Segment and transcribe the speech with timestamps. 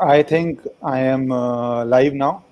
[0.00, 2.44] I think I am uh, live now.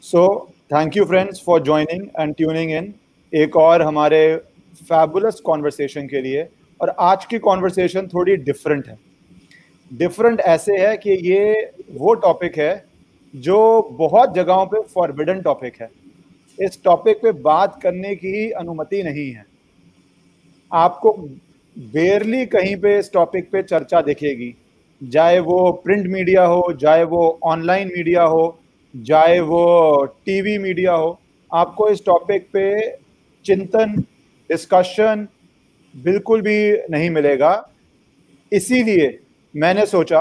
[0.00, 2.92] So thank you friends for joining and tuning in.
[3.32, 4.36] एक और हमारे
[4.88, 6.42] fabulous conversation के लिए
[6.80, 8.98] और आज की कॉन्वर्सेशन थोड़ी डिफरेंट है
[9.90, 11.54] डिफरेंट ऐसे है कि ये
[11.98, 12.72] वो टॉपिक है
[13.34, 13.58] जो
[13.98, 15.90] बहुत जगहों पे फॉरबिडन टॉपिक है
[16.58, 19.46] इस टॉपिक पे बात करने की अनुमति नहीं है
[20.70, 21.12] आपको
[21.76, 24.54] बेरली कहीं पे इस टॉपिक पे चर्चा दिखेगी
[25.02, 28.44] चाहे वो प्रिंट मीडिया हो चाहे वो ऑनलाइन मीडिया हो
[28.94, 31.18] चाहे वो टीवी मीडिया हो,
[31.50, 32.64] आपको इस टॉपिक पे
[33.44, 33.94] चिंतन
[34.50, 35.26] डिस्कशन
[35.94, 37.52] बिल्कुल भी नहीं मिलेगा।
[38.52, 39.18] इसीलिए
[39.54, 40.20] मैंने सोचा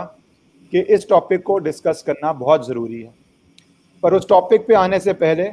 [0.74, 3.14] कि इस टॉपिक को डिस्कस करना बहुत ज़रूरी है।
[4.04, 5.50] पर उस टॉपिक पे आने से पहले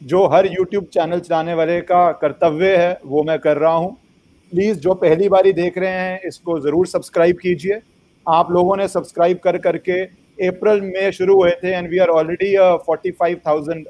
[0.00, 3.96] जो हर यूट्यूब चैनल चलाने वाले का कर्तव्य है, वो मैं कर रहा हूँ।
[4.52, 7.80] प्लीज़ जो पहली बारी देख रहे हैं, इसको ज़रूर सब्सक्राइब कीजिए।
[8.26, 10.00] आप लोगों ने सब्सक्राइब कर करके
[10.38, 12.54] अप्रैल में शुरू हुए थे and we are already
[12.86, 13.86] forty five thousand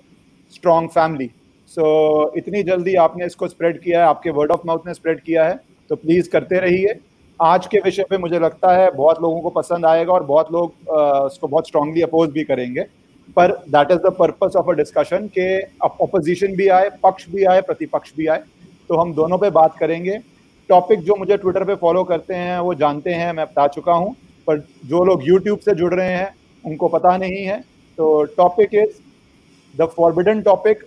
[0.55, 1.31] strong family
[1.70, 5.45] so इतनी जल्दी आपने इसको स्प्रेड किया है, आपके वर्ड ऑफ़ माउथ ने स्प्रेड किया
[5.45, 5.58] है
[5.91, 6.95] तो प्लीज़ करते रहिए।
[7.41, 10.89] आज के विषय पे मुझे लगता है बहुत लोगों को पसंद आएगा और बहुत लोग
[10.89, 12.83] उसको बहुत स्ट्रांगली अपोज भी करेंगे।
[13.36, 15.48] पर that is the purpose of a discussion के
[15.83, 18.42] अपोजिशन भी आए, पक्ष भी आए, प्रतिपक्ष भी आए।
[18.91, 20.19] तो हम दोनों पे बात करेंगे।
[20.71, 24.15] टॉपिक जो मुझे ट्विटर पे फॉलो करते हैं, वो जानते हैं, मैं बता चुका हूँ।
[24.47, 27.61] पर जो लोग यूट्यूब से जुड़ रहे हैं, उनको पता नहीं है।
[27.99, 28.98] तो topic is
[29.75, 30.85] the forbidden topic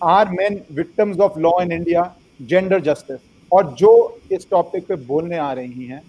[0.00, 2.02] are men victims of law in India
[2.42, 3.20] gender justice
[3.52, 3.92] और जो
[4.32, 6.02] इस टॉपिक पे बोलने आ रही हैं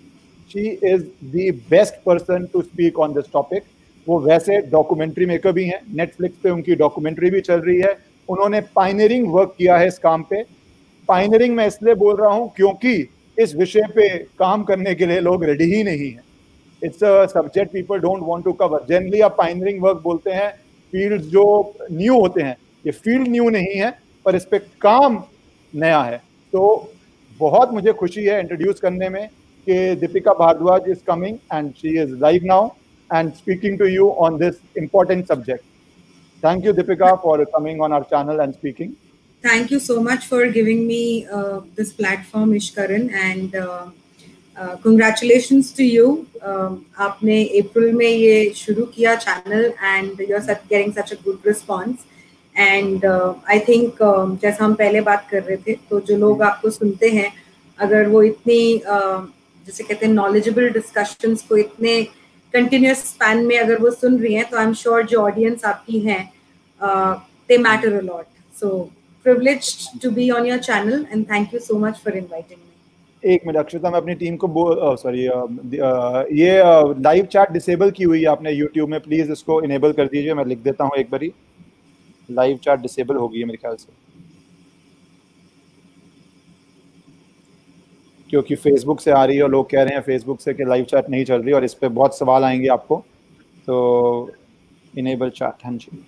[0.51, 3.63] she is the best person to speak on this topic
[4.07, 7.93] वो वैसे डॉक्यूमेंट्री मेकर भी हैं। नेटफ्लिक्स पे उनकी डॉक्यूमेंट्री भी चल रही है।
[8.29, 10.43] उन्होंने पाइनियरिंग वर्क किया है इस काम पे।
[11.09, 12.93] पाइनरिंग मैं इसलिए बोल रहा हूँ क्योंकि
[13.37, 14.07] इस विषय पे
[14.39, 16.23] काम करने के लिए लोग रेडी ही नहीं है।
[16.81, 20.49] It's a subject people don't want to cover generally आप पाइनरिंग वर्क बोलते हैं
[20.93, 21.43] फ़ील्ड जो
[21.91, 23.91] न्यू होते हैं, ये फ़ील्ड न्यू नहीं है,
[24.25, 25.23] पर इस पर काम
[25.73, 26.17] नया है।
[26.53, 26.91] तो
[27.39, 29.27] बहुत मुझे खुशी है इंट्रोड्यूस करने में
[29.67, 32.67] कि Deepika Bhardwaj is coming and she is live now
[33.09, 35.63] and speaking to you on this important subject
[36.43, 38.93] thank you Deepika for coming on our channel and speaking
[39.43, 43.89] thank you so much for giving me uh, this platform ishkaran and uh,
[44.57, 46.27] uh, congratulations to you.
[46.41, 51.47] Uh, आपने अप्रैल में ये शुरू किया channel and you are getting such a good
[51.47, 52.05] response
[52.55, 53.97] and I think
[54.41, 57.31] जैसा हम पहले बात कर रहे थे तो जो लोग आपको सुनते हैं
[57.79, 59.19] अगर वो इतनी uh,
[59.67, 62.01] जैसे कहते हैं नॉलेजेबल डिस्कशंस को इतने
[62.53, 65.99] कंटिन्यूस स्पैन में अगर वो सुन रही हैं तो आई एम श्योर जो ऑडियंस आपकी
[65.99, 66.23] हैं
[66.81, 68.25] they matter a lot
[68.59, 68.89] so
[69.25, 72.67] privileged to be on your channel, and thank you so much for inviting me.
[73.23, 75.23] एक मिनट अक्षता मैं अपनी टीम को सॉरी
[76.37, 76.51] ये
[77.01, 80.45] लाइव चैट डिसेबल की हुई है आपने यूट्यूब में प्लीज़ इसको इनेबल कर दीजिए, मैं
[80.45, 81.31] लिख देता हूँ एक बारी।
[82.29, 83.99] लाइव चैट डिसेबल हो गई है मेरे ख्याल से।
[88.29, 90.85] क्योंकि फेसबुक से आ रही है और लोग कह रहे हैं फेसबुक से कि लाइव
[90.91, 93.03] चैट नहीं चल रही और इस पर बहुत सवाल आएँगे आपको।
[93.67, 94.31] तो
[94.97, 96.03] इनेबल चैट हाँ जी।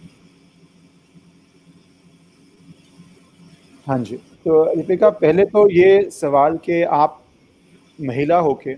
[3.88, 7.19] हाँ जी तो दीपिका पहले तो ये सवाल कि आप
[7.99, 8.75] महिला होके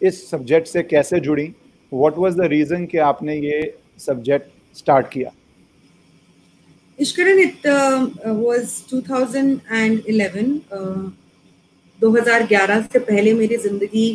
[0.00, 1.44] इस सब्जेक्ट से कैसे जुड़ी
[1.92, 3.60] व्हाट वाज द रीजन कि आपने ये
[4.00, 5.30] सब्जेक्ट स्टार्ट किया
[8.38, 10.48] was 2011.
[10.70, 11.10] Uh,
[12.00, 14.06] 2011 से पहले मेरी ज़िंदगी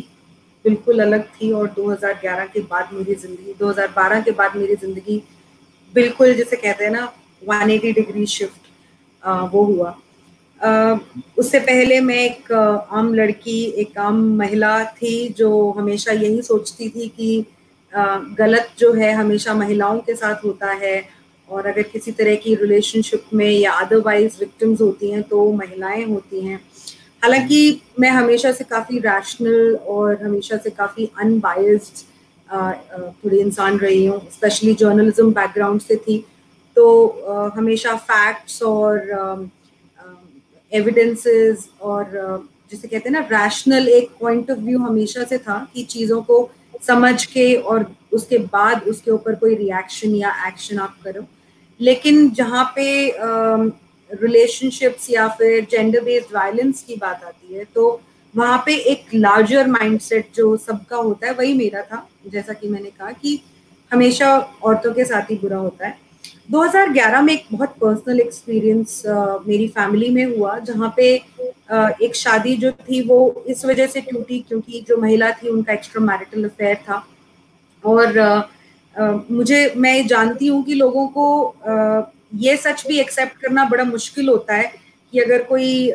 [0.64, 5.22] बिल्कुल अलग थी और 2011 के बाद मेरी ज़िंदगी 2012 के बाद मेरी ज़िंदगी
[5.94, 8.65] बिल्कुल जैसे कहते हैं ना 180 डिग्री शिफ्ट
[9.22, 9.94] वो हुआ।
[11.38, 17.08] उससे पहले मैं एक आम लड़की, एक आम महिला थी जो हमेशा यही सोचती थी
[17.08, 17.44] कि
[18.38, 21.02] गलत जो है हमेशा महिलाओं के साथ होता है
[21.48, 26.40] और अगर किसी तरह की रिलेशनशिप में या अदरवाइज़ विक्टिम्स होती हैं तो महिलाएँ होती
[26.40, 26.60] हैं।
[27.22, 32.04] हालाँकि मैं हमेशा से काफ़ी रैशनल और हमेशा से काफ़ी अनबायस्ड
[32.48, 36.24] थोड़ी इंसान रही हूँ स्पेशली जर्नलिज्म बैकग्राउंड से थी।
[36.76, 39.48] तो हमेशा फैक्ट्स और
[40.72, 45.82] एविडेंसेस और जिसे कहते हैं ना रैशनल एक पॉइंट ऑफ़ व्यू हमेशा से था कि
[45.84, 46.48] चीज़ों को
[46.86, 51.24] समझ के और उसके बाद उसके ऊपर कोई रिएक्शन या एक्शन आप करो।
[51.80, 52.86] लेकिन जहाँ पे
[54.10, 58.00] रिलेशनशिप्स या फिर जेंडर बेस्ड वायलेंस की बात आती है तो
[58.34, 62.90] वहाँ पे एक लार्जर माइंडसेट जो सबका होता है, वही मेरा था। जैसा कि मैंने
[62.90, 63.40] कहा कि
[63.90, 65.98] हमेशा औरतों के साथ ही बुरा होता है।
[66.52, 71.22] 2011 में एक बहुत पर्सनल एक्सपीरियंस uh, मेरी फैमिली में हुआ जहाँ पे
[71.72, 75.72] uh, एक शादी जो थी वो इस वजह से टूटी क्योंकि जो महिला थी उनका
[75.72, 77.06] एक्स्ट्रा मैरिटल अफेयर था।
[77.84, 78.12] और
[78.96, 82.02] uh, मुझे मैं जानती हूँ कि लोगों को uh,
[82.34, 84.72] ये सच भी एक्सेप्ट करना बड़ा मुश्किल होता है
[85.12, 85.90] कि अगर कोई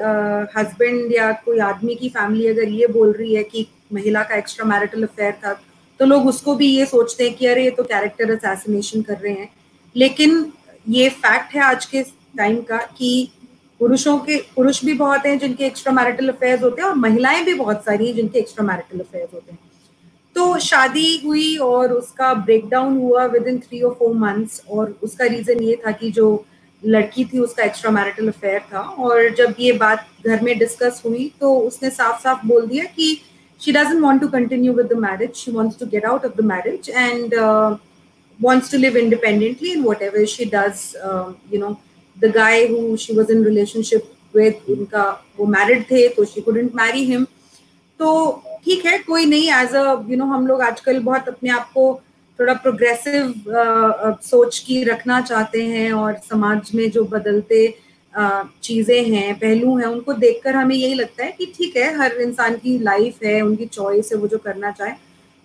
[0.57, 4.65] हस्बैंड या कोई आदमी की फैमिली अगर ये बोल रही है कि महिला का एक्स्ट्रा
[4.65, 5.53] मैरिटल अफेयर था
[5.99, 9.33] तो लोग उसको भी ये सोचते हैं कि अरे ये तो कैरेक्टर असैसिनेशन कर रहे
[9.33, 9.49] हैं।
[9.95, 10.51] लेकिन
[10.89, 12.03] ये फैक्ट है आज के
[12.37, 13.31] टाइम का कि
[13.79, 17.53] पुरुषों के पुरुष भी बहुत हैं जिनके एक्स्ट्रा मैरिटल अफेयर्स होते हैं और महिलाएँ भी
[17.53, 19.59] बहुत सारी हैं जिनके एक्स्ट्रा मैरिटल अफेयर्स होते हैं।
[20.35, 25.25] तो शादी हुई और उसका ब्रेकडाउन हुआ विद इन थ्री और फोर मंथ्स और उसका
[25.25, 26.45] रीजन ये था कि जो
[26.85, 31.31] लड़की थी उसका एक्स्ट्रा मैरिटल अफेयर था और जब ये बात घर में डिस्कस हुई
[31.39, 33.17] तो उसने साफ़ साफ़ बोल दिया कि
[33.61, 36.45] she doesn't want to continue with the marriage she wants to get out of the
[36.45, 37.77] marriage uh,
[38.41, 41.77] wants to live independently in whatever she does uh, you know
[42.17, 45.03] the guy who she was in relationship with उनका
[45.39, 47.25] वो married थे तो she couldn't marry him.
[47.99, 48.31] तो
[48.65, 51.83] ठीक है कोई नहीं as a you know हम लोग आजकल बहुत अपने आप को
[52.39, 57.61] थोड़ा प्रोग्रेसिव uh, सोच की रखना चाहते हैं और समाज में जो बदलते
[58.13, 62.17] uh, चीज़ें हैं पहलू हैं उनको देखकर हमें यही लगता है कि ठीक है हर
[62.21, 64.93] इंसान की लाइफ है उनकी चॉइस है वो जो करना चाहे।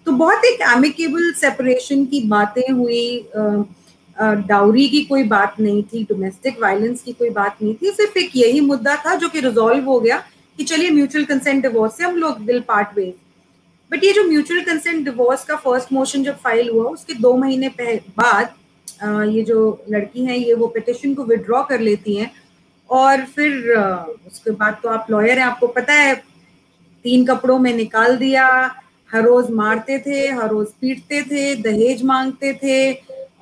[0.06, 3.29] तो बहुत एक एमिकेबल सेपरेशन की बातें हुई
[4.49, 8.37] डाउरी की कोई बात नहीं थी डोमेस्टिक वायलेंस की कोई बात नहीं थी, सिर्फ़ एक
[8.37, 10.17] यही मुद्दा था जो कि रिजॉल्व हो गया
[10.58, 13.12] कि चलिए म्यूचुअल कंसेंट डिवोर्स से हम लोग विल पार्ट वेज
[13.91, 17.69] बट ये जो म्यूचुअल कंसेंट डिवोर्स का फ़र्स्ट मोशन जब फ़ाइल हुआ, उसके दो महीने
[18.19, 18.55] बाद
[19.35, 22.31] ये जो लड़की हैं, ये वो पिटिशन को विड्रॉ कर लेती हैं
[22.91, 23.70] और फिर
[24.26, 26.14] उसके बाद तो आप लॉयर हैं, आपको पता है,
[27.05, 28.49] तीन कपड़ों में निकाल दिया
[29.11, 32.93] हर रोज मारते थे, हर रोज पीटते थे, दहेज मांगते थे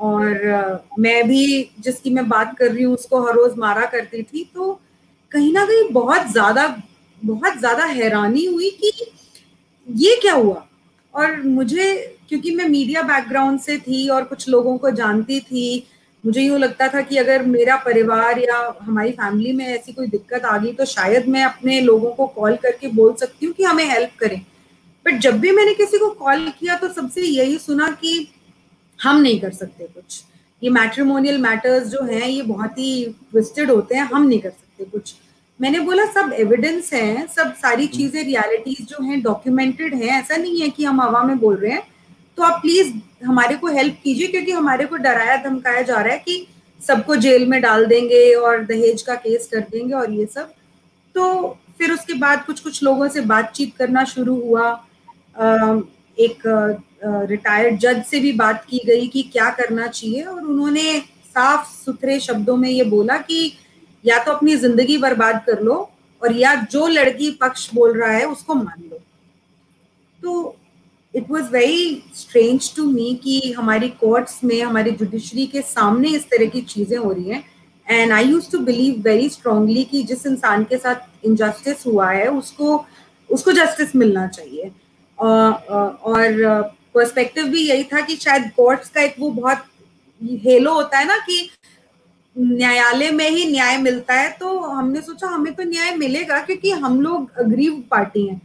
[0.00, 4.44] और मैं भी जिसकी मैं बात कर रही हूँ, उसको हर रोज मारा करती थी।
[4.54, 4.72] तो
[5.32, 6.66] कहीं ना कहीं बहुत ज़्यादा
[7.20, 8.92] बहुत ज़्यादा हैरानी हुई कि
[9.86, 10.66] ये क्या हुआ?
[11.14, 15.86] और मुझे, क्योंकि मैं मीडिया बैकग्राउंड से थी और कुछ लोगों को जानती थी,
[16.24, 20.44] मुझे यूँ लगता था कि अगर मेरा परिवार या हमारी फैमिली में ऐसी कोई दिक्कत
[20.44, 23.84] आ गई तो शायद मैं अपने लोगों को कॉल करके बोल सकती हूँ कि हमें
[23.84, 24.40] हेल्प करें।
[25.06, 28.28] बट जब भी मैंने किसी को कॉल किया तो सबसे यही सुना कि
[28.98, 30.22] हम नहीं कर सकते कुछ।
[30.62, 34.84] ये मैट्रिमोनियल मैटर्स जो हैं ये बहुत ही ट्विस्टेड होते हैं हम नहीं कर सकते
[34.84, 35.14] कुछ।
[35.60, 40.36] मैंने बोला सब एविडेंस है सब सारी हम्म। चीज़ें रियलिटीज जो हैं डॉक्यूमेंटेड हैं। ऐसा
[40.36, 41.82] नहीं है कि हम हवा में बोल रहे हैं।
[42.38, 42.92] तो आप प्लीज़
[43.24, 46.46] हमारे को हेल्प कीजिए क्योंकि हमारे को डराया धमकाया जा रहा है कि
[46.80, 50.52] सबको जेल में डाल देंगे और दहेज का केस कर देंगे और ये सब।
[51.14, 54.72] तो फिर उसके बाद कुछ कुछ लोगों से बातचीत करना शुरू हुआ।
[55.36, 56.42] एक
[57.28, 62.18] रिटायर्ड जज से भी बात की गई कि क्या करना चाहिए और उन्होंने साफ़ सुथरे
[62.20, 63.52] शब्दों में ये बोला कि
[64.04, 65.74] या तो अपनी ज़िंदगी बर्बाद कर लो
[66.22, 68.98] और या जो लड़की पक्ष बोल रहा है उसको मान लो।
[70.18, 70.56] तो
[71.14, 76.24] it was very strange to me कि हमारी कोर्ट्स में, हमारी जुडिशरी के सामने इस
[76.30, 77.44] तरह की चीज़ें हो रही हैं।
[77.86, 82.26] And I use to believe very strongly कि जिस इंसान के साथ इनजस्टिस हुआ है,
[82.28, 82.84] उसको
[83.30, 84.70] उसको जस्टिस मिलना चाहिए।
[85.18, 86.62] और
[86.94, 89.64] पर्सपेक्टिव भी यही था कि शायद कोर्ट्स का एक वो बहुत
[90.42, 91.48] हेलो होता है ना कि
[92.36, 97.00] न्यायालय में ही न्याय मिलता है तो हमने सोचा हमें तो न्याय मिलेगा क्योंकि हम
[97.00, 98.40] लोग अग्रीव पार्टी हैं।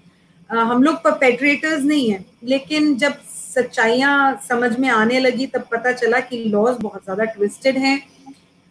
[0.50, 3.14] हम लोग परपेट्रेटर्स नहीं है, लेकिन जब
[3.56, 8.02] सच्चाइयाँ समझ में आने लगी तब पता चला कि लॉज बहुत ज़्यादा ट्विस्टेड हैं।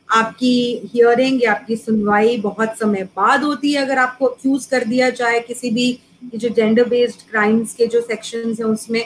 [0.09, 5.11] आपकी हियरिंग या आपकी सुनवाई बहुत समय बाद होती है, अगर आपको अक्यूज कर दिया
[5.13, 9.03] जाए किसी भी जो जेंडर बेस्ड क्राइम्स के जो सेक्शन हैं उसमें।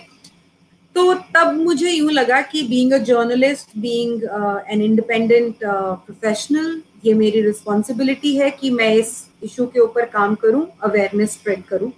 [0.96, 4.22] तो तब मुझे यूँ लगा कि being a journalist being
[4.70, 10.66] an independent professional ये मेरी रिस्पॉन्सिबिलिटी है कि मैं इस इशू के ऊपर काम करूँ
[10.82, 11.92] अवेयरनेस स्प्रेड करूँ।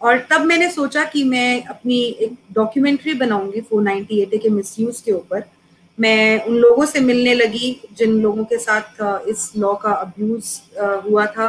[0.00, 5.00] और तब मैंने सोचा कि मैं अपनी एक डॉक्यूमेंट्री बनाऊँगी फोर नाइनटी एट के मिस
[5.00, 5.44] के ऊपर।
[5.98, 10.44] मैं उन लोगों से मिलने लगी जिन लोगों के साथ uh, इस लॉ का अब्यूज
[10.82, 11.46] uh, हुआ था।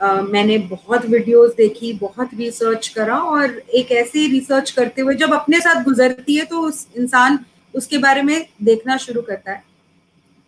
[0.00, 5.60] मैंने बहुत वीडियोस देखी, बहुत रिसर्च करा और एक ऐसी रिसर्च करते हुए जब अपने
[5.60, 7.38] साथ गुजरती है तो उस इंसान
[7.74, 9.62] उसके बारे में देखना शुरू करता है।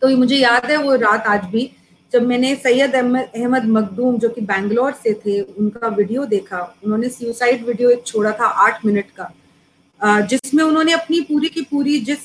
[0.02, 1.70] तो मुझे याद है वो रात आज भी
[2.12, 7.66] जब मैंने सैयद अहमद मखदूम जो कि बैंगलोर से थे, उनका वीडियो देखा। उन्होंने सुसाइड
[7.66, 9.30] वीडियो एक छोड़ा था आठ मिनट का
[10.22, 12.18] जिसमें उन्होंने अपनी पूरी की पूरी जिस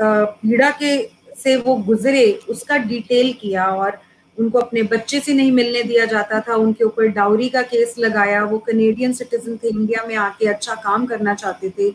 [0.00, 0.96] पीड़ा के
[1.36, 3.98] से वो गुजरे उसका डिटेल किया और
[4.38, 8.44] उनको अपने बच्चे से नहीं मिलने दिया जाता था, उनके ऊपर डाउरी का केस लगाया,
[8.44, 11.92] वो कनेडियन सिटीजन थे इंडिया में आके अच्छा काम करना चाहते थे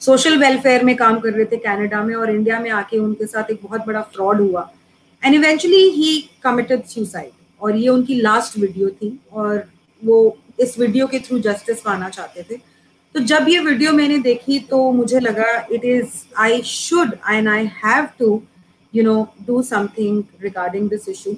[0.00, 3.50] सोशल वेलफेयर में काम कर रहे थे कनाडा में और इंडिया में आके उनके साथ
[3.50, 4.70] एक बहुत बड़ा फ्रॉड हुआ।
[5.22, 9.64] And eventually he committed suicide और ये उनकी लास्ट वीडियो थी और
[10.02, 12.56] वो इस वीडियो के थ्रू जस्टिस पाना चाहते थे।
[13.14, 17.68] तो जब ये वीडियो मैंने देखी तो मुझे लगा it is I should and I
[17.84, 18.42] have to
[18.94, 21.36] you know do something regarding this issue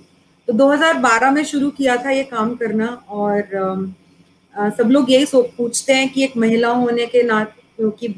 [0.48, 5.92] तो 2012 में शुरू किया था ये काम करना और uh, सब लोग यही पूछते
[5.92, 8.08] हैं कि एक महिला होने के नाते क्योंकि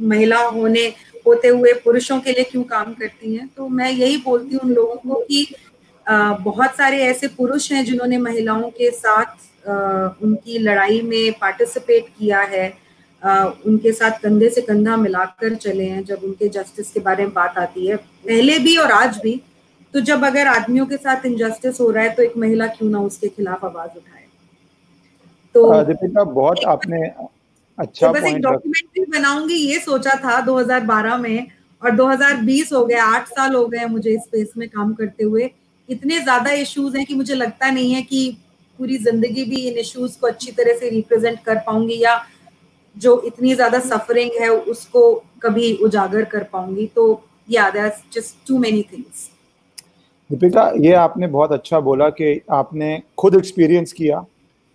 [0.00, 0.92] महिला होने
[1.26, 3.48] होते हुए पुरुषों के लिए क्यों काम करती हैं?
[3.56, 5.54] तो मैं यही बोलती हूँ उन लोगों को कि
[6.08, 9.26] आ, बहुत सारे ऐसे पुरुष हैं जिन्होंने महिलाओं के साथ
[9.68, 9.74] आ,
[10.22, 12.74] उनकी लड़ाई में पार्टिसिपेट किया है।
[13.24, 17.32] आ, उनके साथ कंधे से कंधा मिलाकर चले हैं जब उनके जस्टिस के बारे में
[17.32, 19.40] बात आती है। पहले भी और आज भी
[19.96, 22.98] तो जब अगर आदमियों के साथ इनजस्टिस हो रहा है तो एक महिला क्यों ना
[23.00, 24.24] उसके खिलाफ आवाज़ उठाए?
[25.54, 26.98] तो दीपिका बहुत आपने
[27.78, 31.46] अच्छा तो बस एक डॉक्यूमेंट्री बनाऊँगी ये सोचा था 2012 में
[31.82, 35.48] और 2020 हो गया आठ साल हो गए मुझे इस स्पेस में काम करते हुए।
[35.88, 38.20] इतने ज़्यादा इश्यूज़ हैं कि मुझे लगता नहीं है कि
[38.78, 42.20] पूरी ज़िंदगी भी इन इश्यूज़ को अच्छी तरह से रिप्रेजेंट कर पाऊँगी या
[42.96, 45.12] जो इतनी ज़्यादा सफरिंग है उसको
[45.42, 47.06] कभी उजागर कर पाऊँगी। तो
[47.48, 49.28] या just too many things
[50.30, 54.24] Deepika, ये आपने बहुत अच्छा बोला कि आपने खुद एक्सपीरियंस किया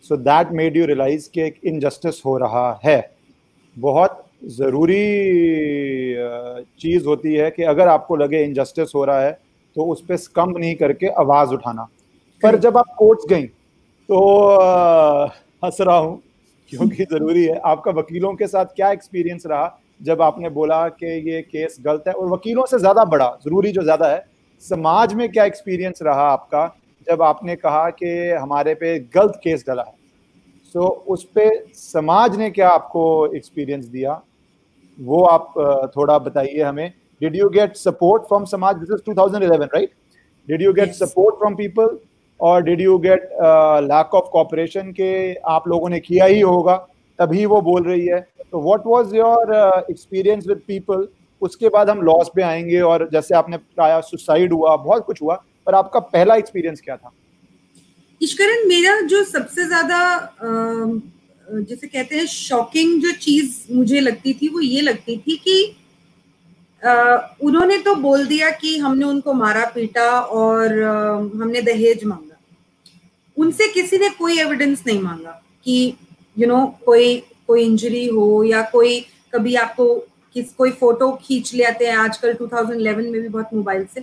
[0.05, 2.99] so that made you realise कि एक इनजस्टिस हो रहा है।
[3.77, 5.03] बहुत ज़रूरी
[6.81, 9.31] चीज़ होती है कि अगर आपको लगे इनजस्टिस हो रहा है
[9.75, 11.87] तो उस पर कम नहीं करके आवाज़ उठाना।
[12.43, 14.19] पर जब आप कोर्ट्स गई तो
[15.63, 16.21] हंस रहा हूँ,
[16.71, 21.41] क्योंकि ज़रूरी है। आपका वकीलों के साथ क्या एक्सपीरियंस रहा जब आपने बोला कि ये
[21.43, 22.13] केस गलत है?
[22.13, 24.29] और वकीलों से ज़्यादा बड़ा, ज़रूरी जो ज़्यादा है
[24.61, 26.65] समाज में क्या एक्सपीरियंस रहा आपका
[27.07, 29.83] जब आपने कहा कि हमारे पे गलत केस डला?
[29.83, 29.93] है
[30.73, 33.03] सो so, उस पर समाज ने क्या आपको
[33.35, 34.21] एक्सपीरियंस दिया?
[34.97, 35.53] वो आप
[35.95, 38.75] थोड़ा बताइए हमें। Did you get support from समाज?
[38.75, 39.91] This is 2011 right
[40.47, 41.97] did you get support from people
[42.39, 43.29] और did you get
[43.83, 46.75] lack of cooperation के आप लोगों ने किया ही होगा
[47.19, 48.19] तभी वो बोल रही है?
[48.51, 49.55] तो what was your
[49.89, 51.07] experience with people
[51.41, 55.35] उसके बाद हम लॉस पे आएँगे और जैसे आपने बताया सुसाइड हुआ बहुत कुछ हुआ
[55.67, 57.11] पर आपका पहला एक्सपीरियंस क्या था?
[58.21, 59.99] ईश्वरन मेरा जो सबसे ज़्यादा
[61.51, 65.75] जिसे कहते हैं शॉकिंग जो चीज़ मुझे लगती थी वो ये लगती थी कि
[67.43, 70.81] उन्होंने तो बोल दिया कि हमने उनको मारा पीटा और
[71.41, 72.37] हमने दहेज मांगा।
[73.37, 75.97] उनसे किसी ने कोई एविडेंस नहीं मांगा कि
[76.37, 77.15] यू you नो know, कोई
[77.47, 78.99] कोई इंजरी हो या कोई
[79.33, 79.87] कभी आपको
[80.33, 84.01] किस कोई फ़ोटो खींच ले आते हैं आजकल 2011 में भी बहुत मोबाइल से।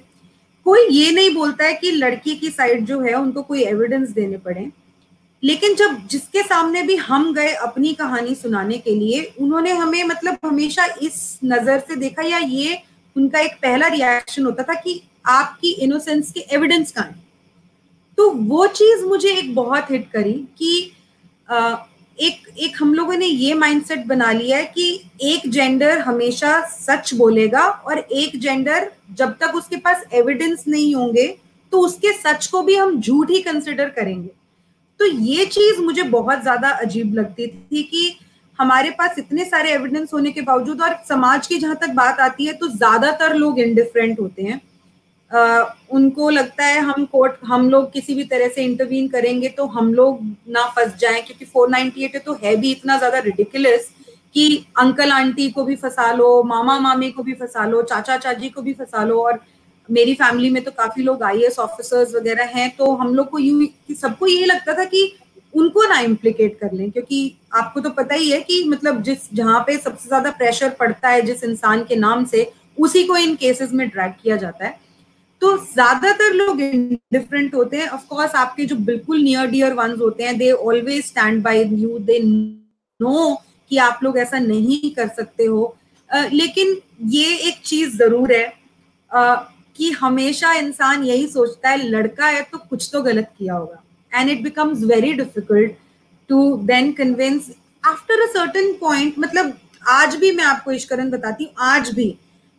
[0.66, 4.36] कोई ये नहीं बोलता है कि लड़की की साइड जो है उनको कोई एविडेंस देने
[4.36, 4.70] पड़े।
[5.42, 10.38] लेकिन जब जिसके सामने भी हम गए अपनी कहानी सुनाने के लिए उन्होंने हमें मतलब
[10.44, 12.82] हमेशा इस नज़र से देखा या ये
[13.16, 17.22] उनका एक पहला रिएक्शन होता था कि आपकी इनोसेंस के एविडेंस कहाँ है?
[18.18, 20.92] तो वो चीज़ मुझे एक बहुत हिट करी कि
[21.50, 21.74] आ,
[22.18, 27.12] एक एक हम लोगों ने ये माइंडसेट बना लिया है कि एक जेंडर हमेशा सच
[27.14, 31.26] बोलेगा और एक जेंडर जब तक उसके पास एविडेंस नहीं होंगे
[31.72, 34.28] तो उसके सच को भी हम झूठ ही कंसिडर करेंगे।
[35.00, 38.18] तो ये चीज़ मुझे बहुत ज़्यादा अजीब लगती थी कि
[38.58, 42.46] हमारे पास इतने सारे एविडेंस होने के बावजूद और समाज की जहाँ तक बात आती
[42.46, 44.60] है तो ज़्यादातर लोग इनडिफरेंट होते हैं।
[45.36, 49.66] Uh, उनको लगता है हम कोर्ट हम लोग किसी भी तरह से इंटरवीन करेंगे तो
[49.66, 53.90] हम लोग ना फंस जाएँ क्योंकि 498 तो है भी इतना ज़्यादा रिडिकुलस
[54.34, 58.48] कि अंकल आंटी को भी फंसा लो मामा मामी को भी फंसा लो चाचा चाची
[58.48, 59.40] को भी फंसा लो और
[59.90, 63.38] मेरी फैमिली में तो काफ़ी लोग आई एस ऑफिसर्स वगैरह हैं तो हम लोग को
[63.38, 65.12] यू सबको ये लगता था कि
[65.54, 69.60] उनको ना इम्प्लीकेट कर लें क्योंकि आपको तो पता ही है कि मतलब जिस जहाँ
[69.60, 73.72] पे सबसे ज़्यादा प्रेशर पड़ता है जिस इंसान के नाम से उसी को इन केसेस
[73.72, 74.87] में ड्रैग किया जाता है।
[75.42, 76.60] तो ज़्यादातर लोग
[77.12, 81.04] डिफरेंट होते हैं। ऑफ़ कोर्स आपके जो बिल्कुल नियर डियर वंस होते हैं they always
[81.06, 83.34] stand by you they know
[83.70, 85.76] कि आप लोग ऐसा नहीं कर सकते हो।
[86.10, 86.76] uh, लेकिन
[87.08, 88.46] ये एक चीज़ ज़रूर है
[89.10, 89.36] uh,
[89.76, 94.30] कि हमेशा इंसान यही सोचता है लड़का है तो कुछ तो गलत किया होगा। And
[94.30, 95.72] it becomes very difficult
[96.30, 97.50] to then convince
[97.84, 99.52] after a certain point मतलब
[99.88, 102.14] आज भी मैं आपको इश्करन बताती हूँ आज भी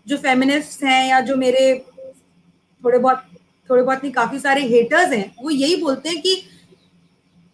[0.08, 1.74] जो फेमिनिस्ट हैं या जो मेरे
[2.84, 3.24] थोड़े बहुत
[3.70, 6.42] थोड़े बहुत नहीं, काफ़ी सारे हेटर्स हैं, वो यही बोलते हैं कि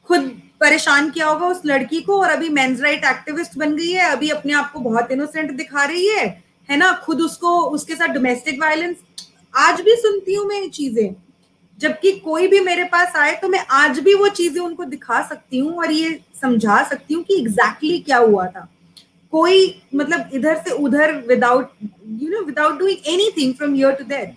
[0.09, 0.29] खुद
[0.61, 4.29] परेशान किया होगा उस लड़की को और अभी मेंस राइट एक्टिविस्ट बन गई है, अभी
[4.29, 6.25] अपने आप को बहुत इनोसेंट दिखा रही है
[6.69, 6.91] है ना?
[7.05, 8.95] खुद उसको, उसके साथ डोमेस्टिक वायलेंस
[9.53, 11.15] आज भी सुनती हूँ मैं ये चीज़ें।
[11.79, 15.59] जबकि कोई भी मेरे पास आए तो मैं आज भी वो चीज़ें उनको दिखा सकती
[15.59, 18.67] हूँ और ये समझा सकती हूँ कि एग्जैक्टली exactly क्या हुआ था।
[19.33, 21.71] कोई मतलब इधर से उधर without
[22.21, 24.33] you know without doing anything from here to there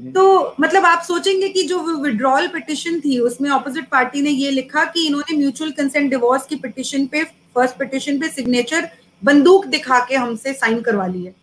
[0.00, 4.84] तो मतलब आप सोचेंगे कि जो विड्रॉल पिटिशन थी, उसमें ऑपोजिट पार्टी ने ये लिखा
[4.84, 8.88] कि इन्होंने म्यूचुअल कंसेंट डिवोर्स की पिटिशन पे फ़र्स्ट पिटिशन पे सिग्नेचर
[9.24, 11.34] बंदूक दिखा के हमसे साइन करवा ली है।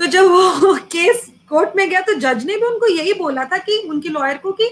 [0.00, 3.58] तो जब वो केस कोर्ट में गया तो जज ने भी उनको यही बोला था
[3.58, 4.68] कि, उनकी लॉयर को कि,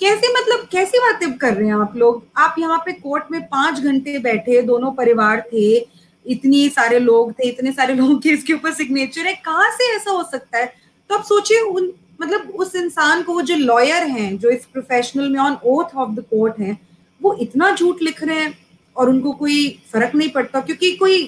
[0.00, 2.26] कैसे मतलब कैसी बातें कर रहे हैं आप लोग?
[2.36, 5.88] आप यहाँ पे कोर्ट में पाँच घंटे बैठे, दोनों परिवार थे,
[6.26, 10.10] इतने सारे लोग थे, इतने सारे लोगों के इसके ऊपर सिग्नेचर है, कहाँ से ऐसा
[10.10, 10.72] हो सकता है?
[11.08, 15.28] तो आप सोचिए, उन मतलब उस इंसान को वो जो लॉयर हैं जो इस प्रोफेशनल
[15.28, 16.78] में on oath of the court हैं
[17.20, 18.58] वो इतना झूठ लिख रहे हैं
[18.96, 21.22] और उनको कोई फ़र्क नहीं पड़ता क्योंकि कोई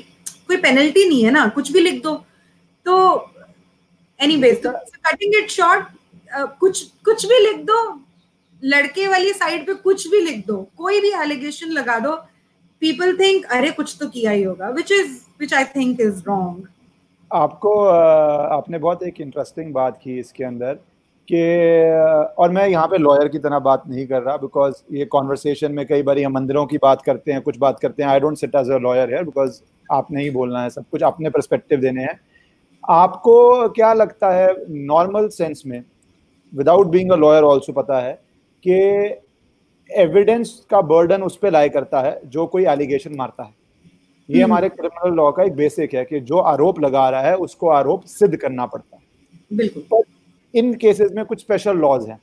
[0.47, 2.15] कोई पेनल्टी नहीं है ना कुछ भी लिख दो।
[2.87, 2.97] तो
[4.21, 5.87] anyways cutting it short
[6.61, 7.79] कुछ कुछ भी लिख दो
[8.63, 12.13] लड़के वाली साइड पे कुछ भी लिख दो कोई भी एलिगेशन लगा दो
[12.83, 16.69] पीपल थिंक अरे कुछ तो किया ही होगा which is which I think is wrong
[17.31, 20.75] आपको आपने बहुत एक इंटरेस्टिंग बात की इसके अंदर
[21.29, 21.43] कि,
[22.39, 25.85] और मैं यहाँ पे लॉयर की तरह बात नहीं कर रहा बिकॉज़ ये कॉन्वर्सेशन में
[25.87, 28.55] कई बार हम मंदिरों की बात करते हैं, कुछ बात करते हैं। I don't sit
[28.55, 29.61] as a lawyer है बिकॉज़
[29.93, 32.19] आप नहीं बोलना है, सब कुछ अपने परस्पेक्टिव देने हैं।
[32.85, 35.83] आपको क्या लगता है नॉर्मल सेंस में
[36.53, 38.13] without being a lawyer also पता है
[38.65, 38.75] कि
[39.91, 43.55] एविडेंस का बर्डन उस पर लाई करता है, जो कोई एलिगेशन मारता है।
[44.31, 47.37] ये हम्म। हमारे क्रिमिनल लॉ का एक बेसिक है कि जो आरोप लगा रहा है
[47.39, 49.03] उसको आरोप सिद्ध करना पड़ता है।
[49.51, 50.03] बिल्कुल। पर
[50.55, 52.19] इन केसेस में कुछ स्पेशल लॉज हैं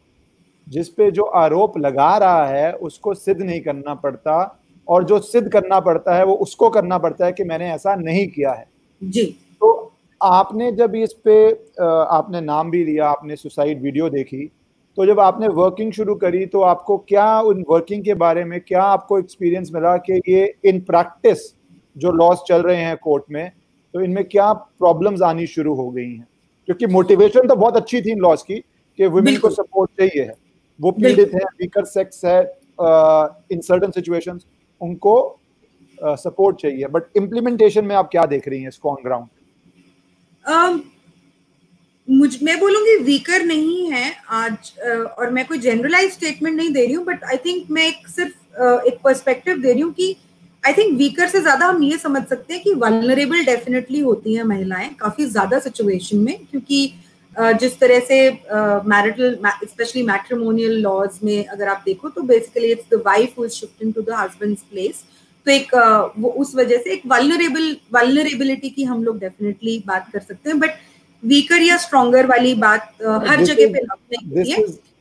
[0.68, 4.38] जिस पे जो आरोप लगा रहा है उसको सिद्ध नहीं करना पड़ता
[4.88, 8.28] और जो सिद्ध करना पड़ता है वो उसको करना पड़ता है कि मैंने ऐसा नहीं
[8.28, 8.66] किया है।
[9.02, 9.24] जी।
[9.62, 11.50] तो आपने जब इस पे
[11.82, 14.46] आपने नाम भी लिया आपने सुसाइड वीडियो देखी
[14.98, 18.84] तो जब आपने वर्किंग शुरू करी तो आपको क्या उन वर्किंग के बारे में क्या
[18.84, 21.54] आपको एक्सपीरियंस मिला कि ये इन प्रैक्टिस
[21.98, 23.50] जो लॉस चल रहे हैं कोर्ट में
[23.94, 26.27] तो इनमें क्या प्रॉब्लम्स आनी शुरू हो गई हैं?
[26.68, 28.56] क्योंकि मोटिवेशन तो बहुत अच्छी थी इन लॉस की
[29.00, 30.36] कि वुमेन को सपोर्ट चाहिए है।
[30.80, 32.39] वो पीड़ित है वीकर सेक्स है
[33.51, 34.46] इन सर्टन सिचुएशंस
[34.82, 35.16] उनको
[36.00, 39.27] सपोर्ट uh, चाहिए। बट इम्प्लीमेंटेशन में आप क्या देख रही हैं इसको ऑन ग्राउंड
[42.08, 44.72] मुझ मैं बोलूँगी वीकर नहीं है आज
[45.19, 48.86] और मैं कोई जनरलाइज स्टेटमेंट नहीं दे रही हूँ बट आई थिंक मैं एक सिर्फ़
[48.88, 50.15] एक पर्सपेक्टिव दे रही हूँ कि
[50.67, 54.43] आई थिंक वीकर से ज़्यादा हम ये समझ सकते हैं कि वलनरेबल डेफिनेटली होती हैं
[54.43, 56.80] महिलाएँ काफ़ी ज़्यादा सिचुएशन में क्योंकि
[57.62, 58.17] जिस तरह से
[58.89, 63.51] मैरिटल स्पेशली मैट्रिमोनियल लॉज में अगर आप देखो तो basically it's the wife who is
[63.53, 65.03] shifting to the husband's place
[65.45, 65.75] तो एक
[66.17, 70.60] वो उस वजह से एक वलनरेबल वलनरेबिलिटी की हम लोग डेफिनेटली बात कर सकते हैं
[70.60, 70.73] बट
[71.23, 72.93] वीकर या स्ट्रॉन्गर वाली बात
[73.27, 74.58] हर जगह पे लागू नहीं होती है।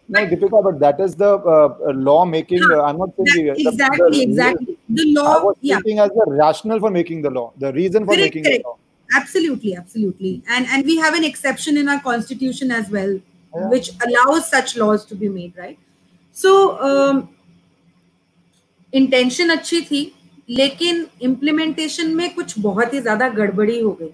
[0.09, 2.63] No, Deepika, but that is the uh, law making.
[2.63, 4.79] Uh, I'm not saying that, exactly, the, exactly.
[4.89, 5.39] The law.
[5.39, 5.77] I was yeah.
[5.77, 8.63] thinking as the rationale for making the law, the reason for correct, making correct.
[8.63, 8.77] the law.
[9.17, 13.19] Absolutely, absolutely, and and we have an exception in our constitution as well,
[13.55, 13.69] yeah.
[13.69, 15.79] which allows such laws to be made, right?
[16.33, 17.29] So, um,
[18.93, 20.13] intention अच्छी थी,
[20.51, 24.13] लेकिन implementation में कुछ बहुत ही ज़्यादा गड़बड़ी हो गई.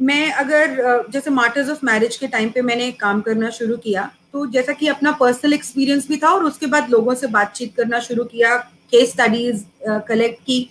[0.00, 4.44] मैं अगर जैसे मार्टर्स ऑफ़ मैरिज के टाइम पे मैंने काम करना शुरू किया तो
[4.46, 8.24] जैसा कि अपना पर्सनल एक्सपीरियंस भी था और उसके बाद लोगों से बातचीत करना शुरू
[8.26, 8.56] किया
[8.92, 9.64] केस स्टडीज़
[10.08, 10.68] कलेक्ट की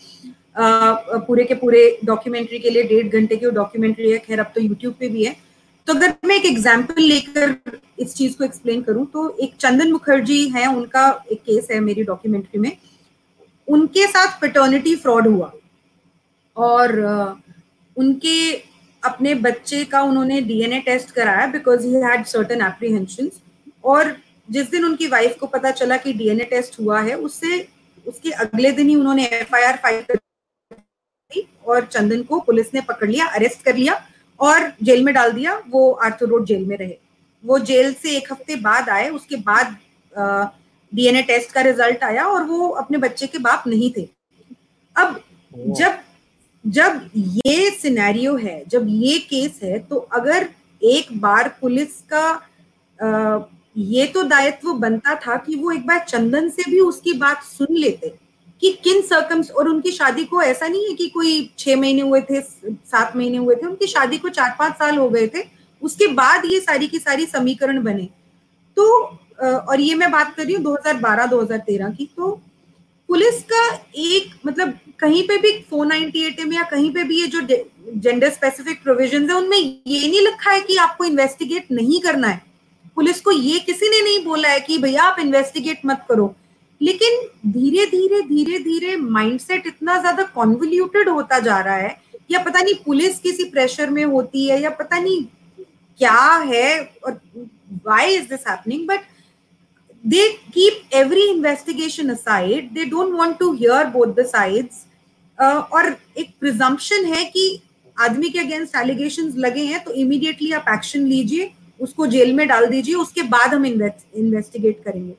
[0.58, 4.94] पूरे के पूरे डॉक्यूमेंट्री के लिए, डेढ़ घंटे की डॉक्यूमेंट्री है, खैर अब तो यूट्यूब
[5.00, 5.36] पे भी है।
[5.88, 7.56] तो अगर मैं एक एग्ज़ाम्पल लेकर
[8.00, 12.04] इस चीज़ को एक्सप्लेन करूँ तो एक चंदन मुखर्जी है, उनका एक केस है मेरी
[12.04, 12.72] डॉक्यूमेंट्री में।
[13.68, 15.52] उनके साथ पेटर्निटी फ्रॉड हुआ।
[16.58, 17.00] और
[17.98, 18.52] उनके
[19.10, 23.30] अपने बच्चे का उन्होंने डीएनए टेस्ट कराया because he had certain apprehension
[23.86, 24.16] और
[24.50, 27.68] जिस दिन उनकी वाइफ को पता चला कि डीएनए टेस्ट हुआ है उससे
[28.06, 30.18] उसके अगले दिन ही उन्होंने एफआईआर फ़ाइल कर
[31.68, 34.02] और चंदन को पुलिस ने पकड़ लिया अरेस्ट कर लिया
[34.40, 36.98] और जेल में डाल दिया वो आर्थर रोड जेल में रहे।
[37.44, 39.76] वो जेल से एक हफ़्ते बाद आए उसके बाद
[40.92, 44.08] डीएनए टेस्ट का रिज़ल्ट आया और वो अपने बच्चे के बाप नहीं थे।
[44.96, 45.20] अब
[45.52, 46.00] जब
[46.68, 50.50] जब ये सिनेरियो है जब ये केस है तो अगर
[50.84, 52.28] एक बार पुलिस का
[53.00, 53.40] आ,
[53.78, 57.76] ये तो दायित्व बनता था कि वो एक बार चंदन से भी उसकी बात सुन
[57.76, 58.14] लेते
[58.62, 62.22] कि किन सरकम्स और उनकी शादी को ऐसा नहीं है कि कोई छह महीने हुए
[62.22, 65.44] थे सात महीने हुए थे उनकी शादी को चार पाँच साल हो गए थे
[65.82, 68.10] उसके बाद ये सारी की सारी समीकरण बने।
[68.76, 69.04] तो
[69.44, 72.32] और ये मैं बात कर रही हूँ 2012-2013 की तो
[73.08, 77.42] पुलिस का एक मतलब कहीं पे भी 498 में या कहीं पे भी ये जो
[77.42, 82.42] जेंडर स्पेसिफिक प्रोविज़न है उनमें ये नहीं लिखा है कि आपको इन्वेस्टिगेट नहीं करना है।
[82.96, 86.36] पुलिस को ये किसी ने नहीं बोला है कि भैया आप इन्वेस्टिगेट मत करो।
[86.82, 92.62] लेकिन धीरे धीरे धीरे धीरे माइंडसेट इतना ज़्यादा कॉन्वल्यूटेड होता जा रहा है या पता
[92.62, 95.24] नहीं पुलिस किसी प्रेशर में होती है या पता नहीं
[95.98, 97.20] क्या है और
[97.86, 99.00] why is this happening but
[100.54, 102.74] keep every investigation aside.
[102.74, 104.86] They don't want to hear both the sides.
[104.86, 104.87] uh,
[105.40, 107.62] और एक प्रिजम्पशन है कि
[107.98, 112.66] आदमी के अगेंस्ट एलिगेशन लगे हैं तो इमीडिएटली आप एक्शन लीजिए उसको जेल में डाल
[112.68, 115.14] दीजिए उसके बाद हम इन्वेस्टिगेट करेंगे।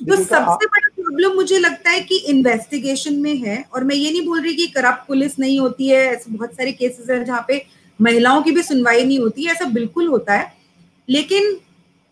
[0.00, 4.24] तो सबसे बड़ा प्रॉब्लम मुझे लगता है कि इन्वेस्टिगेशन में है और मैं ये नहीं
[4.26, 7.64] बोल रही कि करप्ट पुलिस नहीं होती है ऐसे बहुत सारे केसेस हैं जहाँ पे
[8.00, 10.52] महिलाओं की भी सुनवाई नहीं होती है ऐसा बिल्कुल होता है।
[11.08, 11.56] लेकिन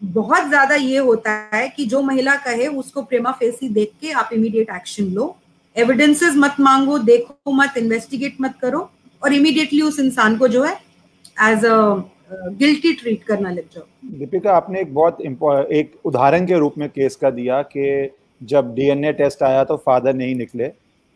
[0.02, 4.30] बहुत ज़्यादा ये होता है कि जो महिला कहे उसको प्रेमा फेसी देख के आप
[4.32, 5.36] इमीडिएट एक्शन लो।
[5.76, 8.88] एविडेंसेस मत मांगो, देखो मत इन्वेस्टिगेट मत करो
[9.22, 10.72] और इमीडिएटली उस इंसान को जो है
[11.42, 11.76] एज अ
[12.32, 13.84] गिल्टी ट्रीट करना लग जाओ।
[14.18, 19.12] दीपिका, आपने एक बहुत एक उदाहरण के रूप में केस का दिया कि जब डीएनए
[19.12, 20.70] टेस्ट आया तो फादर नहीं निकले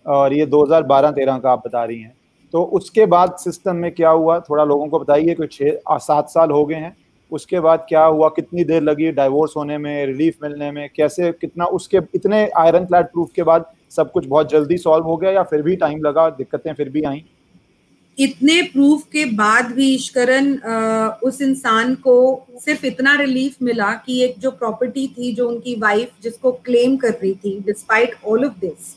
[0.07, 2.15] और ये 2012-13 का आप बता रही हैं।
[2.55, 4.39] तो उसके बाद सिस्टम में क्या हुआ?
[4.41, 6.97] थोड़ा लोगों को बताइए, कोई छः सात साल हो गए हैं।
[7.33, 8.29] उसके बाद क्या हुआ?
[8.29, 10.89] कितनी देर लगी डाइवोर्स होने में रिलीफ मिलने में?
[10.97, 15.17] कैसे, कितना, उसके इतने आयरन फ्लैट प्रूफ के बाद सब कुछ बहुत जल्दी सॉल्व हो
[15.17, 17.25] गया या फिर भी टाइम लगा, दिक्कतें फिर भी आई?
[18.19, 20.53] इतने प्रूफ के बाद भी ईश्वरन
[21.25, 26.11] उस इंसान को सिर्फ़ इतना रिलीफ मिला कि एक जो प्रॉपर्टी थी, जो उनकी वाइफ
[26.23, 28.95] जिसको क्लेम कर रही थी डिस्पाइट ऑल ऑफ़ दिस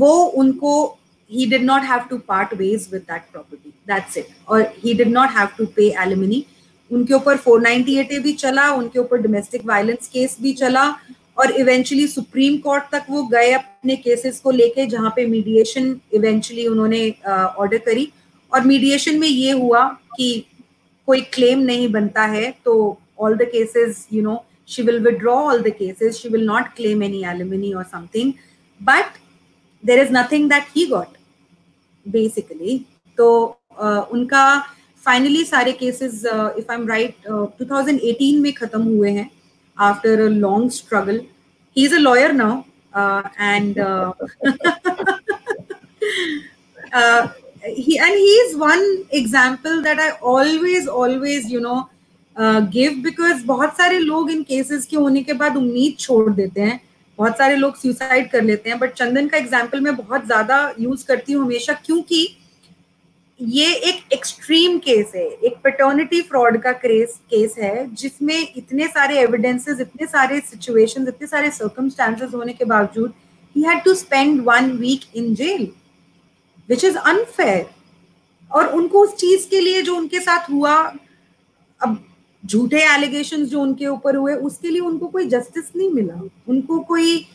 [0.00, 0.96] वो उनको,
[1.30, 3.72] he did not have to part ways with that property.
[3.88, 4.30] That's it.
[4.48, 6.42] or he did not have to pay alimony.
[6.90, 10.84] उनके ऊपर 498 ए भी चला, उनके ऊपर डोमेस्टिक वायलेंस केस भी चला
[11.36, 16.66] और इवेंचुअली सुप्रीम कोर्ट तक वो गए अपने केसेस को लेके जहाँ पे मीडिएशन इवेंचुअली
[16.66, 18.08] उन्होंने ऑर्डर करी।
[18.52, 19.84] और मीडिएशन में ये हुआ
[20.16, 20.44] कि
[21.08, 25.62] कोई क्लेम नहीं बनता है तो all the cases you know she will withdraw all
[25.62, 28.32] the cases she will not claim any alimony or something
[28.80, 29.18] but
[29.84, 31.16] there is nothing that he got
[32.06, 32.78] basically
[33.18, 33.26] तो
[33.82, 34.44] uh, उनका
[35.04, 37.28] फाइनली सारे cases if I am right
[37.62, 39.30] 2018 में खत्म हुए हैं।
[39.80, 41.20] After a long struggle.
[41.76, 44.12] He's a lawyer now, uh, and uh,
[46.92, 47.28] uh,
[47.64, 51.88] he and he is one example that I always, always, you know,
[52.36, 56.60] uh, give because बहुत सारे लोग इन cases के होने के बाद उम्मीद छोड़ देते
[56.60, 56.80] हैं
[57.18, 61.06] बहुत सारे लोग सुसाइड कर लेते हैं बट चंदन का एग्ज़ाम्पल मैं बहुत ज़्यादा यूज़
[61.06, 62.26] करती हूँ हमेशा क्योंकि
[63.42, 69.18] ये एक एक्सट्रीम केस है। एक पेटर्निटी फ्रॉड का केस केस है जिसमें इतने सारे
[69.20, 73.12] एविडेंसेस इतने सारे सिचुएशंस इतने सारे सर्कमस्टांसेस होने के बावजूद
[73.56, 75.68] he had to spend one week in jail
[76.68, 77.66] which is unfair
[78.50, 80.76] और उनको उस चीज़ के लिए जो उनके साथ हुआ
[81.80, 81.98] अब
[82.44, 87.26] झूठे एलिगेशन जो उनके ऊपर हुए उसके लिए उनको कोई जस्टिस नहीं मिला। उनको कोई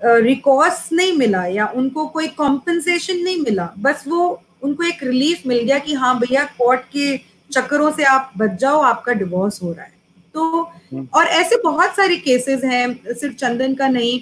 [0.00, 5.46] रिकॉर्स uh, नहीं मिला या उनको कोई कॉम्पनसेशन नहीं मिला। बस वो उनको एक रिलीफ
[5.46, 7.16] मिल गया कि हाँ भैया कोर्ट के
[7.50, 9.92] चक्करों से आप बच जाओ आपका डिवोर्स हो रहा है।
[10.34, 14.20] तो हम्म। और ऐसे बहुत सारे केसेस हैं सिर्फ़ चंदन का नहीं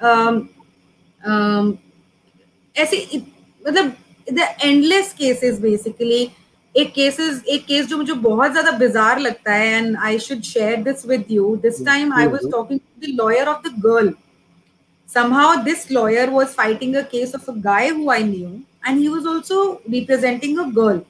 [0.00, 0.48] आम,
[1.22, 1.74] आम,
[2.76, 3.06] ऐसे
[3.62, 3.92] मतलब
[4.32, 6.28] द एंडलेस केसेस बेसिकली
[6.74, 10.82] एक केसेस एक केस जो मुझे बहुत ज़्यादा बिजार लगता है and I should share
[10.82, 14.12] this with you this time I was talking to the lawyer of the girl
[15.08, 18.50] somehow this lawyer was fighting a case of a guy who I knew
[18.82, 21.00] and he was also representing a girl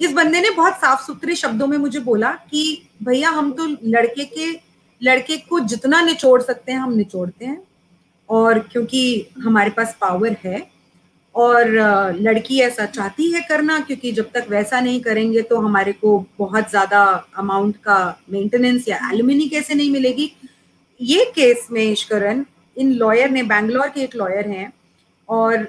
[0.00, 2.62] इस बंदे ने बहुत साफ़ सुथरे शब्दों में मुझे बोला कि
[3.02, 4.50] भैया हम तो लड़के के
[5.00, 7.62] लड़के को जितना निचोड़ सकते हैं हम निचोड़ते हैं।
[8.28, 9.02] और क्योंकि
[9.38, 10.66] हमारे पास पावर है
[11.34, 11.68] और
[12.20, 16.70] लड़की ऐसा चाहती है करना क्योंकि जब तक वैसा नहीं करेंगे तो हमारे को बहुत
[16.70, 17.02] ज़्यादा
[17.36, 17.98] अमाउंट का
[18.30, 20.32] मेंटेनेंस या एल्यूमिनी कैसे नहीं मिलेगी?
[21.00, 22.44] ये केस में ईश्वरन
[22.76, 24.72] इन लॉयर ने बैंगलोर के एक लॉयर हैं
[25.28, 25.68] और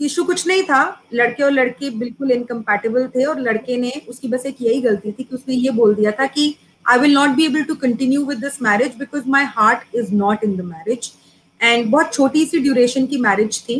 [0.00, 0.80] इशू कुछ नहीं था।
[1.14, 5.22] लड़के और लड़के बिल्कुल इनकम्पैटिबल थे और लड़के ने उसकी बस एक यही गलती थी
[5.22, 8.38] कि उसने ये बोल दिया था कि I will not be able to continue with
[8.40, 11.10] this marriage because my heart is not in the marriage
[11.60, 13.78] and बहुत छोटी सी ड्यूरेशन की मैरिज थी।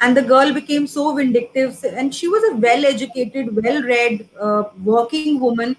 [0.00, 5.40] And the girl became so vindictive and she was a well educated well read working
[5.40, 5.76] working and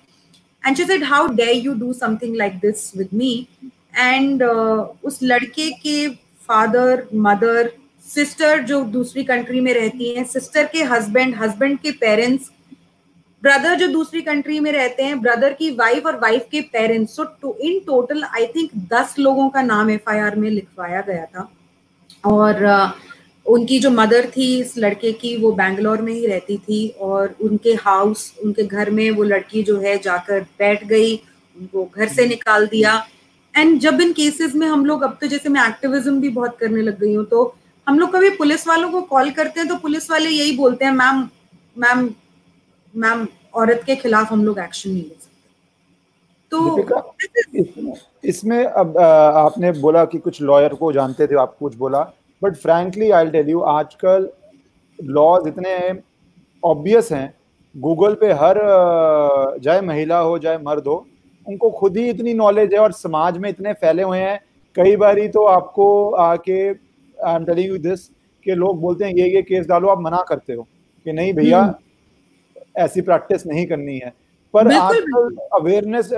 [0.63, 3.31] and she how dare you do something like this with me
[3.97, 6.07] and उस लड़के के
[6.47, 7.71] father mother
[8.07, 12.51] sister जो दूसरी country में रहती हैं sister के husband husband के पेरेंट्स
[13.43, 17.15] ब्रदर जो दूसरी कंट्री में रहते हैं ब्रदर की वाइफ और वाइफ के parents.
[17.15, 21.49] So to in total I think दस लोगों का नाम एफआईआर में लिखवाया गया था।
[22.25, 22.91] और uh,
[23.45, 27.73] उनकी जो मदर थी इस लड़के की वो बैंगलोर में ही रहती थी और उनके
[27.81, 31.15] हाउस उनके घर में वो लड़की जो है जाकर बैठ गई
[31.55, 32.95] उनको घर से निकाल दिया।
[33.53, 36.81] एंड जब इन केसेस में हम लोग अब तो जैसे मैं एक्टिविज्म भी बहुत करने
[36.81, 37.43] लग गई हूँ तो
[37.87, 40.91] हम लोग कभी पुलिस वालों को कॉल करते हैं तो पुलिस वाले यही बोलते हैं
[40.91, 41.27] मैम
[41.75, 42.09] मैम
[42.93, 45.31] मैम औरत के खिलाफ हम लोग एक्शन नहीं ले सकते.
[46.51, 47.93] तो
[48.23, 52.01] इसमें अब आपने बोला कि कुछ लॉयर को जानते थे आप कुछ बोला
[52.41, 54.29] but frankly I tell you आजकल
[54.99, 55.77] लॉज इतने
[56.63, 57.33] ऑब्वियस हैं
[57.75, 58.59] गूगल पे हर
[59.63, 61.05] चाहे महिला हो चाहे मर्द हो
[61.47, 64.39] उनको खुद ही इतनी नॉलेज है और समाज में इतने फैले हुए हैं
[64.75, 65.87] कई बार तो आपको
[66.21, 66.73] आके
[67.23, 68.07] I am telling you this
[68.45, 70.67] कि लोग बोलते हैं ये ये केस डालो आप मना करते हो।
[71.05, 74.13] कि नहीं भैया हम्म। ऐसी प्रैक्टिस नहीं करनी है।
[74.53, 76.09] पर आजकल अवेयरनेस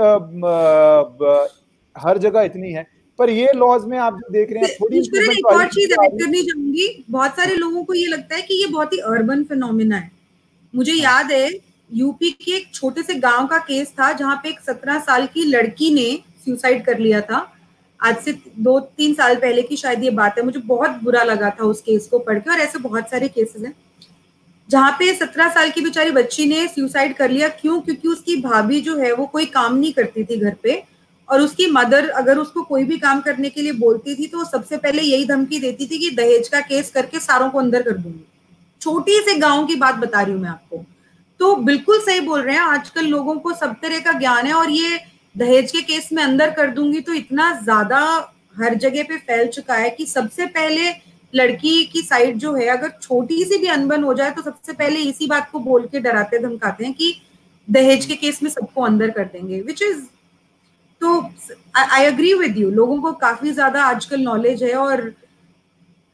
[1.95, 2.85] हर जगह इतनी है।
[3.19, 7.05] पर ये लॉज में आप देख रहे हैं थोड़ी एक और चीज़ ऐड करनी चाहूँगी।
[7.09, 10.11] बहुत सारे लोगों को ये लगता है कि ये बहुत ही अर्बन फिनोमिना है।
[10.73, 11.49] मुझे हाँ। याद है
[11.89, 15.43] यूपी के एक छोटे से गाँव का केस था जहाँ पे एक सत्रह साल की
[15.45, 16.07] लड़की ने
[16.45, 17.39] सुसाइड कर लिया था।
[18.05, 21.49] आज से दो तीन साल पहले की शायद ये बात है, मुझे बहुत बुरा लगा
[21.51, 23.73] था उस केस को पढ़ के, और ऐसे बहुत सारे केसेस हैं,
[24.69, 27.79] जहाँ पे सत्रह साल की बेचारी बच्ची ने सुसाइड कर लिया। क्यों?
[27.81, 30.83] क्योंकि उसकी भाभी जो है, वो कोई काम नहीं करती थी घर पे,
[31.29, 34.77] और उसकी मदर अगर उसको कोई भी काम करने के लिए बोलती थी तो सबसे
[34.77, 38.25] पहले यही धमकी देती थी कि दहेज का केस करके सारों को अंदर कर दूँगी।
[38.81, 40.83] छोटी से गाँव की बात बता रही हूँ मैं आपको।
[41.39, 44.69] तो बिल्कुल सही बोल रहे हैं, आजकल लोगों को सब तरह का ज्ञान है, और
[44.69, 44.99] ये
[45.37, 47.99] दहेज के केस में अंदर कर दूँगी तो इतना ज़्यादा
[48.57, 50.91] हर जगह पे फैल चुका है कि सबसे पहले
[51.33, 54.99] लड़की की साइड जो है, अगर छोटी सी भी अनबन हो जाए तो सबसे पहले
[54.99, 57.15] इसी बात को बोल के डराते, धमकाते हैं कि
[57.67, 60.01] दहेज के केस में सबको अंदर कर देंगे विच इज़
[61.01, 61.19] तो
[61.75, 65.13] आई अग्री विद यू लोगों को काफ़ी ज़्यादा आजकल नॉलेज है और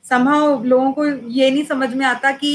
[0.06, 2.54] संभव लोगों को ये नहीं समझ में आता कि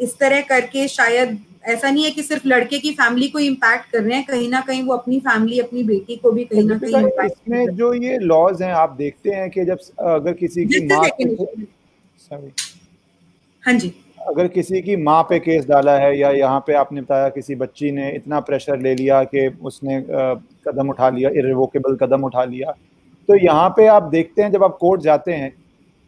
[0.00, 4.02] इस तरह करके शायद ऐसा नहीं है कि सिर्फ़ लड़के की फैमिली को इम्पैक्ट कर
[4.02, 7.26] रहे हैं कहीं ना कहीं वो अपनी फैमिली अपनी बेटी को भी कहीं ना कहीं
[7.26, 11.02] इसमें जो ये लॉज हैं आप देखते हैं कि जब अगर किसी की माँ
[13.64, 13.92] हाँ जी।
[14.28, 17.90] अगर किसी की माँ पे केस डाला है या यहाँ पे आपने बताया किसी बच्ची
[17.90, 20.00] ने इतना प्रेशर ले लिया कि उसने
[20.68, 22.70] कदम उठा लिया इरिवोकेबल कदम उठा लिया
[23.28, 25.50] तो यहाँ पे आप देखते हैं जब आप कोर्ट जाते हैं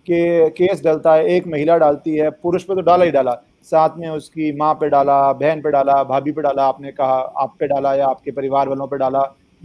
[0.08, 3.96] कि केस डलता है एक महिला डालती है पुरुष पे तो डाला ही डाला। साथ
[3.98, 7.66] में उसकी माँ पे डाला, बहन पे डाला, भाभी पे डाला, आपने कहा, आप पे
[7.66, 9.20] डाला या आपके परिवार वालों पे डाला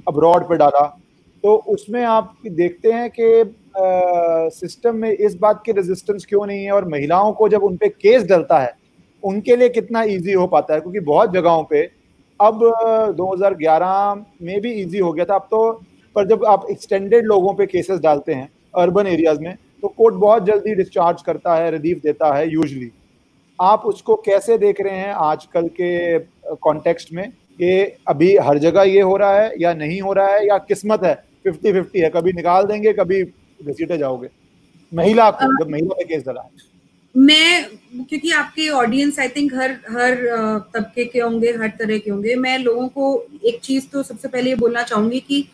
[0.07, 0.85] अब्रॉड पे डाला।
[1.43, 3.55] तो उसमें आप देखते हैं कि
[4.55, 7.87] सिस्टम में इस बात की रेजिस्टेंस क्यों नहीं है और महिलाओं को जब उन पर
[7.87, 8.73] केस डलता है,
[9.23, 10.79] उनके लिए कितना ईजी हो पाता है?
[10.81, 11.89] क्योंकि बहुत जगहों पर
[12.39, 12.59] अब
[13.17, 15.71] 2011 में भी इजी हो गया था। अब तो
[16.15, 20.45] पर जब आप एक्सटेंडेड लोगों पे केसेस डालते हैं अर्बन एरियाज़ में तो कोर्ट बहुत
[20.45, 22.91] जल्दी डिस्चार्ज करता है रिलीफ देता है यूजली
[23.61, 26.19] आप उसको कैसे देख रहे हैं आजकल के
[26.55, 30.47] कॉन्टेक्स्ट में कि अभी हर जगह ये हो रहा है या नहीं हो रहा है
[30.47, 31.13] या किस्मत है?
[31.43, 34.27] फिफ्टी फिफ्टी है, कभी निकाल देंगे, कभी घसीटे जाओगे।
[34.91, 36.49] महिला को, जब महिला पे केस डला।
[37.15, 37.65] मैं,
[38.09, 40.15] क्योंकि आपके ऑडियंस आई थिंक हर हर
[40.73, 44.49] तबके के होंगे, हर तरह के होंगे। मैं लोगों को एक चीज़ तो सबसे पहले
[44.49, 45.47] ये बोलना चाहूँगी कि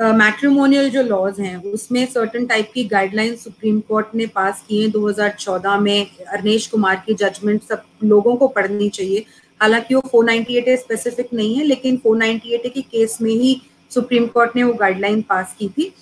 [0.00, 4.82] मैट्रिमोनियल uh, जो लॉज हैं उसमें सर्टन टाइप की गाइडलाइन सुप्रीम कोर्ट ने पास की
[4.82, 9.24] हैं। 2014 में अरनेश कुमार की जजमेंट सब लोगों को पढ़नी चाहिए।
[9.60, 13.62] हालाँकि वो 498 स्पेसिफिक नहीं है लेकिन 498 के केस में ही
[13.94, 15.94] सुप्रीम कोर्ट ने वो गाइडलाइन पास की थी।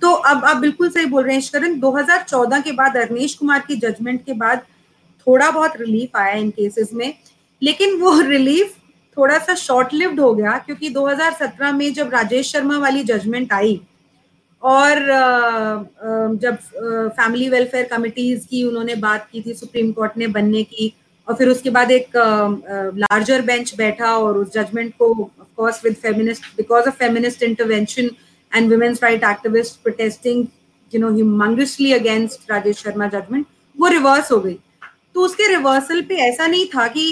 [0.00, 3.76] तो अब आप बिल्कुल सही बोल रहे हैं करण 2014 के बाद अरनेश कुमार की
[3.76, 4.58] जजमेंट के बाद
[5.26, 7.14] थोड़ा बहुत रिलीफ आया इन केसेस में।
[7.62, 8.77] लेकिन वो रिलीफ
[9.18, 13.80] थोड़ा सा शॉर्ट लिव्ड हो गया क्योंकि 2017 में जब राजेश शर्मा वाली जजमेंट आई
[14.62, 14.98] और
[16.42, 16.56] जब
[17.16, 20.92] फैमिली वेलफेयर कमिटीज की उन्होंने बात की थी, सुप्रीम कोर्ट ने बनने की
[21.28, 25.12] और फिर उसके बाद एक लार्जर बेंच बैठा और उस जजमेंट को
[25.56, 28.10] course with feminist because of feminist intervention
[28.52, 30.46] and women's right activist protesting
[30.92, 34.58] you know humongously against Rajesh Sharma judgement वो रिवर्स हो गई।
[35.14, 37.04] तो उसके रिवर्सल पे ऐसा नहीं था कि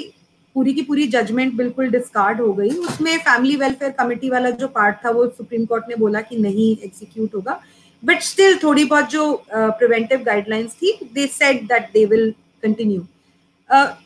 [0.57, 4.97] पूरी की पूरी जजमेंट बिल्कुल डिस्कार्ड हो गई। उसमें फैमिली वेलफेयर कमेटी वाला जो पार्ट
[5.05, 7.61] था, वो सुप्रीम कोर्ट ने बोला कि नहीं एग्जीक्यूट होगा।
[8.03, 12.31] बट स्टिल थोड़ी बहुत जो प्रिवेंटिव गाइडलाइंस थी they said that they will
[12.63, 13.01] continue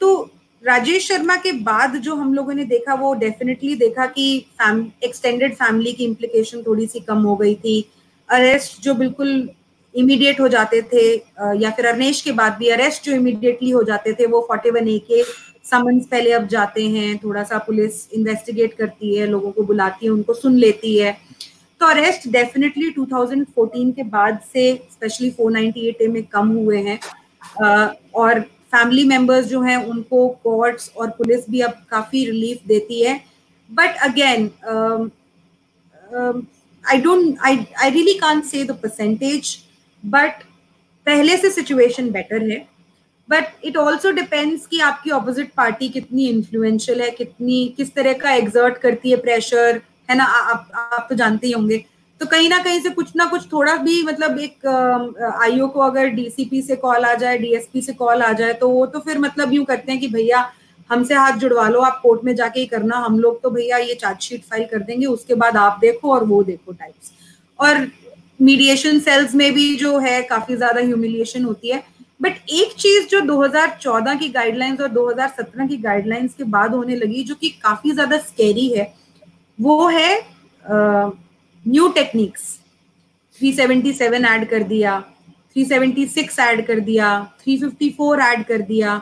[0.00, 0.10] तो
[0.64, 4.26] राजेश शर्मा के बाद जो हम लोगों ने देखा, वो डेफिनेटली देखा कि
[5.04, 7.84] एक्सटेंडेड फैमिली की इम्प्लीकेशन थोड़ी सी कम हो गई थी।
[8.28, 9.48] अरेस्ट जो बिल्कुल
[9.94, 11.04] इमीडिएट हो जाते थे
[11.60, 14.88] या फिर अरनेश के बाद भी अरेस्ट जो इमीडिएटली हो जाते थे, वो फोर्टी वन
[14.88, 15.22] ए के
[15.70, 20.12] समन्स पहले अब जाते हैं थोड़ा सा पुलिस इन्वेस्टिगेट करती है, लोगों को बुलाती है,
[20.12, 21.16] उनको सुन लेती है।
[21.80, 26.98] तो अरेस्ट डेफिनेटली 2014 के बाद से स्पेशली 498 ए में कम हुए हैं।
[28.14, 28.40] और
[28.72, 33.20] फैमिली मेंबर्स जो हैं, उनको कोर्ट्स और पुलिस भी अब काफ़ी रिलीफ देती है।
[33.70, 34.50] But again
[36.84, 39.56] I don't I I really can't say the percentage
[40.02, 40.42] but
[41.06, 42.58] पहले से सिचुएशन बेटर है।
[43.30, 48.32] बट इट ऑल्सो डिपेंड्स कि आपकी ऑपोजिट पार्टी कितनी इन्फ्लुएंशियल है, कितनी, किस तरह का
[48.32, 50.24] एग्जर्ट करती है प्रेशर है ना?
[50.24, 51.84] आप आप तो जानते ही होंगे।
[52.20, 54.66] तो कहीं ना कहीं से कुछ ना कुछ थोड़ा भी मतलब एक
[55.42, 58.84] आईओ को अगर डीसीपी से कॉल आ जाए डीएसपी से कॉल आ जाए तो वो
[58.86, 60.50] तो फिर मतलब यूँ करते हैं कि भैया,
[60.90, 63.94] हमसे हाथ जुड़वा लो, आप कोर्ट में जाके ही करना, हम लोग तो भैया ये
[63.94, 67.12] चार्जशीट फ़ाइल कर देंगे, उसके बाद आप देखो और वो देखो टाइप्स
[67.58, 67.86] और
[68.40, 71.82] मीडिएशन सेल्स में भी जो है, काफ़ी ज़्यादा ह्यूमिलिएशन होती है।
[72.20, 77.22] बट एक चीज़ जो 2014 की गाइडलाइंस और 2017 की गाइडलाइंस के बाद होने लगी,
[77.24, 78.92] जो कि काफ़ी ज़्यादा स्केरी है,
[79.58, 80.20] वो है
[80.64, 82.42] न्यू टेक्निक्स
[83.38, 85.02] 377 ऐड कर दिया
[85.56, 87.08] 376 ऐड कर दिया
[87.46, 89.00] 354 ऐड कर दिया.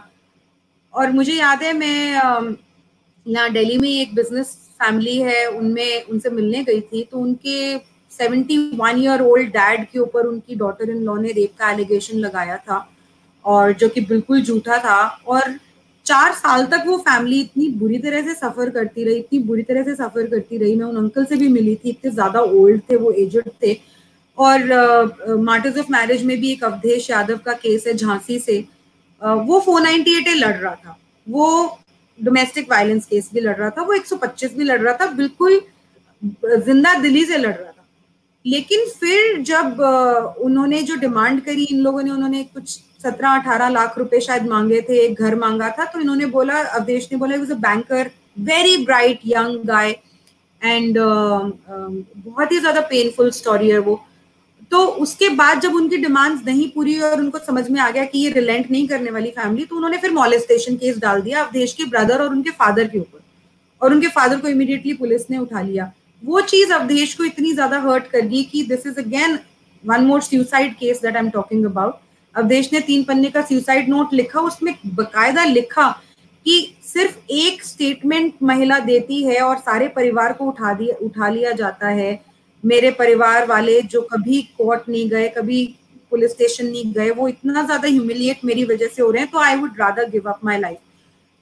[0.95, 2.57] और मुझे याद है, मैं
[3.27, 7.79] यहाँ दिल्ली में एक बिज़नेस फैमिली है, उनमें, उनसे मिलने गई थी तो उनके
[8.11, 12.57] 71 ईयर ओल्ड डैड के ऊपर उनकी डॉटर इन लॉ ने रेप का एलिगेशन लगाया
[12.59, 12.79] था.
[13.45, 15.59] और जो कि बिल्कुल झूठा था। और
[16.07, 19.83] चार साल तक वो फैमिली इतनी बुरी तरह से सफ़र करती रही, इतनी बुरी तरह
[19.85, 22.97] से सफ़र करती रही। मैं उन अंकल से भी मिली थी, इतने ज़्यादा ओल्ड थे,
[22.97, 23.77] वो एजड थे।
[24.39, 28.59] और मार्टर्स ऑफ़ मैरिज में भी एक अवधेश यादव का केस है झांसी से।
[29.23, 31.79] वो फोर नाइनटी एट लड़ रहा था। वो
[32.19, 35.61] डोमेस्टिक वायलेंस केस भी लड़ रहा था, वो 125 भी लड़ रहा था, बिल्कुल
[36.59, 37.87] ज़िंदा दिली से लड़ रहा था।
[38.45, 39.81] लेकिन फिर जब
[40.41, 44.81] उन्होंने जो डिमांड करी, इन लोगों ने, उन्होंने कुछ सत्रह अठारह लाख रुपए शायद मांगे
[44.83, 48.77] थे, एक घर मांगा था तो इन्होंने बोला, अवधेश ने बोला was a banker very
[48.85, 49.91] bright young guy
[50.63, 54.01] and बहुत ही ज़्यादा पेनफुल स्टोरी है वो.
[54.73, 58.05] तो उसके बाद जब उनकी डिमांड्स नहीं पूरी हुई और उनको समझ में आ गया
[58.05, 61.73] कि ये रिलेंट नहीं करने वाली फैमिली तो उन्होंने फिर मॉलेस्टेशन केस डाल दिया अवधेश
[61.73, 63.21] के ब्रदर और उनके फादर के ऊपर।
[63.81, 65.91] और उनके फादर को इमिडिएटली पुलिस ने उठा लिया।
[66.23, 69.39] वो चीज़ अवधेश को इतनी ज़्यादा हर्ट कर गई कि this is again
[69.85, 71.95] one more suicide case that I am talking about
[72.39, 75.89] Awadhesh ने तीन पन्ने का सुसाइड नोट लिखा उसमें बकायदा लिखा
[76.47, 81.53] कि सिर्फ़ एक स्टेटमेंट महिला देती है और सारे परिवार को उठा दिया उठा लिया
[81.55, 82.21] जाता है।
[82.65, 85.65] मेरे परिवार वाले जो कभी कोर्ट नहीं गए कभी
[86.13, 89.39] पुलिस स्टेशन नहीं गए वो इतना ज़्यादा ह्यूमिलिएट मेरी वजह से हो रहे हैं तो
[89.39, 90.79] I would rather give up my life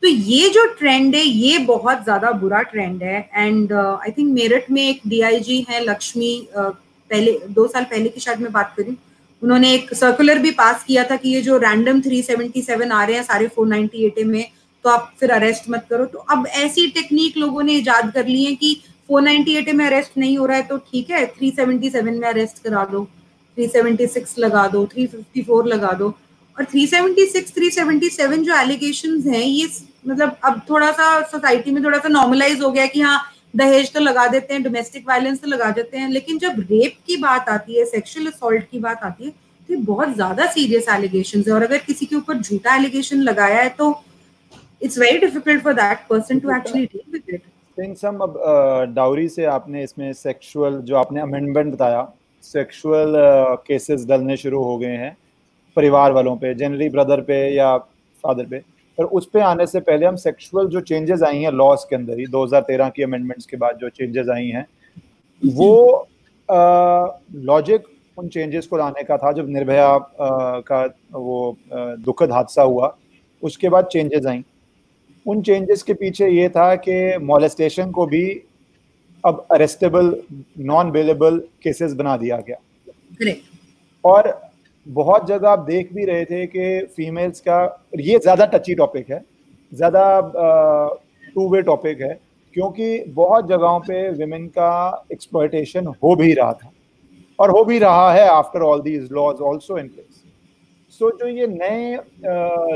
[0.03, 4.71] तो ये जो ट्रेंड है ये बहुत ज़्यादा बुरा ट्रेंड है। एंड आई थिंक मेरठ
[4.71, 6.71] में एक डीआईजी है लक्ष्मी uh,
[7.11, 8.97] पहले दो साल पहले की शायद मैं बात करी
[9.43, 13.23] उन्होंने एक सर्कुलर भी पास किया था कि ये जो रैंडम 377 आ रहे हैं
[13.23, 14.45] सारे 498 में
[14.85, 18.45] तो आप फिर अरेस्ट मत करो। तो अब ऐसी टेक्निक लोगों ने इजाद कर ली
[18.45, 18.75] है कि
[19.11, 23.07] 498 में अरेस्ट नहीं हो रहा है तो ठीक है 377 में अरेस्ट करा दो।
[23.57, 26.09] 376 लगा दो 354 लगा दो।
[26.57, 29.69] और 376 377 जो एलिगेशन हैं, ये
[30.09, 33.19] मतलब अब थोड़ा सा सोसाइटी में थोड़ा सा नॉर्मलाइज हो गया कि हाँ
[33.57, 37.17] दहेज तो लगा देते हैं डोमेस्टिक वायलेंस तो लगा देते हैं, लेकिन जब रेप की
[37.19, 39.31] बात आती है सेक्सुअल असॉल्ट की बात आती है
[39.69, 43.69] तो बहुत ज़्यादा सीरियस एलिगेशन है। और अगर किसी के ऊपर झूठा एलिगेशन लगाया है
[43.79, 43.91] तो
[44.83, 48.39] it's very difficult for that person to actually deal with it some अब
[48.95, 52.07] डाउरी से आपने इसमें सेक्सुअल जो आपने अमेंडमेंट बताया
[52.45, 53.15] सेक्सुअल
[53.67, 55.17] केसेस डलने शुरू हो गए हैं,
[55.77, 57.77] परिवार वालों पे जनरली ब्रदर पे या
[58.25, 58.63] फादर पे।
[58.99, 62.19] पर उस पे आने से पहले हम सेक्सुअल जो चेंजेस आई हैं लॉज के अंदर
[62.19, 64.67] ही 2013 की अमेंडमेंट्स के बाद जो चेंजेस आई हैं
[65.45, 66.09] वो
[67.35, 67.83] लॉजिक
[68.19, 70.01] उन चेंजेस को लाने का था जब निर्भया आ,
[70.61, 72.97] का वो दुखद हादसा हुआ
[73.43, 74.45] उसके बाद चेंजेस आई।
[75.27, 78.43] उन चेंजेस के पीछे ये था कि मॉलेस्टेशन को भी
[79.25, 80.23] अब अरेस्टेबल
[80.59, 82.57] नॉन बेलेबल केसेस बना दिया गया।
[84.05, 84.46] और
[84.87, 89.21] बहुत जगह आप देख भी रहे थे कि फीमेल्स का ये ज़्यादा टची टॉपिक है,
[89.73, 90.21] ज़्यादा
[91.35, 92.19] टू वे टॉपिक है,
[92.57, 96.71] क्योंकि बहुत जगहों पे विमेन का एक्सप्लॉयटेशन हो भी रहा था,
[97.39, 100.23] और हो भी रहा है after all these laws also in place
[101.01, 101.95] so जो ये नए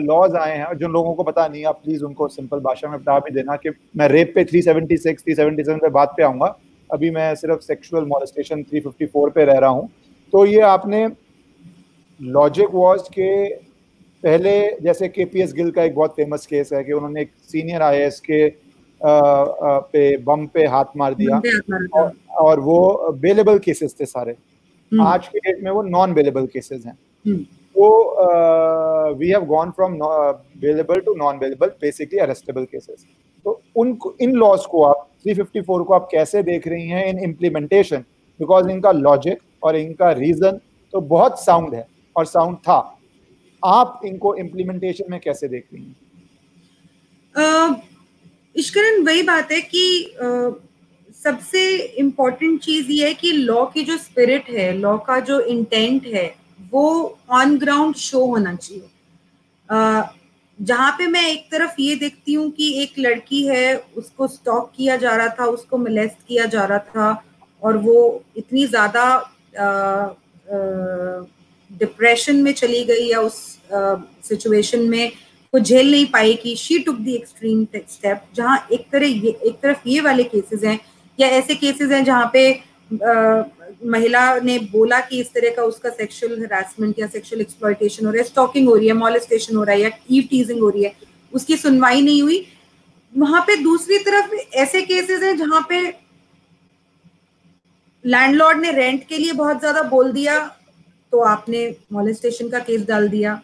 [0.03, 3.19] लॉज आए हैं जिन लोगों को पता नहीं आप प्लीज़ उनको सिंपल भाषा में बता
[3.19, 6.57] भी देना कि मैं रेप पे 376 377 पे बात पे आऊँगा,
[6.91, 9.89] अभी मैं सिर्फ़ सेक्सुअल मॉलेस्टेशन 354 पे रह रहा हूँ।
[10.33, 11.07] तो ये आपने
[12.23, 13.55] लॉजिक वॉज़ के
[14.23, 17.31] पहले जैसे के पी एस गिल का एक बहुत फ़ेमस केस है कि उन्होंने एक
[17.43, 18.49] सीनियर आई के
[19.07, 21.41] आ, आ, पे बम पे हाथ मार दिया
[22.01, 26.47] और, और वो बेलेबल केसेस थे सारे। हम्म। आज के डेट में वो नॉन बेलेबल
[26.47, 27.45] केसेस हैं। हम्म।
[27.77, 28.17] वो
[29.15, 29.99] we have gone from
[30.61, 33.07] bailable to non bailable basically arrestable cases
[33.45, 38.05] तो उन इन लॉज को आप 354 को आप कैसे देख रही हैं इन इम्प्लीमेंटेशन
[38.41, 40.61] बिकॉज़ इनका लॉजिक और इनका रीजन
[40.93, 41.87] तो बहुत साउंड है।
[42.21, 42.79] और साउंड था।
[43.63, 45.97] आप इनको इम्प्लीमेंटेशन में कैसे देख रही हैं?
[48.57, 49.85] इश्करन वही बात है कि
[50.17, 50.53] uh,
[51.17, 51.61] सबसे
[51.99, 56.25] इम्पोर्टेंट चीज़ ये है कि लॉ की जो स्पिरिट है लॉ का जो इंटेंट है
[56.73, 56.85] वो
[57.31, 58.89] ऑन ग्राउंड शो होना चाहिए।
[60.59, 64.97] जहाँ पे मैं एक तरफ़ ये देखती हूँ कि एक लड़की है उसको स्टॉक किया
[64.97, 67.25] जा रहा था उसको मिलेस्ट किया जा रहा था
[67.63, 67.99] और वो
[68.37, 69.05] इतनी ज़्यादा
[71.81, 75.13] डिप्रेशन में चली गई या उस सिचुएशन uh, में
[75.55, 79.61] वो झेल नहीं पाई कि she took the extreme step जहाँ एक तरह ये एक
[79.63, 80.79] तरफ़ ये वाले केसेस हैं
[81.19, 83.43] या ऐसे केसेस हैं जहाँ पे आ,
[83.85, 88.23] महिला ने बोला कि इस तरह का उसका सेक्सुअल हरासमेंट या सेक्सुअल एक्सप्लॉयटेशन हो रहा
[88.23, 90.93] है स्टॉकिंग हो रही है मॉलिस्टेशन हो रहा है या ईव टीजिंग हो रही है
[91.35, 92.47] उसकी सुनवाई नहीं हुई।
[93.19, 95.81] वहाँ पे दूसरी तरफ़ ऐसे केसेस हैं जहाँ पे
[98.07, 100.57] लैंडलॉर्ड ने रेंट के लिए बहुत ज़्यादा बोल दिया
[101.13, 103.41] तो आपने मॉलिस्टेशन का केस डाल दिया।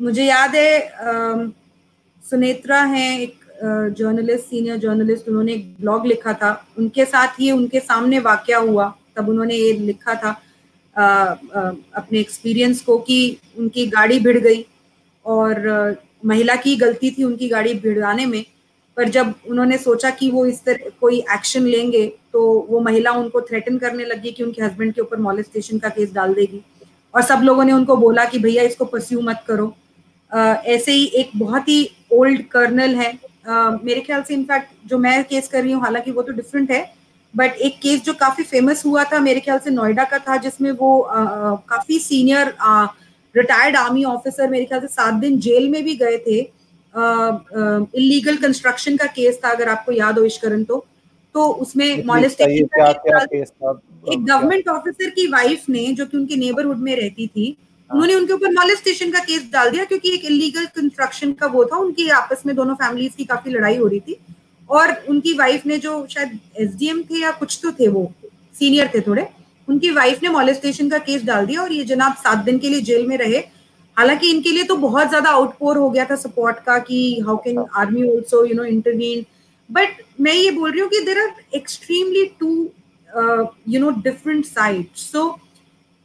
[0.00, 1.50] मुझे याद है
[2.24, 3.34] सुनेत्रा हैं एक
[3.98, 8.92] जर्नलिस्ट सीनियर जर्नलिस्ट उन्होंने एक ब्लॉग लिखा था। उनके साथ ही उनके सामने वाक्य हुआ
[9.16, 10.40] तब उन्होंने ये लिखा था
[10.96, 11.36] आ, आ,
[11.94, 14.64] अपने एक्सपीरियंस को कि उनकी गाड़ी भिड़ गई
[15.24, 15.92] और आ,
[16.24, 18.44] महिला की गलती थी उनकी गाड़ी भिड़ाने में।
[18.96, 23.40] पर जब उन्होंने सोचा कि वो इस तरह कोई एक्शन लेंगे तो वो महिला उनको
[23.40, 26.60] थ्रेटन करने लगी कि उनके हस्बैंड के ऊपर मॉलिस्टेशन का केस डाल देगी।
[27.14, 29.74] और सब लोगों ने उनको बोला कि भैया इसको परस्यू मत करो।
[30.32, 33.12] आ, ऐसे ही एक बहुत ही ओल्ड कर्नल है।
[33.48, 36.70] आ, मेरे ख्याल से इनफैक्ट जो मैं केस कर रही हूँ हालाँकि वो तो डिफरेंट
[36.70, 36.86] है
[37.34, 40.70] बट एक केस जो काफ़ी फ़ेमस हुआ था मेरे ख्याल से नोएडा का था जिसमें
[40.72, 42.54] वो आ, काफ़ी सीनियर
[43.34, 46.40] रिटायर्ड आर्मी ऑफिसर मेरे ख्याल से सात दिन जेल में भी गए थे।
[46.94, 50.84] इलीगल कंस्ट्रक्शन का केस था अगर आपको याद हो इश्करन तो।
[51.34, 52.88] तो उसमें मॉलेस्टेशन का
[54.12, 58.14] एक गवर्नमेंट ऑफिसर की वाइफ ने जो कि उनके नेबरहुड में रहती थी हाँ। उन्होंने
[58.14, 62.08] उनके ऊपर मॉलेस्टेशन का केस डाल दिया क्योंकि एक इलीगल कंस्ट्रक्शन का वो था उनकी
[62.10, 64.16] आपस में दोनों फैमिलीज़ की काफ़ी लड़ाई हो रही थी।
[64.70, 68.12] और उनकी वाइफ ने जो शायद एसडीएम थे या कुछ तो थे वो
[68.54, 69.26] सीनियर थे थोड़े
[69.68, 72.80] उनकी वाइफ ने मॉलेस्टेशन का केस डाल दिया और ये जनाब सात दिन के लिए
[72.82, 73.40] जेल में रहे।
[73.96, 77.64] हालाँकि इनके लिए तो बहुत ज़्यादा आउटपोर हो गया था सपोर्ट का कि how can
[77.76, 79.24] army also you know intervene
[79.70, 82.50] but मैं ये बोल रही हूँ कि there are extremely two
[83.68, 85.28] you know different side so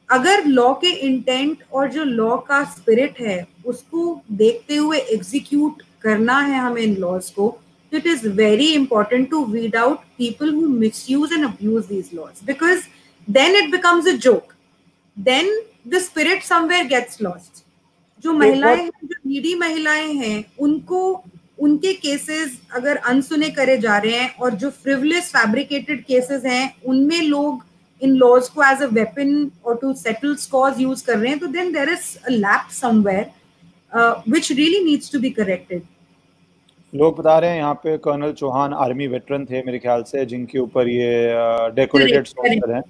[0.10, 6.40] अगर लॉ के इंटेंट और जो लॉ का स्पिरिट है, उसको देखते हुए एग्जीक्यूट करना
[6.40, 7.56] है हमें इन लॉज को,
[7.92, 12.44] it is very important to weed out people who misuse and abuse these laws.
[12.46, 12.82] Because
[13.28, 14.54] then it becomes a joke
[15.18, 15.50] then
[15.88, 17.64] the spirit somewhere gets lost.
[18.24, 21.02] जो महिलाएँ हैं जो नीडी महिलाएँ हैं उनको
[21.60, 27.22] उनके केसेस अगर अनसुने करे जा रहे हैं और जो फ्रिवलेस फैब्रिकेटेड केसेस हैं उनमें
[27.22, 27.64] लोग
[28.02, 31.48] इन लॉज को एज अ वेपन और टू सेटल स्कॉज यूज़ कर रहे हैं तो
[31.48, 33.32] then there is a lapse somewhere
[34.30, 35.82] which really needs to be corrected
[36.94, 40.60] लोग बता रहे हैं यहाँ पे कर्नल चौहान आर्मी वेटरन थे मेरे ख्याल से जिनके
[40.60, 41.10] ऊपर ये
[41.76, 42.82] डेकोरेटेड सोल्जर हैं।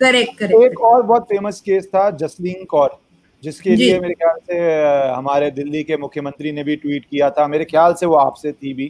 [0.00, 2.98] करेक्ट करेक्ट एक और बहुत फ़ेमस केस था जसलीन कौर।
[3.46, 4.60] जिसके लिए मेरे ख्याल से
[5.08, 8.72] हमारे दिल्ली के मुख्यमंत्री ने भी ट्वीट किया था। मेरे ख्याल से वो आपसे थी
[8.74, 8.86] भी।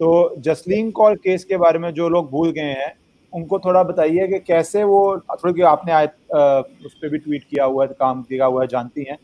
[0.00, 2.92] तो जसलीन कौर केस के बारे में जो लोग भूल गए हैं
[3.32, 5.00] उनको थोड़ा बताइए कि कैसे वो
[5.34, 9.04] थोड़ी आपने आय, उस पर भी ट्वीट किया हुआ है काम किया हुआ है जानती
[9.08, 9.18] हैं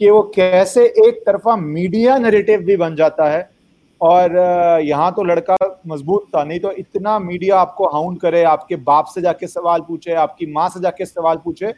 [0.00, 3.48] कि वो कैसे एक तरफा मीडिया नरेटिव भी बन जाता है
[4.00, 4.36] और
[4.84, 5.56] यहाँ तो लड़का
[5.86, 10.14] मज़बूत था नहीं तो इतना मीडिया आपको हाउंड करे आपके बाप से जाके सवाल पूछे
[10.22, 11.72] आपकी माँ से जाके सवाल पूछे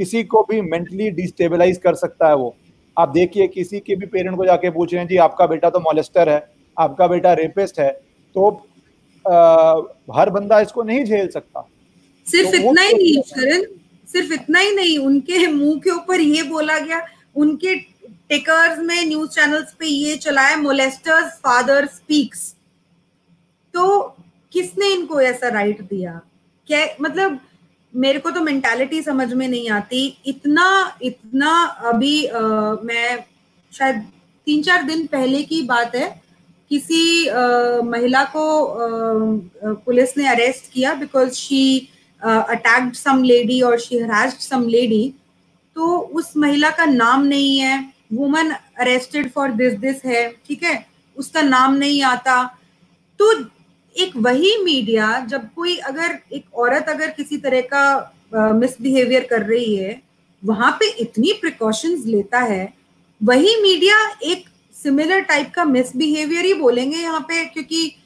[0.00, 2.54] किसी को भी मेंटली डिस्टेबलाइज कर सकता है वो।
[2.96, 5.80] आप देखिए किसी के भी पेरेंट को जाके पूछ रहे हैं जी आपका बेटा तो
[5.80, 6.38] मोलेस्टर है
[6.76, 7.90] आपका बेटा रेपिस्ट है।
[8.36, 8.50] तो
[9.24, 11.66] आ, हर बंदा इसको नहीं झेल सकता।
[12.26, 13.64] सिर्फ़ तो इतना ही नहीं करण
[14.08, 17.02] सिर्फ़ इतना ही नहीं उनके मुँह के ऊपर ये बोला गया
[17.36, 17.74] उनके
[18.30, 22.48] टिकर्स में न्यूज़ चैनल्स पे ये चला है मोलेस्टर्स फादर स्पीक्स
[23.74, 24.00] तो
[24.52, 26.20] किसने इनको ऐसा राइट दिया?
[26.68, 27.38] क्या मतलब
[27.94, 31.52] मेरे को तो मेंटालिटी समझ में नहीं आती। इतना इतना
[31.90, 32.40] अभी आ,
[32.84, 33.24] मैं
[33.72, 34.06] शायद
[34.46, 36.08] तीन चार दिन पहले की बात है
[36.70, 41.88] किसी आ, महिला को आ, पुलिस ने अरेस्ट किया because she
[42.22, 45.02] attacked some lady और शी हरास्ड सम लेडी
[45.76, 50.86] तो उस महिला का नाम नहीं है। Woman arrested for this this है। ठीक है?
[51.16, 52.42] उसका नाम नहीं आता।
[53.20, 53.32] तो
[53.96, 59.74] एक वही मीडिया जब कोई अगर, एक औरत अगर किसी तरह का मिसबिहेवियर कर रही
[59.74, 60.00] है,
[60.42, 62.72] वहाँ पे इतनी प्रिकॉशंस लेता है,
[63.20, 67.96] वही मीडिया एक सिमिलर टाइप का मिसबिहेवियर ही बोलेंगे यहाँ पे, क्योंकि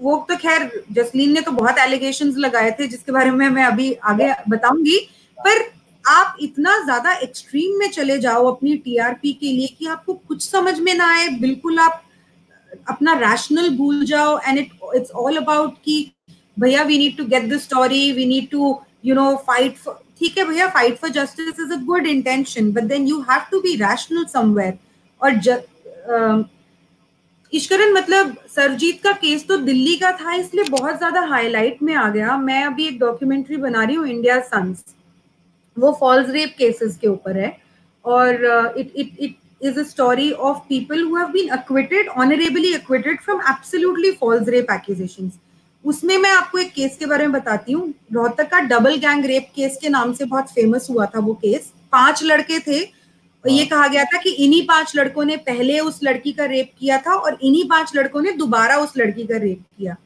[0.00, 3.92] वो तो खैर, जसलीन ने तो बहुत एलिगेशन लगाए थे, जिसके बारे में मैं अभी
[4.04, 4.98] आगे बताऊँगी,
[5.38, 5.62] पर
[6.04, 10.78] आप इतना ज़्यादा एक्सट्रीम में चले जाओ अपनी टीआरपी के लिए कि आपको कुछ समझ
[10.80, 12.02] में ना आए, बिल्कुल आप
[12.88, 16.10] अपना रैशनल भूल जाओ and it it's all about कि
[16.56, 19.76] भैया we need to get the story we need to you know fight
[20.18, 23.60] ठीक है भैया fight for justice is a good intention but then you have to
[23.60, 24.78] be rational somewhere
[25.20, 25.30] और
[27.52, 32.08] ईश्वरन मतलब सरजीत का case तो दिल्ली का था, इसलिए बहुत ज़्यादा हाईलाइट में आ
[32.10, 34.84] गया। मैं अभी एक डॉक्यूमेंट्री बना रही हूँ इंडिया सन्स
[35.76, 37.56] वो फॉल्स रेप केसेस के ऊपर है।
[38.04, 43.20] और it it it is a story of people who have been acquitted, honorably acquitted
[43.20, 45.38] from absolutely false rape accusations.
[45.84, 49.48] उसमें मैं आपको एक केस के बारे में बताती हूँ। रोहतक का डबल गैंग रेप
[49.56, 53.64] केस के नाम से बहुत फ़ेमस हुआ था वो केस पाँच लड़के थे। और ये
[53.66, 57.14] कहा गया था कि इन्हीं पाँच लड़कों ने पहले उस लड़की का रेप किया था
[57.14, 59.96] और इन्हीं पाँच लड़कों ने दोबारा उस लड़की का रेप किया।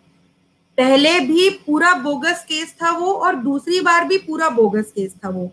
[0.78, 5.28] पहले भी पूरा बोगस केस था वो और दूसरी बार भी पूरा बोगस केस था
[5.28, 5.50] वो।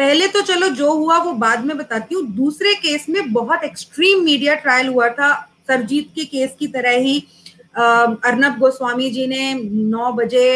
[0.00, 4.22] पहले तो चलो जो हुआ वो बाद में बताती हूँ। दूसरे केस में बहुत एक्सट्रीम
[4.24, 5.32] मीडिया ट्रायल हुआ था,
[5.68, 7.18] सरजीत के केस की तरह ही।
[7.78, 10.48] अर्नब गोस्वामी जी ने नौ बजे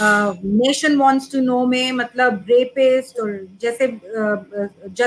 [0.00, 3.30] नेशन वॉन्ट्स टू नो में मतलब रेपिस्ट और
[3.62, 3.86] जैसे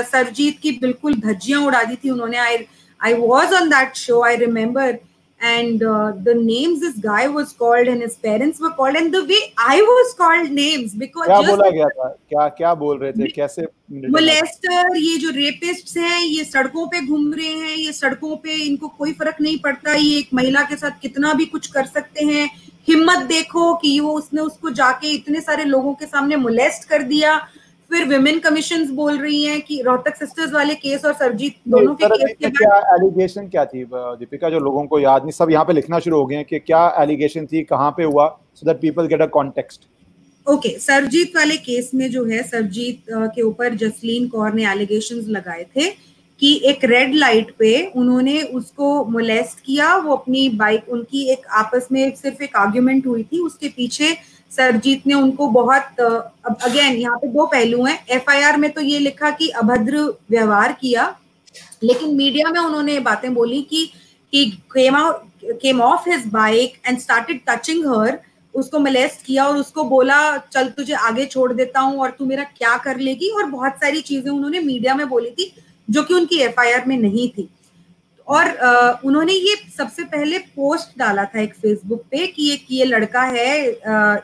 [0.02, 2.56] सरजीत की बिल्कुल धज्जियाँ उड़ा दी थी उन्होंने। I
[3.00, 4.98] I was on that show I remember
[5.46, 9.22] and uh, the names this guy was called and his parents were called and the
[9.30, 12.08] way I was called names because क्या बोला गया था?
[12.28, 13.30] क्या क्या बोल रहे थे?
[13.30, 18.54] कैसे मोलेस्टर ये जो रेपिस्ट्स हैं ये सड़कों पे घूम रहे हैं ये सड़कों पे
[18.66, 22.24] इनको कोई फ़र्क नहीं पड़ता ये एक महिला के साथ कितना भी कुछ कर सकते
[22.24, 22.48] हैं।
[22.88, 27.36] हिम्मत देखो कि वो उसने उसको जाके इतने सारे लोगों के सामने मोलेस्ट कर दिया।
[27.94, 32.06] फिर विमेन कमीशन बोल रही हैं कि रोहतक सिस्टर्स वाले केस और सरजीत दोनों के
[32.08, 35.72] केस के क्या एलिगेशन क्या थी दीपिका जो लोगों को याद नहीं सब यहाँ पे
[35.72, 39.06] लिखना शुरू हो गए हैं कि क्या एलिगेशन थी कहाँ पे हुआ so that people
[39.06, 39.86] get a context
[40.46, 45.64] okay Sarjeet वाले केस में जो है सरजीत के ऊपर जसलीन कौर ने एलिगेशन लगाए
[45.76, 45.88] थे
[46.40, 51.88] कि एक रेड लाइट पे उन्होंने उसको मोलेस्ट किया वो अपनी बाइक उनकी एक आपस
[51.92, 54.16] में सिर्फ़ एक आर्ग्यूमेंट हुई थी उसके पीछे
[54.56, 58.98] सरजीत ने उनको बहुत अब अगेन यहाँ पे दो पहलू हैं। एफआईआर में तो ये
[59.00, 61.14] लिखा कि अभद्र व्यवहार किया,
[61.82, 63.90] लेकिन मीडिया में उन्होंने बातें बोली कि
[64.32, 68.18] he came off his bike and started touching her
[68.54, 72.44] उसको मलेस्ट किया और उसको बोला, चल तुझे आगे छोड़ देता हूँ और तू मेरा
[72.58, 73.28] क्या कर लेगी?
[73.30, 75.52] और बहुत सारी चीज़ें उन्होंने मीडिया में बोली थी,
[75.88, 77.48] जो कि उनकी एफआईआर में नहीं थी।
[78.28, 78.50] और
[79.04, 83.64] उन्होंने ये सबसे पहले पोस्ट डाला था एक फेसबुक पे कि एक ये लड़का है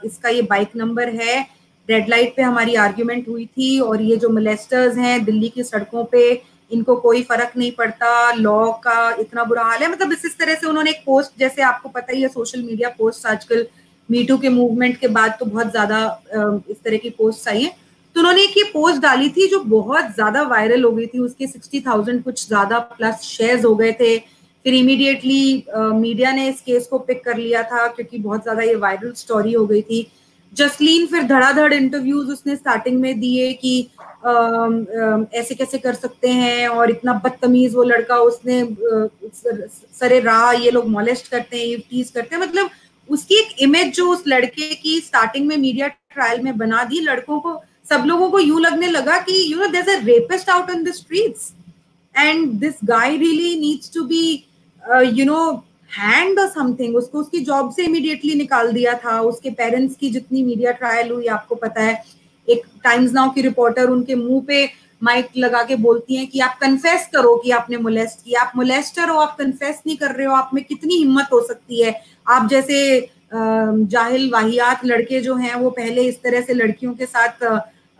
[0.04, 1.40] इसका ये बाइक नंबर है
[1.88, 6.04] रेड लाइट पे हमारी आर्ग्यूमेंट हुई थी और ये जो मोलेस्टर्स हैं दिल्ली की सड़कों
[6.04, 6.30] पे,
[6.70, 10.54] इनको कोई फ़र्क नहीं पड़ता लॉ का इतना बुरा हाल है। मतलब इस इस तरह
[10.54, 13.66] से उन्होंने एक पोस्ट जैसे आपको पता ही है सोशल मीडिया पोस्ट आजकल
[14.08, 15.98] मीटू के मूवमेंट के बाद तो बहुत ज़्यादा
[16.70, 17.74] इस तरह की पोस्ट आई है।
[18.20, 21.46] तो उन्होंने एक ये पोस्ट डाली थी जो बहुत ज़्यादा वायरल हो गई थी उसके
[21.46, 24.16] सिक्सटी थाउज़ेंड कुछ ज़्यादा प्लस शेयर्स हो गए थे।
[24.64, 25.64] फिर इमीडिएटली
[25.94, 29.52] मीडिया ने इस केस को पिक कर लिया था क्योंकि बहुत ज़्यादा ये वायरल स्टोरी
[29.52, 30.00] हो गई थी।
[30.52, 33.88] जसलीन फिर धड़ाधड़ इंटरव्यूज़ उसने स्टार्टिंग में दिए कि
[34.26, 38.62] आ, आ, ऐसे कैसे कर सकते हैं और इतना बदतमीज वो लड़का उसने
[39.94, 42.70] सरे राह ये लोग मॉलेस्ट करते हैं ये टीज करते हैं। मतलब
[43.08, 47.40] उसकी एक इमेज जो उस लड़के की स्टार्टिंग में मीडिया ट्रायल में बना दी लड़कों
[47.40, 47.60] को
[47.90, 50.92] सब लोगों को यूँ लगने लगा कि you know there a rapist out on the
[50.94, 51.52] streets
[52.14, 54.22] and this guy really needs to be
[55.14, 55.40] you know
[55.90, 60.42] hanged or something उसको उसकी जॉब से इमीडिएटली निकाल दिया था। उसके पेरेंट्स की जितनी
[60.44, 62.02] मीडिया ट्रायल हुई, आपको पता है।
[62.48, 64.68] एक टाइम्स नाउ की रिपोर्टर उनके मुँह पे
[65.02, 69.08] माइक लगा के बोलती हैं कि आप कन्फेस करो कि आपने मोलेस्ट किया। आप मोलेस्टर
[69.08, 71.94] हो, आप कन्फेस नहीं कर रहे हो। आप में कितनी हिम्मत हो सकती है?
[72.28, 77.44] आप जैसे जाहिल वाहियात लड़के जो हैं, वो पहले इस तरह से लड़कियों के साथ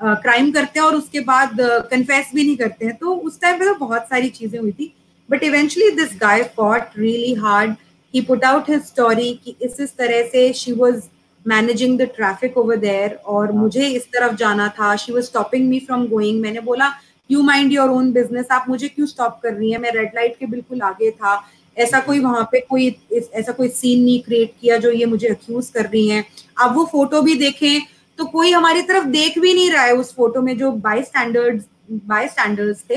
[0.01, 1.57] क्राइम करते हैं और उसके बाद
[1.91, 4.93] कन्फेस भी नहीं करते हैं। तो उस टाइम पे तो बहुत सारी चीज़ें हुई थी।
[5.29, 7.75] But eventually this guy fought really hard
[8.15, 11.03] he put out his story कि इस इस तरह से she was
[11.47, 15.79] managing the traffic over there और मुझे इस तरफ़ जाना था। She was stopping me
[15.81, 16.93] from going मैंने बोला
[17.31, 19.79] you mind your own business आप मुझे क्यों स्टॉप कर रही है?
[19.79, 21.41] मैं रेड लाइट के बिल्कुल आगे था।
[21.77, 25.69] ऐसा कोई वहाँ पे कोई ऐसा कोई सीन नहीं क्रिएट किया जो ये मुझे अक्यूज
[25.75, 26.25] कर रही हैं।
[26.59, 27.81] आप वो फ़ोटो भी देखें
[28.21, 31.63] तो कोई हमारी तरफ़ देख भी नहीं रहा है उस फ़ोटो में जो बाई स्टैंडर्ड
[32.07, 32.97] बाई स्टैंडर्ड्स थे,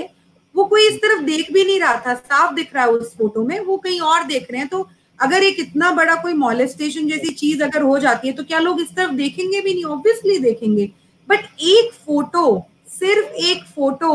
[0.55, 3.43] वो कोई इस तरफ़ देख भी नहीं रहा था, साफ़ दिख रहा है उस फ़ोटो
[3.43, 4.87] में, वो कहीं और देख रहे हैं। तो
[5.19, 8.81] अगर एक इतना बड़ा कोई मॉलेस्टेशन जैसी चीज़ अगर हो जाती है तो क्या लोग
[8.81, 9.85] इस तरफ़ देखेंगे भी नहीं?
[9.85, 10.89] ऑब्वियसली देखेंगे।
[11.27, 14.11] बट एक फ़ोटो सिर्फ़ एक फ़ोटो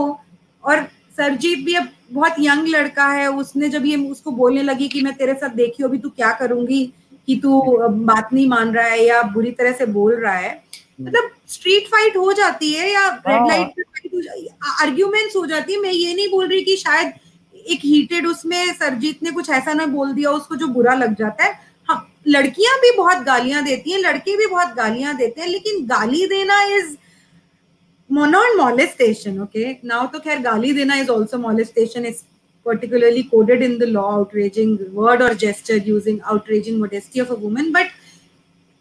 [0.65, 0.87] और
[1.17, 5.15] सरजीत भी अब बहुत यंग लड़का है, उसने जब ये उसको बोलने लगी कि मैं
[5.17, 6.85] तेरे साथ देखी अभी तू क्या करूँगी
[7.29, 10.68] कि तू बात नहीं मान रहा है या बुरी तरह से बोल रहा है
[10.99, 14.57] मतलब स्ट्रीट फाइट हो जाती है या रेड लाइट हाँ। पे फाइट हो जाती है
[14.83, 17.13] आर्ग्यूमेंट्स हो जाती है। मैं ये नहीं बोल रही कि शायद
[17.71, 21.45] एक हीटेड उसमें सरजीत ने कुछ ऐसा ना बोल दिया उसको जो बुरा लग जाता
[21.45, 21.53] है।
[21.89, 26.27] हाँ लड़कियाँ भी बहुत गालियाँ देती हैं लड़के भी बहुत गालियाँ देते हैं लेकिन गाली
[26.27, 26.97] देना is
[28.11, 32.23] not molestation okay now तो खैर गाली देना is also molestation is
[32.67, 37.71] particularly coded in the law outraging word or gesture using outraging modesty of a woman
[37.77, 37.87] but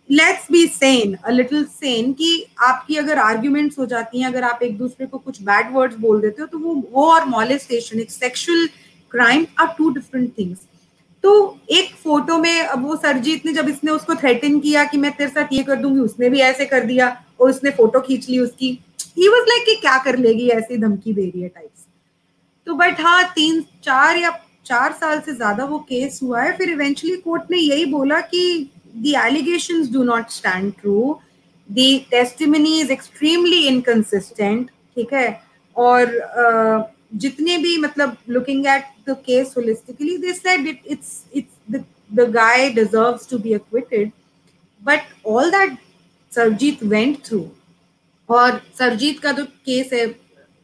[0.09, 4.63] let's be sane, a little sane, कि आपकी अगर arguments हो जाती हैं, अगर आप
[4.63, 8.11] एक दूसरे को कुछ बैड words बोल देते हो तो वो वो और molestation, एक
[8.11, 8.67] sexual
[9.11, 10.57] crime are two different things.
[11.23, 15.11] तो एक फ़ोटो में अब वो सरजीत ने जब इसने उसको थ्रेटन किया कि मैं
[15.17, 17.07] तेरे साथ ये कर दूँगी, उसने भी ऐसे कर दिया
[17.39, 18.69] और उसने फ़ोटो खींच ली उसकी
[19.17, 21.85] ही वाज लाइक कि क्या कर लेगी ऐसी धमकी दे रही है टाइप्स
[22.67, 24.31] तो बट हाँ तीन, चार या
[24.65, 28.69] चार साल से ज़्यादा वो केस हुआ है, फिर इवेंचुअली कोर्ट ने यही बोला कि
[28.95, 31.19] the allegation do not stand true
[31.69, 35.41] the testimony is extremely inconsistent ठीक है?
[35.75, 36.05] और
[36.37, 41.81] uh, जितने भी मतलब looking at the case holistically they said it it's it's
[42.13, 44.11] the guy deserves to be acquitted
[44.81, 45.77] but all that
[46.31, 47.45] Sarjeet went through
[48.29, 50.05] और सरजीत का जो case है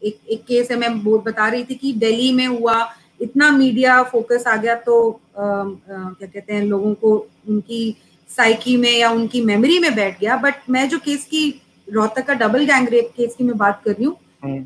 [0.02, 2.76] एक एक केस है मैं बता रही थी कि दिल्ली में हुआ
[3.22, 4.96] इतना मीडिया फोकस आ गया तो
[5.38, 7.16] आ, आ, क्या कहते हैं लोगों को
[7.50, 7.96] उनकी
[8.38, 11.50] साइकी में या उनकी मेमोरी में बैठ गया बट मैं जो केस की
[11.88, 14.66] रोहतक का डबल गैंग रेप केस की मैं बात कर रही हूँ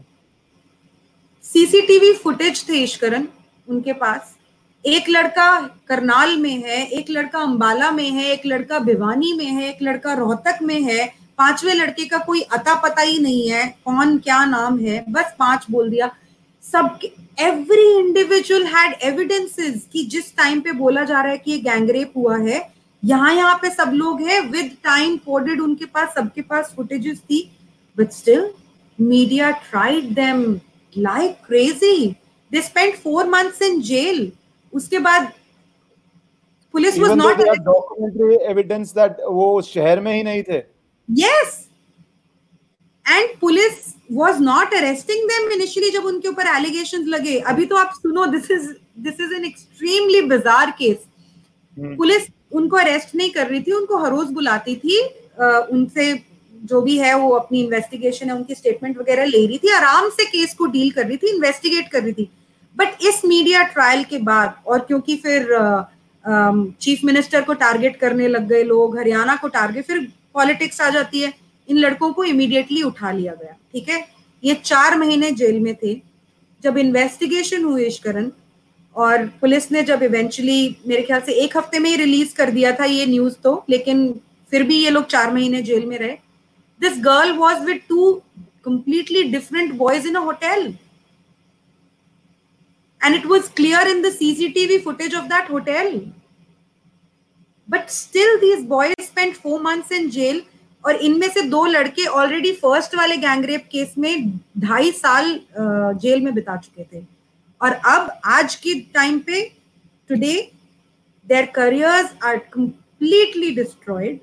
[1.44, 3.28] सीसीटीवी फुटेज थे ईश्वरन
[3.68, 4.36] उनके पास।
[4.86, 9.70] एक लड़का करनाल में है एक लड़का अंबाला में है एक लड़का भिवानी में है
[9.70, 11.06] एक लड़का रोहतक में है।
[11.38, 15.66] पांचवे लड़के का कोई अता पता ही नहीं है कौन क्या नाम है बस पाँच
[15.72, 16.10] बोल दिया।
[16.64, 17.00] सब
[17.40, 22.14] एवरी इंडिविजुअल हैड एविडेंसेस कि जिस टाइम पे बोला जा रहा है कि ये गैंगरेप
[22.18, 22.60] हुआ है
[23.04, 27.42] यहाँ यहाँ पे सब लोग हैं विद टाइम कोडेड उनके पास सबके पास फुटेजेस थी
[27.98, 28.50] but still
[29.00, 30.44] media tried them
[30.96, 32.16] like crazy
[32.52, 34.32] they spend four months in jail
[34.74, 35.32] उसके बाद
[36.74, 40.58] police was not documentary evidence that वो शहर में ही नहीं थे।
[41.10, 41.64] Yes
[43.06, 47.94] and police was not arresting them initially जब उनके ऊपर एलिगेशन लगे। अभी तो आप
[47.96, 48.68] सुनो this is
[49.00, 50.98] this is an extremely bizarre case
[51.78, 55.02] police उनको अरेस्ट नहीं कर रही थी, उनको हर रोज बुलाती थी
[55.40, 56.14] उनसे
[56.62, 60.26] जो भी है, वो अपनी इन्वेस्टिगेशन है, उनकी स्टेटमेंट वगैरह ले रही थी, आराम से
[60.26, 62.30] केस को डील कर रही थी इन्वेस्टिगेट कर रही थी।
[62.78, 65.48] बट इस मीडिया ट्रायल के बाद, और क्योंकि फिर
[66.82, 70.00] चीफ मिनिस्टर को टारगेट करने लग गए लोग, हरियाणा को टारगेट फिर
[70.34, 71.34] पॉलिटिक्स आ जाती है।
[71.68, 74.06] इन लड़कों को इमीडिएटली उठा लिया गया, ठीक है?
[74.44, 75.94] ये चार महीने जेल में थे।
[76.64, 78.30] जब इन्वेस्टिगेशन हुई इश्करण
[78.98, 82.72] और पुलिस ने जब इवेंचुअली मेरे ख्याल से एक हफ़्ते में ही रिलीज़ कर दिया
[82.76, 84.12] था ये न्यूज़ तो लेकिन
[84.52, 86.16] फिर भी ये लोग चार महीने जेल में रहे।
[86.82, 88.14] This girl was with two
[88.66, 90.74] completely different boys in hotel
[93.02, 96.00] and it was clear in the CCTV footage of that hotel
[97.70, 100.42] but still these boy spend four months in jail
[100.84, 106.34] और इनमें से दो लड़के already first वाले gangrape case में ढाई साल jail में
[106.34, 107.06] बिता चुके थे।
[107.62, 109.42] और अब आज के टाइम पे
[110.10, 110.36] today
[111.28, 114.20] their careers are completely destroyed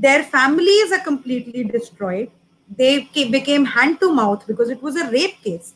[0.00, 2.28] their families are completely destroyed
[2.70, 5.74] they became hand to mouth because it was a rape case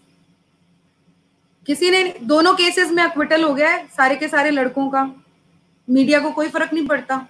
[1.66, 5.02] किसी ने, दोनों केसेस में अक्विटल हो गया है, सारे के सारे लड़कों का।
[5.88, 7.26] मीडिया को कोई फ़र्क नहीं पड़ता।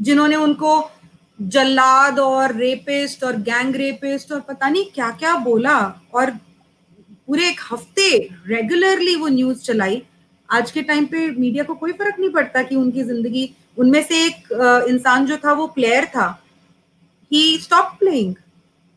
[0.00, 0.90] जिन्होंने उनको
[1.38, 5.78] जल्लाद और रेपिस्ट और गैंग रेपिस्ट और पता नहीं क्या क्या बोला
[6.14, 6.30] और
[7.28, 8.08] पूरे एक हफ़्ते
[8.46, 10.02] रेगुलरली वो न्यूज़ चलाई।
[10.48, 14.24] आज के टाइम पे मीडिया को कोई फ़र्क नहीं पड़ता कि उनकी ज़िंदगी, उनमें से
[14.26, 14.52] एक
[14.88, 16.26] इंसान जो था वो प्लेयर था।
[17.30, 18.34] He stop playing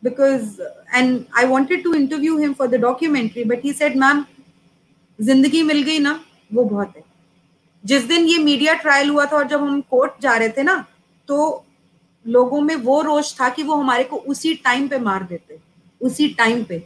[0.02, 0.60] because
[0.94, 4.24] and I wanted to interview him for the documentary but he said ma'am
[5.18, 6.20] ज़िंदगी मिल गई ना,
[6.50, 7.02] वो बहुत है।
[7.84, 10.84] जिस दिन ये मीडिया ट्रायल हुआ था और जब हम कोर्ट जा रहे थे ना
[11.28, 11.64] तो
[12.26, 15.58] लोगों में वो रोष था कि वो हमारे को उसी टाइम पे मार देते,
[16.00, 16.82] उसी टाइम पे।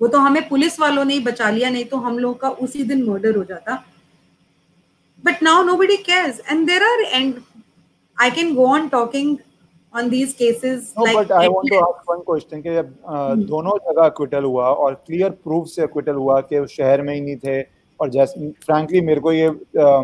[0.00, 2.84] वो तो हमें पुलिस वालों ने ही बचा लिया नहीं तो हम लोग का उसी
[2.84, 3.82] दिन मर्डर हो जाता।
[5.24, 7.34] But now nobody cares and there are and
[8.18, 9.36] I can go on talking
[9.94, 13.76] on these cases no, like but i want to ask one question कि uh, दोनों
[13.84, 17.60] जगह हुआ और क्लियर प्रूफ से अक्विटल हुआ कि शहर में ही नहीं थे
[18.00, 19.48] और जैसे फ्रैंकली मेरे को ये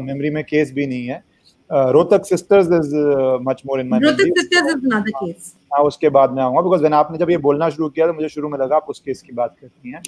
[0.06, 1.22] मेमोरी में केस भी नहीं है।
[1.70, 2.94] Rohtak sisters is
[3.42, 6.60] much more in my Rohtak sisters is not the case हाँ उसके बाद में आऊँगा
[6.60, 9.00] बिकॉज़ व्हेन आपने जब ये बोलना शुरू किया तो मुझे शुरू में लगा आप उस
[9.00, 10.02] केस की बात करती हैं।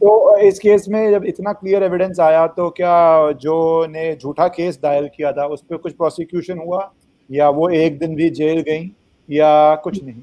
[0.00, 4.78] तो इस केस में जब इतना क्लियर एविडेंस आया तो क्या जो ने झूठा केस
[4.82, 6.90] दायर किया था उस पर कुछ प्रोसिक्यूशन हुआ?
[7.30, 8.90] या वो एक दिन भी जेल गई?
[9.28, 10.22] या कुछ नहीं?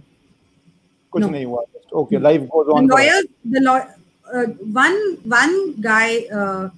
[1.11, 1.31] कुछ no.
[1.31, 1.63] नहीं हुआ
[1.93, 2.87] okay life goes on
[4.77, 6.15] one one guy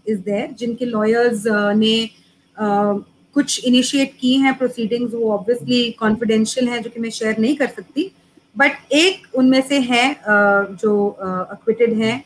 [0.08, 2.10] is there जिनके लॉयर्स uh, ने
[2.58, 3.00] uh,
[3.38, 7.68] कुछ इनिशिएट की हैं प्रोसीडिंग्स वो ऑब्वियसली कॉन्फिडेंशियल हैं, जो कि मैं शेयर नहीं कर
[7.70, 8.12] सकती।
[8.56, 12.24] बट एक उनमें से है जो अक्विटेड हैं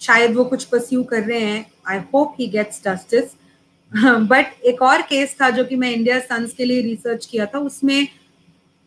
[0.00, 3.24] शायद वो कुछ परस्यू कर रहे हैं। I hope he gets justice
[4.28, 7.58] but एक और केस था जो कि मैं इंडिया सन्स के लिए रिसर्च किया था,
[7.60, 8.08] उसमें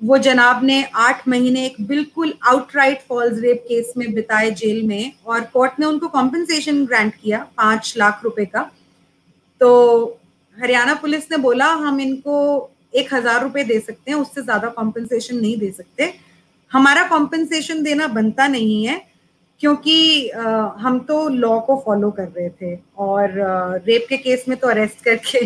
[0.02, 5.12] वो जनाब ने आठ महीने एक बिल्कुल आउटराइट फॉल्स रेप केस में बिताए जेल में
[5.26, 8.70] और कोर्ट ने उनको कॉम्पनसेशन ग्रांट किया, पाँच लाख रुपए का।
[9.62, 10.20] तो
[10.62, 12.36] हरियाणा पुलिस ने बोला हम इनको
[12.96, 16.14] एक हज़ार रुपए दे सकते हैं उससे ज़्यादा कॉम्पनसेशन नहीं दे सकते।
[16.72, 19.02] हमारा कॉम्पनसेशन देना बनता नहीं है
[19.60, 20.44] क्योंकि आ,
[20.80, 24.68] हम तो लॉ को फॉलो कर रहे थे और आ, रेप के केस में तो
[24.68, 25.40] अरेस्ट करके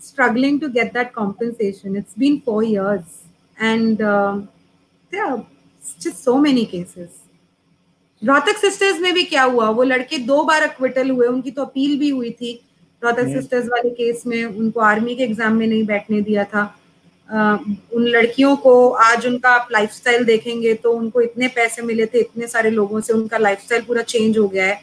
[0.00, 1.96] struggling to get that compensation.
[1.96, 3.24] It's been four years
[3.58, 4.40] and uh,
[5.10, 5.44] there are
[5.98, 7.23] just so many cases.
[8.24, 9.68] Rohtak sisters में भी क्या हुआ?
[9.70, 12.52] वो लड़के दो बार अक्विटल हुए उनकी तो अपील भी हुई थी।
[13.02, 16.74] रोहतक सिस्टर्स वाले केस में उनको आर्मी के एग्ज़ाम में नहीं बैठने दिया था।
[17.28, 17.58] Uh,
[17.94, 22.46] उन लड़कियों को आज उनका आप लाइफस्टाइल देखेंगे तो उनको इतने पैसे मिले थे इतने
[22.46, 24.80] सारे लोगों से उनका लाइफस्टाइल पूरा चेंज हो गया है।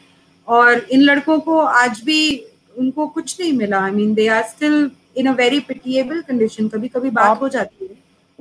[0.48, 2.44] और इन लड़कों को आज भी
[2.78, 6.88] उनको कुछ नहीं मिला। I mean they are still in a very pitiable condition कभी
[6.88, 7.94] कभी बात हो जाती है।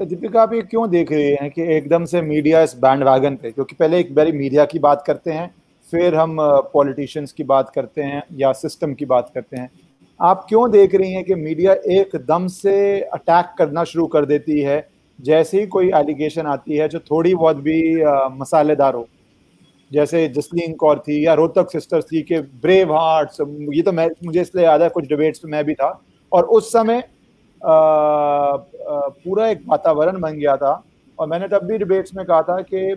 [0.05, 3.51] दीपिका, आप ये क्यों देख रहे हैं कि एकदम से मीडिया इस बैंड वैगन पे?
[3.51, 5.49] क्योंकि पहले एक बारी मीडिया की बात करते हैं,
[5.93, 6.37] फिर हम
[6.73, 9.69] पॉलिटिशियंस की बात करते हैं या सिस्टम की बात करते हैं।
[10.19, 14.87] आप क्यों देख रही हैं कि मीडिया एकदम से अटैक करना शुरू कर देती है?
[15.19, 18.03] जैसे ही कोई एलिगेशन आती है, जो थोड़ी बहुत भी
[18.35, 19.07] मसालेदार हो,
[19.91, 23.41] जैसे जसलीन कौर थी या रोहतक सिस्टर्स थी कि ब्रेव हार्ट्स
[23.73, 25.99] ये तो मैं, मुझे इसलिए याद है, कुछ डिबेट्स में मैं भी था,
[26.31, 27.03] और उस समय
[27.63, 30.83] पूरा एक वातावरण बन गया था।
[31.19, 32.95] और मैंने तब भी डिबेट्स में कहा था कि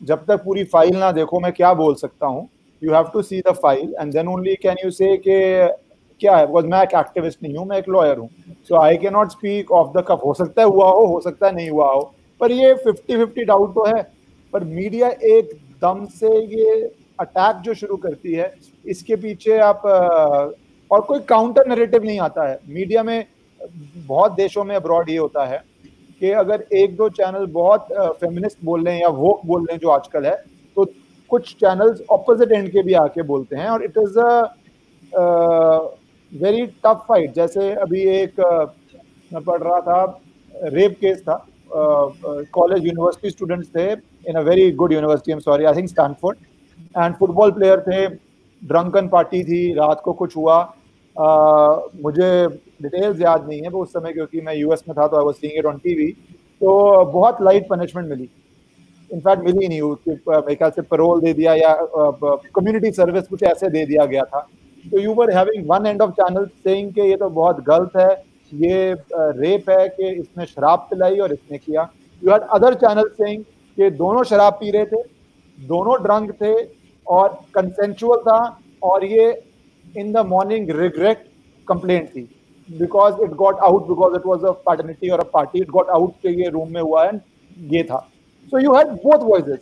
[0.00, 2.48] जब तक पूरी फ़ाइल ना देखो, मैं क्या बोल सकता हूँ?
[2.82, 6.46] You have to see the file and then only can you say क्या है?
[6.46, 8.28] बिकॉज़ मैं एक एक्टिविस्ट नहीं हूँ, मैं एक लॉयर हूँ।
[8.68, 11.46] So I can not speak of the cup हो सकता है हुआ हो हो सकता
[11.46, 14.02] है नहीं हुआ हो। पर ये फिफ्टी फिफ्टी डाउट तो है।
[14.52, 15.50] पर मीडिया एक
[15.82, 16.80] दम से ये
[17.20, 18.52] अटैक जो शुरू करती है,
[18.84, 19.82] इसके पीछे आप
[20.90, 23.24] और कोई काउंटर नरेटिव नहीं आता है। मीडिया में
[24.06, 25.62] बहुत देशों में अब्रॉड ये होता है
[26.20, 27.86] कि अगर एक दो चैनल बहुत
[28.20, 30.34] फेमिनिस्ट बोल रहे हैं या वोक बोल रहे हैं जो आजकल है
[30.76, 30.84] तो
[31.30, 34.40] कुछ चैनल्स ऑपोजिट एंड के भी आके बोलते हैं और it is a
[36.32, 38.40] very tough fight जैसे अभी एक
[39.32, 40.20] मैं पढ़ रहा था
[40.64, 43.92] रेप केस था कॉलेज यूनिवर्सिटी स्टूडेंट्स थे
[44.30, 46.38] in a very good university um sorry I think Stanford
[46.98, 48.06] and football player थे
[48.62, 50.74] ड्रंकन पार्टी थी, रात को कुछ हुआ
[51.16, 52.46] मुझे
[52.82, 55.34] डिटेल्स याद नहीं है वो उस समय, क्योंकि मैं यूएस में था तो I was
[55.34, 56.10] seeing it on TV
[56.60, 58.28] तो बहुत लाइट पनिशमेंट मिली।
[59.10, 61.74] इनफैक्ट मिली नहीं मेरे ख्याल से पेरोल दे दिया या
[62.54, 64.40] कम्युनिटी सर्विस कुछ ऐसे दे दिया गया था।
[64.84, 68.10] तो you were having one end of channel saying कि ये तो बहुत गलत है,
[68.52, 71.88] ये रेप है कि इसने शराब पिलाई और इसने किया।
[72.22, 73.42] You had other channel saying
[73.78, 75.02] कि दोनों शराब पी रहे थे,
[75.58, 76.54] दोनों ड्रंक थे
[77.06, 78.38] और कंसेंचुअल था
[78.82, 79.30] और ये
[79.96, 81.24] in the morning regret
[81.68, 82.28] complaint थी
[82.68, 86.14] because it got out because it was a fraternity और a party it got out
[86.22, 87.20] के ये रूम में हुआ है
[87.72, 87.98] ये था
[88.52, 89.58] so you had both voices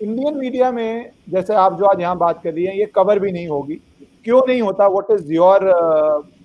[0.00, 3.32] Indian media में जैसे आप जो आज यहाँ बात कर रही हैं ये कवर भी
[3.32, 3.80] नहीं होगी
[4.24, 5.64] क्यों नहीं होता what is your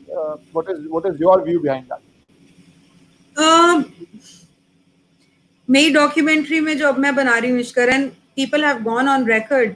[0.10, 2.04] what is what is your view behind that
[5.70, 9.74] मेरी डॉक्यूमेंट्री में जो अब मैं बना रही हूँ people have gone on record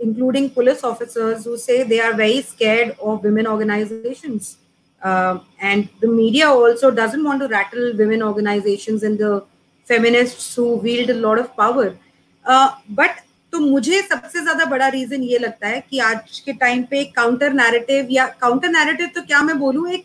[0.00, 4.56] including police officers who say they are very scared of women organizations.
[5.02, 9.44] Uh, and the media also doesn't want to rattle women organizations and the
[9.86, 11.96] feminists who wield a lot of power.
[12.44, 16.82] Uh, but तो मुझे सबसे ज़्यादा बड़ा reason ये लगता है कि आज के टाइम
[16.90, 20.04] पे काउंटर नैरेटिव या काउंटर नैरेटिव तो क्या मैं बोलूँ एक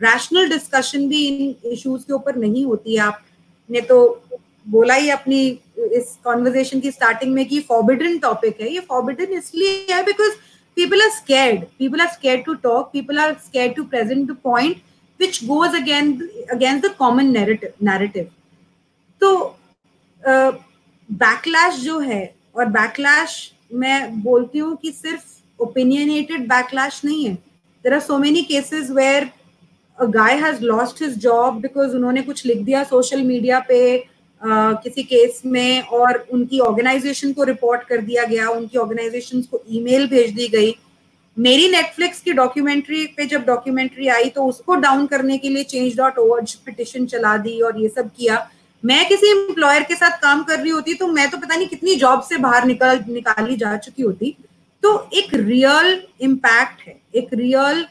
[0.00, 3.98] रैशनल डिस्कशन भी इन इश्यूज़ के ऊपर नहीं होती है आपने तो
[4.66, 5.46] बोला ही अपनी
[5.92, 10.34] इस कॉन्वर्जेशन की स्टार्टिंग में कि फॉरबिडन टॉपिक है ये फॉरबिडन इसलिए है because
[10.76, 14.76] people are scared people are scared to talk people are scared to present the point
[15.20, 16.12] which goes again
[16.52, 17.36] against the common
[17.82, 18.28] narrative
[19.20, 19.34] तो
[20.22, 27.34] बैकलैश uh, जो है और बैकलैश मैं बोलती हूँ कि सिर्फ़ ओपिनियनेटेड बैकलैश नहीं है।
[27.34, 29.30] There are so many cases where
[29.98, 33.78] a guy has lost his job because उन्होंने कुछ लिख दिया सोशल मीडिया पे
[34.42, 40.06] किसी केस में और उनकी ऑर्गेनाइजेशन को रिपोर्ट कर दिया गया, उनकी ऑर्गेनाइजेशन को ईमेल
[40.08, 40.74] भेज दी गई।
[41.36, 45.96] मेरी नेटफ्लिक्स की डॉक्यूमेंट्री पे जब डॉक्यूमेंट्री आई तो उसको डाउन करने के लिए चेंज
[45.96, 48.46] डॉट ओवर्ज पिटिशन चला दी और ये सब किया।
[48.84, 51.94] मैं किसी एम्प्लॉयर के साथ काम कर रही होती तो मैं तो पता नहीं कितनी
[51.96, 54.36] जॉब से बाहर निकल, निकाली जा चुकी होती।
[54.82, 57.86] तो एक रियल इम्पैक्ट है, एक रियल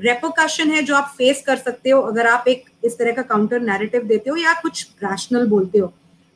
[0.00, 3.60] रेपोकशन है जो आप फेस कर सकते हो। अगर आप एक इस तरह का काउंटर
[3.60, 5.86] नैरेटिव देते हो या कुछ रैशनल बोलते हो?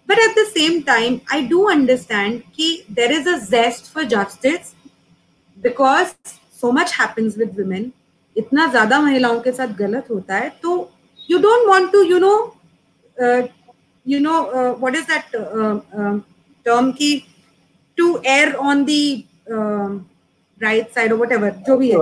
[0.08, 4.72] But at the same time I do understand कि there is a zest for justice
[5.58, 6.08] because
[6.60, 7.90] so much happens with women
[8.36, 10.76] इतना ज़्यादा महिलाओं के साथ गलत होता है तो
[11.30, 12.34] you don't want to you know
[14.06, 14.40] you know
[14.80, 15.36] what is that
[16.66, 17.16] term की
[17.98, 18.90] to err on the
[20.60, 21.96] right side of whatever जो भी है।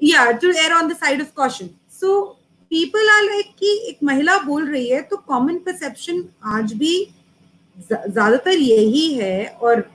[0.00, 1.68] या to err on the side of question
[2.00, 2.37] so
[2.70, 6.94] caution are like कि एक महिला बोल रही है तो कॉमन परसेप्शन आज भी
[7.78, 9.88] ज़्यादातर यही है और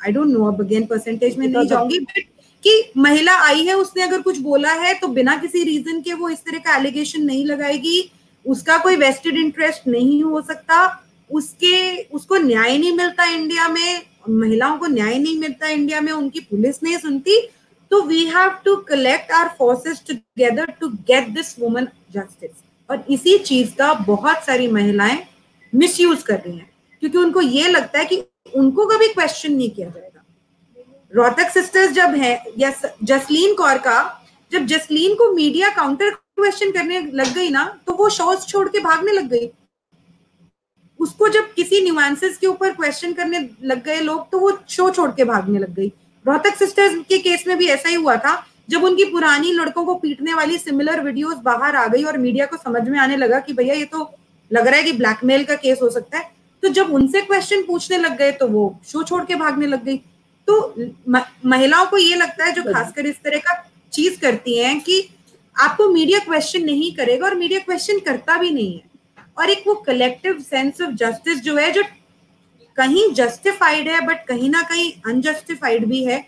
[0.00, 2.24] आई डोंट नो अब अगेन परसेंटेज में नहीं जाऊँगी बट
[2.62, 6.28] कि महिला आई है उसने अगर कुछ बोला है तो बिना किसी रीजन के वो
[6.28, 8.10] इस तरह का एलिगेशन नहीं लगाएगी।
[8.44, 10.78] उसका कोई वेस्टेड इंटरेस्ट नहीं हो सकता।
[11.30, 16.40] उसके उसको न्याय नहीं मिलता इंडिया में महिलाओं को न्याय नहीं मिलता इंडिया में उनकी
[16.40, 17.38] पुलिस नहीं सुनती।
[17.90, 22.50] तो we have to collect our forces together to get this woman justice
[22.88, 25.18] और इसी चीज़ का बहुत सारी महिलाएँ
[25.72, 26.70] मिसयूज कर रही हैं,
[27.02, 28.22] क्योंकि उनको ये लगता है कि
[28.54, 30.24] उनको कभी क्वेश्चन नहीं किया जाएगा।
[31.12, 32.72] रोहतक सिस्टर्स जब है, या
[33.04, 34.22] जसलीन कौर का,
[34.52, 38.80] जब जसलीन को मीडिया काउंटर क्वेश्चन करने लग गई ना तो वो शोज़ छोड़ के
[38.80, 39.50] भागने लग गई।
[41.00, 45.10] उसको जब किसी न्यूआंसेस के ऊपर क्वेश्चन करने लग गए लोग तो वो शो छोड़
[45.10, 45.92] के भागने लग गई।
[46.26, 48.34] रोहतक सिस्टर्स के केस में भी ऐसा ही हुआ था
[48.70, 52.56] जब उनकी पुरानी लड़कों को पीटने वाली सिमिलर वीडियोस बाहर आ गई और मीडिया को
[52.56, 54.10] समझ में आने लगा कि भैया ये तो
[54.50, 56.30] लग रहा है कि ब्लैकमेल का केस हो सकता है।
[56.62, 59.96] तो जब उनसे क्वेश्चन पूछने लग गए तो वो शो छोड़ के भागने लग गई।
[60.48, 60.74] तो
[61.46, 63.54] महिलाओं को ये लगता है जो खासकर इस तरह का
[63.92, 65.02] चीज़ करती हैं कि
[65.56, 68.82] आपको मीडिया क्वेश्चन नहीं करेगा और मीडिया क्वेश्चन करता भी नहीं है।
[69.38, 71.82] और एक वो कलेक्टिव सेंस ऑफ़ जस्टिस जो है जो
[72.76, 76.24] कहीं जस्टिफाइड है बट कहीं ना कहीं अनजस्टिफाइड भी है.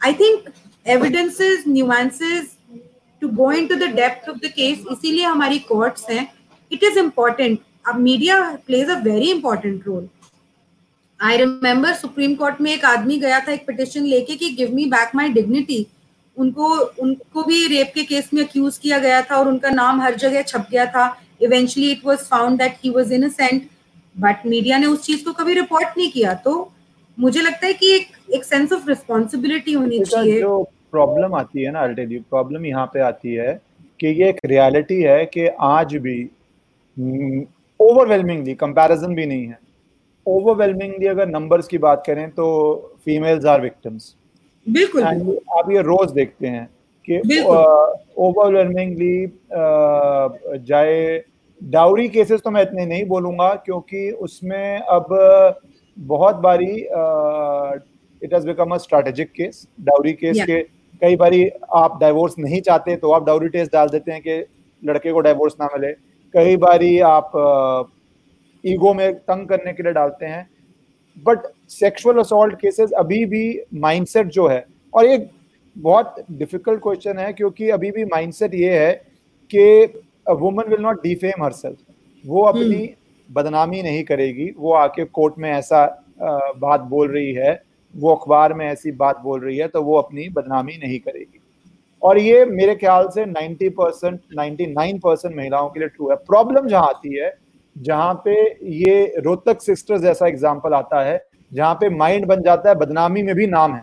[0.00, 0.52] I think
[0.86, 2.56] evidences nuances
[3.22, 6.28] to go into the depth of the case इसीलिए हमारी कोर्ट्स हैं.
[6.70, 7.58] इट इज़ इंपॉर्टेंट
[7.88, 10.08] अब media plays a very important role
[11.20, 14.84] I remember supreme court में एक आदमी गया था एक पिटिशन लेके कि give me
[14.86, 15.86] back my dignity
[16.36, 16.68] उनको
[17.02, 20.42] उनको भी रेप के केस में अक्यूज किया गया था और उनका नाम हर जगह
[20.42, 21.06] छप गया था.
[21.42, 23.68] Eventually it was found that he was innocent
[24.20, 26.52] but media ने उस चीज़ को कभी रिपोर्ट नहीं किया तो
[27.18, 30.62] मुझे लगता है कि एक एक सेंस ऑफ़ रिस्पॉन्सिबिलिटी होनी चाहिए। जो
[30.92, 33.52] प्रॉब्लम आती है ना आई टेल यू प्रॉब्लम यहाँ पे आती है
[34.00, 36.18] कि ये एक रियलिटी है कि आज भी
[37.80, 39.58] ओवरवेलमिंगली हम्म, कंपैरिजन भी नहीं है।
[40.26, 42.46] ओवरवेलमिंगली अगर नंबर्स की बात करें तो
[43.04, 44.14] फीमेल्स आर विक्टिम्स
[44.66, 46.68] बिल्कुल। आप ये रोज देखते हैं
[47.08, 47.40] कि
[48.18, 49.26] ओवरवेलमिंगली
[50.66, 51.22] जाए
[51.60, 55.06] डाउरी केसेस तो मैं इतने नहीं बोलूँगा क्योंकि उसमें अब
[55.96, 56.74] बहुत बारी
[58.22, 60.60] it has become a strategic case dowry case के
[61.02, 64.44] कई बारी आप डाइवोर्स नहीं चाहते तो आप डाउरी टेस्ट डाल देते हैं कि
[64.82, 65.92] लड़के को डाइवोर्स ना मिले।
[66.34, 67.30] कई बारी आप
[68.64, 70.48] ईगो में तंग करने के लिए डालते हैं।
[71.16, 75.28] बट सेक्सुअल असोल्ट केसेस अभी भी माइंडसेट जो है और ये
[75.76, 78.92] बहुत डिफ़िकल्ट क्वेश्चन है क्योंकि अभी भी माइंडसेट ये है
[79.50, 79.86] कि
[80.30, 81.52] woman will not defame her
[82.24, 85.86] वो अपनी हम्म। बदनामी नहीं करेगी। वो आके कोर्ट में ऐसा
[86.58, 87.62] बात बोल रही है
[87.94, 91.40] वो अखबार में ऐसी बात बोल रही है तो वो अपनी बदनामी नहीं करेगी।
[92.02, 96.68] और ये मेरे ख्याल से 90 परसेंट नाइन परसेंट महिलाओं के लिए ट्रू है। प्रॉब्लम
[96.68, 97.32] जहाँ आती है
[97.76, 98.34] जहाँ पे
[98.76, 101.20] ये रोहतक सिस्टर्स जैसा एग्ज़ाम्पल आता है
[101.52, 103.82] जहाँ पे माइंड बन जाता है बदनामी में भी नाम है।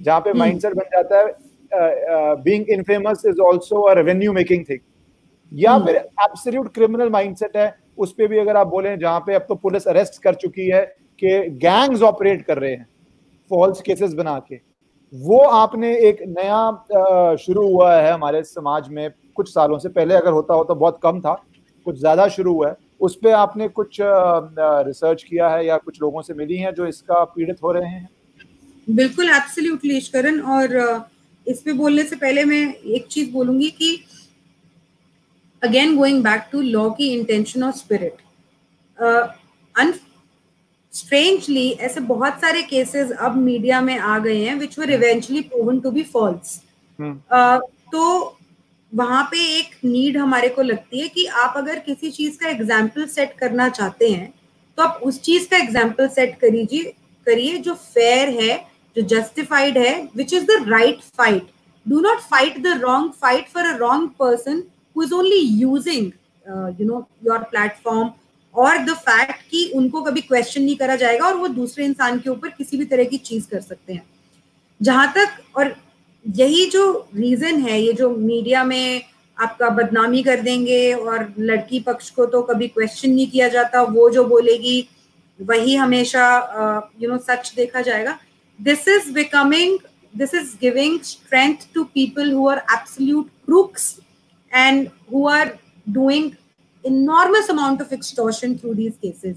[0.00, 4.78] जहाँ पे माइंडसेट हम्म। बन जाता है being infamous is also a revenue making thing
[5.52, 9.34] या हम्म। फिर एब्सोल्यूट क्रिमिनल माइंडसेट है उस पे भी अगर आप बोले जहाँ पे
[9.34, 10.84] अब तो पुलिस अरेस्ट कर चुकी है
[11.22, 12.86] कि गैंग्स ऑपरेट कर रहे हैं
[13.50, 14.60] फॉल्स केसेस बना के।
[15.12, 20.32] वो आपने एक नया शुरू हुआ है हमारे समाज में कुछ सालों से। पहले अगर
[20.32, 21.32] होता हो तो बहुत कम था
[21.86, 26.22] कुछ ज़्यादा शुरू हुआ है। उस पर आपने कुछ रिसर्च किया है या कुछ लोगों
[26.22, 28.08] से मिली हैं जो इसका पीड़ित हो रहे हैं?
[28.88, 30.74] बिल्कुल एब्सोल्युटली करण और
[31.46, 33.94] इस पे बोलने से पहले मैं एक चीज़ बोलूँगी कि
[35.62, 38.22] again going back to law की इंटेंशन और स्पिरिट
[40.92, 45.80] स्ट्रेंजली ऐसे बहुत सारे केसेस अब मीडिया में आ गए हैं which were eventually proven
[45.80, 46.60] to be false
[47.92, 48.02] तो
[48.92, 53.06] वहाँ पे एक नीड हमारे को लगती है कि आप अगर किसी चीज़ का एग्ज़ाम्पल
[53.06, 54.32] सेट करना चाहते हैं
[54.78, 56.92] तो आप उस चीज़ का एग्ज़ाम्पल सेट करीजिए
[57.26, 58.56] करिए जो फेयर है
[58.96, 61.46] जो जस्टिफाइड है which is the right fight
[61.86, 64.62] do not fight the wrong fight for a wrong person
[64.96, 66.10] who is only using
[66.80, 68.10] you know your platform
[68.54, 72.30] और द फैक्ट कि उनको कभी क्वेश्चन नहीं करा जाएगा और वो दूसरे इंसान के
[72.30, 74.02] ऊपर किसी भी तरह की चीज़ कर सकते हैं।
[74.80, 75.74] जहाँ तक और
[76.24, 79.02] यही जो रीजन है, ये जो मीडिया में
[79.38, 84.10] आपका बदनामी कर देंगे और लड़की पक्ष को तो कभी क्वेश्चन नहीं किया जाता, वो
[84.10, 84.88] जो बोलेगी,
[85.38, 88.18] वही हमेशा यू नो सच देखा जाएगा।
[88.58, 89.78] This is becoming
[90.14, 93.84] this is giving strength to people who are absolute crooks
[94.52, 96.36] and who are doing
[96.84, 99.36] enormous amount of extortion through these cases.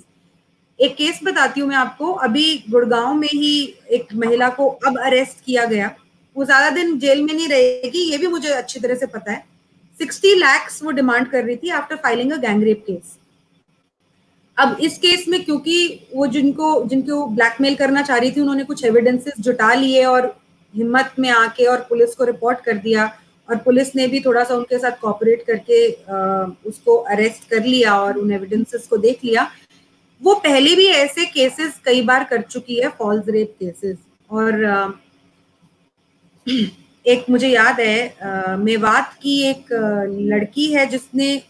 [0.80, 5.43] एक केस बताती हूँ मैं आपको। अभी गुड़गांव में ही एक महिला को अब अरेस्ट
[5.45, 5.95] किया गया।
[6.36, 9.43] वो ज़्यादा दिन जेल में नहीं रहेगी, ये भी मुझे अच्छी तरह से पता है।
[9.97, 13.18] सिक्सटी लैक्स वो डिमांड कर रही थी after filing a gangrape case
[14.57, 18.84] अब इस केस में क्योंकि वो जिनको जिनको ब्लैकमेल करना चाह रही थी, उन्होंने कुछ
[18.86, 20.36] एविडेंसेस जुटा लिए और
[20.74, 23.05] हिम्मत में आके और पुलिस को रिपोर्ट कर दिया।
[23.50, 28.00] और पुलिस ने भी थोड़ा सा उनके साथ कॉपरेट करके आ, उसको अरेस्ट कर लिया
[28.00, 29.50] और उन एविडेंसेस को देख लिया।
[30.22, 33.98] वो पहले भी ऐसे केसेस कई बार कर चुकी है फॉल्स रेप केसेस
[34.30, 34.98] और
[37.06, 39.74] एक मुझे याद है मेवात की एक
[40.32, 41.41] लड़की है जिसने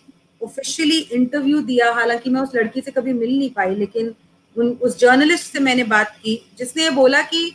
[0.42, 4.14] ऑफिशियली इंटरव्यू दिया। हालाँकि मैं उस लड़की से कभी मिल नहीं पाई लेकिन
[4.56, 7.52] उन उस जर्नलिस्ट से मैंने बात की जिसने बोला कि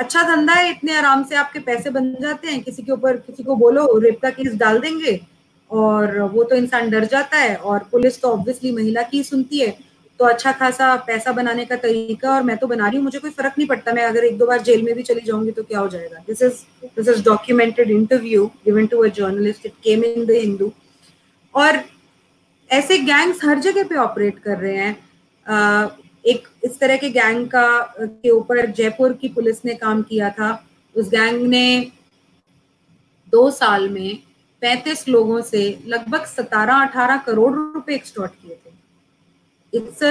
[0.00, 3.42] अच्छा धंधा है, इतने आराम से आपके पैसे बन जाते हैं, किसी के ऊपर किसी
[3.42, 5.20] को बोलो, रेप का केस डाल देंगे,
[5.70, 9.76] और वो तो इंसान डर जाता है, और पुलिस तो ऑब्वियसली महिला की सुनती है
[10.20, 13.30] तो अच्छा खासा पैसा बनाने का तरीका, और मैं तो बना रही हूँ, मुझे कोई
[13.30, 15.78] फ़र्क नहीं पड़ता, मैं अगर एक दो बार जेल में भी चली जाऊँगी तो क्या
[15.78, 16.18] हो जाएगा?
[16.26, 16.64] This is
[16.96, 20.72] this is documented interview given to a journalist it came in the Hindu
[21.54, 21.82] और
[22.70, 24.96] ऐसे गैंग्स हर जगह पे ऑपरेट कर रहे हैं
[26.26, 30.66] एक इस तरह के गैंग का के ऊपर जयपुर की पुलिस ने काम किया था।
[30.96, 31.92] उस गैंग ने
[33.32, 34.18] दो साल में
[34.60, 38.70] पैंतीस लोगों से लगभग सतारह अठारह करोड़ रुपए एक्सटॉर्ट किए थे।
[39.76, 40.02] It's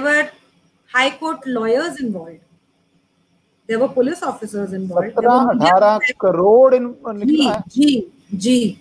[0.00, 0.28] were
[0.94, 2.40] high court lawyers involved.
[3.68, 5.18] There were police officers involved.
[5.18, 8.76] अठारह करोड़ जी जी जी।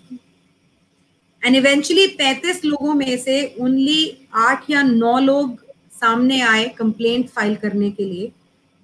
[1.43, 4.01] एंड इवेंचुअली पैंतीस लोगों में से ओनली
[4.35, 5.57] आठ या नौ लोग
[5.99, 8.31] सामने आए कंप्लेंट फ़ाइल करने के लिए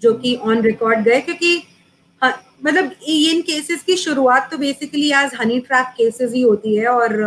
[0.01, 1.55] जो कि ऑन रिकॉर्ड गए। क्योंकि
[2.21, 2.33] हाँ,
[2.65, 7.21] मतलब इन केसेस की शुरुआत तो बेसिकली आज हनी ट्रैप केसेस ही होती है और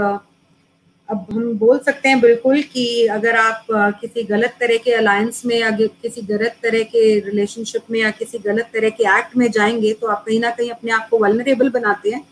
[1.09, 3.67] अब हम बोल सकते हैं बिल्कुल कि अगर आप
[4.01, 8.39] किसी गलत तरह के अलायंस में या किसी गलत तरह के रिलेशनशिप में या किसी
[8.39, 11.69] गलत तरह के एक्ट में जाएँगे तो आप कहीं ना कहीं अपने आप को वलनरेबल
[11.71, 12.25] बनाते हैं।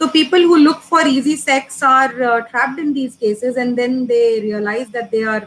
[0.00, 4.22] तो people who look for easy sex are trapped in these cases and then they
[4.40, 5.40] realise that they are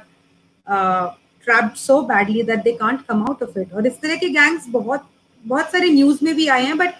[1.47, 4.67] trapped so badly that they can't come out of it और इस तरह के गैंग्स
[4.69, 5.09] बहुत
[5.45, 6.93] बहुत सारे न्यूज़ में भी आए हैं बट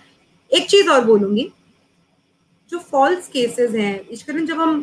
[0.52, 1.52] एक चीज़ और बोलूँगी,
[2.72, 4.82] जो फॉल्स केसेस हैं, ईश्वरन, जब हम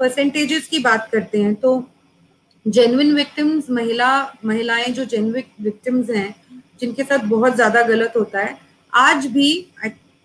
[0.00, 1.84] परसेंटेजेस की बात करते हैं तो
[2.66, 4.08] जेन्युइन विक्टिम्स महिला,
[4.44, 6.34] महिलाएँ जो जेन्युइन विक्टिम्स हैं,
[6.80, 8.58] जिनके साथ बहुत ज़्यादा गलत होता है,
[8.92, 9.50] आज भी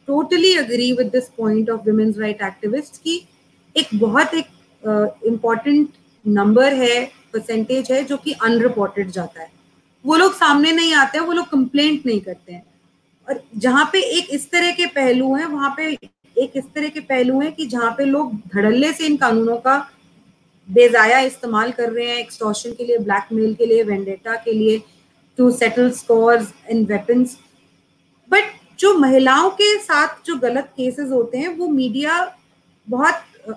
[0.09, 3.21] totally agree with this point of women's right activist की
[3.75, 4.45] एक बहुत एक
[5.27, 5.89] इंपॉर्टेंट
[6.25, 7.03] नंबर है
[7.33, 9.51] परसेंटेज है जो कि अनरिपोर्टेड जाता है
[10.05, 12.63] वो लोग सामने नहीं आते हैं वो लोग कंप्लेंट नहीं करते हैं
[13.27, 16.99] और जहाँ पे एक इस तरह के पहलू हैं वहाँ पे एक इस तरह के
[17.05, 19.77] पहलू हैं कि जहाँ पे लोग धड़ल्ले से इन कानूनों का
[20.69, 24.81] बेजाया इस्तेमाल कर रहे हैं एक्सटॉर्शन के लिए ब्लैकमेल के लिए वेंडेटा के लिए
[25.37, 27.37] to settle scores and weapons
[28.29, 32.35] but जो महिलाओं के साथ जो गलत केसेस होते हैं, वो मीडिया
[32.89, 33.13] बहुत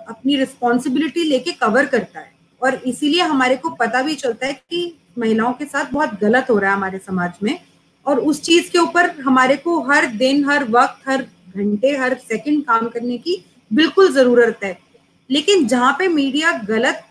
[0.09, 4.97] अपनी रिस्पॉन्सिबिलिटी लेके कवर करता है। और इसीलिए हमारे को पता भी चलता है कि
[5.17, 7.59] महिलाओं के साथ बहुत गलत हो रहा है हमारे समाज में।
[8.05, 11.21] और उस चीज़ के ऊपर हमारे को हर दिन, हर वक्त, हर
[11.57, 14.77] घंटे, हर सेकंड काम करने की बिल्कुल ज़रूरत है।
[15.31, 17.03] लेकिन जहाँ पे मीडिया गलत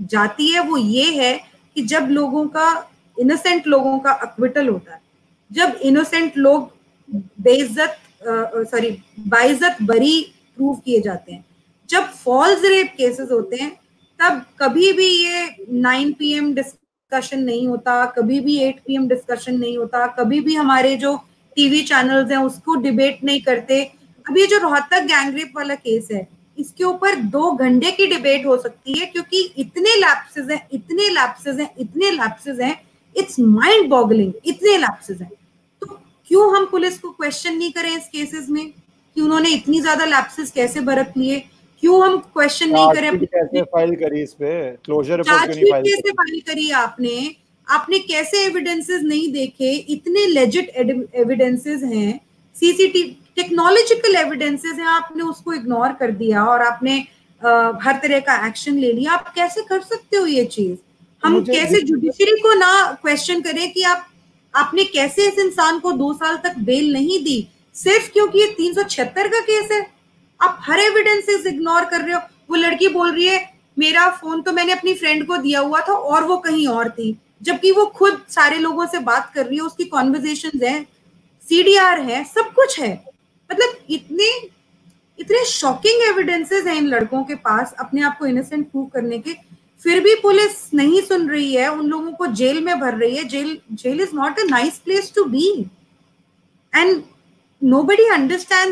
[0.00, 1.40] जाती है, वो ये है
[1.74, 2.90] कि जब लोगों का
[3.20, 5.00] इनोसेंट लोगों का अक्विटल होता है,
[5.52, 6.75] जब इनोसेंट लोग
[7.08, 7.96] बेइज्जत
[8.70, 8.90] सॉरी
[9.28, 10.20] बाइज्जत बरी
[10.56, 11.44] प्रूव किए जाते हैं।
[11.88, 13.70] जब फॉल्स रेप केसेस होते हैं,
[14.20, 15.46] तब कभी भी ये
[15.82, 20.96] 9 पीएम डिस्कशन नहीं होता, कभी भी 8 पीएम डिस्कशन नहीं होता, कभी भी हमारे
[20.96, 21.16] जो
[21.56, 23.82] टीवी चैनल्स हैं, उसको डिबेट नहीं करते।
[24.26, 26.26] अब ये जो रोहतक गैंगरेप वाला केस है,
[26.58, 31.58] इसके ऊपर दो घंटे की डिबेट हो सकती है, क्योंकि इतने लैप्सेस हैं, इतने लैप्सेस
[31.58, 32.76] हैं, इतने लैप्सेस हैं
[33.16, 35.30] इट्स माइंड बॉगलिंग इतने लैप्सेस हैं।
[36.30, 38.72] क्यों हम पुलिस को क्वेश्चन नहीं करें इस केसेस में?
[39.16, 41.38] कि उन्होंने इतनी ज़्यादा लैप्सेस कैसे बरत लिए?
[41.82, 43.18] क्यों हम क्वेश्चन नहीं करें?
[43.18, 44.70] कैसे फ़ाइल करी इस पे?
[44.84, 47.34] क्लोजर रिपोर्ट क्यों नहीं फ़ाइल कैसे फ़ाइल करी आपने?
[47.66, 49.72] आपने कैसे एविडेंसेस नहीं देखे?
[49.72, 50.68] इतने लेजिट
[51.14, 52.20] एविडेंसेस हैं।
[52.54, 57.04] सीसीटीवी टेक्नोलॉजिकल एविडेंसेस हैं। आपने उसको इग्नोर कर दिया और आपने
[57.42, 60.76] आ, हर तरह का एक्शन ले लिया। आप कैसे कर सकते हो ये चीज़?
[61.22, 62.70] हम कैसे जुडिशरी को ना
[63.02, 64.06] क्वेश्चन करें कि आप
[64.56, 67.48] आपने कैसे इस इंसान को दो साल तक बेल नहीं दी?
[67.74, 69.86] सिर्फ़ क्योंकि ये तीन का केस है।
[70.40, 74.52] आप हर एविडेंसेस इग्नोर कर रहे हो। वो लड़की बोल रही है, मेरा फ़ोन तो
[74.52, 78.20] मैंने अपनी फ्रेंड को दिया हुआ था और वो कहीं और थी। जबकि वो खुद
[78.28, 80.86] सारे लोगों से बात कर रही है, उसकी कॉन्वर्जेशन है
[81.48, 83.04] सीडीआर है, सब कुछ है।
[83.52, 84.56] मतलब इतने
[85.18, 89.34] इतने शॉकिंग एविडेंसेस हैं इन लड़कों के पास अपने आप को इनोसेंट प्रूव करने के।
[89.86, 93.24] फिर भी पुलिस नहीं सुन रही है, उन लोगों को जेल में भर रही है।
[93.24, 95.50] Jail jail is not a nice place to be
[96.72, 97.02] and
[97.82, 98.08] nobody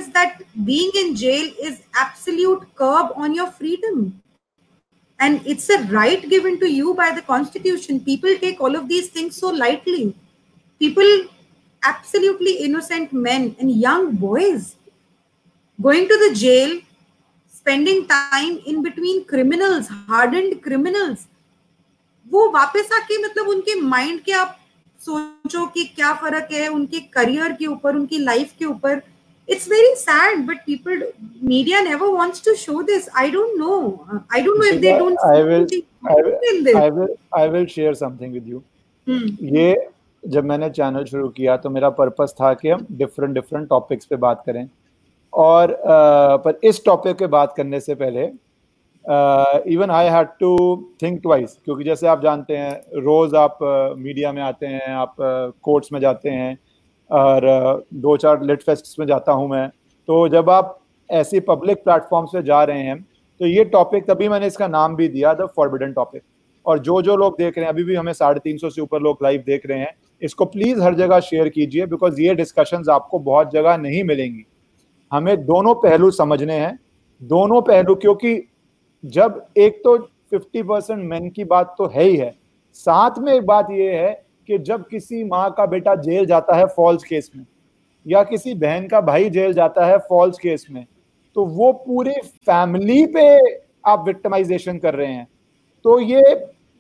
[0.09, 4.03] that being in jail is absolute curb on your freedom
[5.21, 9.11] and it's a right given to you by the constitution people take all of these
[9.17, 10.07] things so lightly
[10.81, 11.13] people
[11.83, 14.67] absolutely innocent man and young boys
[15.79, 16.81] going to the jail
[17.65, 21.27] spending time in between criminals hardened criminals
[22.27, 24.57] वो वापस आके मतलब उनके mind के आप
[25.01, 29.01] सोचो कि क्या फ़र्क है उनके करियर के ऊपर उनकी लाइफ के ऊपर।
[29.49, 31.03] It's very sad but people
[31.45, 33.81] media never wants to show this I don't know
[34.35, 35.67] I don't know if they don't I will
[36.77, 38.63] I will I will share something with you
[39.57, 39.75] ये
[40.23, 44.17] जब मैंने channel शुरू किया तो मेरा purpose था कि हम डिफरेंट डिफरेंट टॉपिक्स पे
[44.23, 44.67] बात करें।
[45.35, 48.31] और आ, पर इस टॉपिक पे बात करने से पहले
[49.73, 50.57] even I had to
[51.03, 53.59] think twice क्योंकि जैसे आप जानते हैं रोज़ आप
[53.99, 55.17] मीडिया में आते हैं आप
[55.63, 56.59] कोर्ट्स में जाते हैं
[57.11, 57.47] और
[57.95, 59.69] दो चार लिट फेस्ट में जाता हूँ मैं
[60.09, 60.81] तो जब आप
[61.11, 63.01] ऐसी पब्लिक प्लेटफॉर्म्स पे जा रहे हैं
[63.41, 66.23] तो ये टॉपिक तभी मैंने इसका नाम भी दिया द फॉरबिडन टॉपिक
[66.67, 69.01] और जो जो लोग देख रहे हैं अभी भी हमें साढ़े तीन सौ से ऊपर
[69.01, 73.19] लोग लाइव देख रहे हैं इसको प्लीज़ हर जगह शेयर कीजिए बिकॉज़ ये डिस्कशंस आपको
[73.19, 74.47] बहुत जगह नहीं मिलेंगी।
[75.15, 76.79] हमें दोनों पहलू समझने हैं।
[77.21, 78.41] दोनों पहलू क्योंकि
[79.05, 79.97] जब एक तो
[80.33, 82.35] 50 परसेंट मैन की बात तो है ही है।
[82.77, 84.13] साथ में एक बात यह है
[84.49, 87.45] कि जब किसी माँ का बेटा जेल जाता है फॉल्स केस में,
[88.07, 90.85] या किसी बहन का भाई जेल जाता है फॉल्स केस में
[91.37, 92.15] तो वो पूरे
[92.47, 93.39] फैमिली पे
[93.87, 95.27] आप विक्टमाइजेशन कर रहे हैं।
[95.85, 96.35] तो ये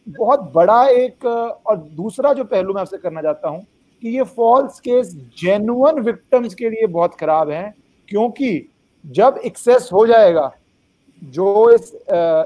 [0.06, 3.64] बहुत बड़ा एक, और दूसरा जो पहलू मैं आपसे करना चाहता हूँ
[4.02, 7.74] कि ये फॉल्स केस जेनुअन विक्टम्स के लिए बहुत खराब है।
[8.08, 8.68] क्योंकि
[9.04, 10.50] जब एक्सेस हो जाएगा
[11.22, 11.92] जो इस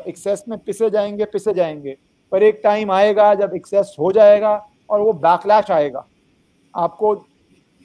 [0.08, 1.96] एक्सेस में पिसे जाएँगे पिसे जाएँगे।
[2.32, 4.54] पर एक टाइम आएगा जब एक्सेस हो जाएगा
[4.90, 6.06] और वो बैकलैश आएगा।
[6.74, 7.14] आपको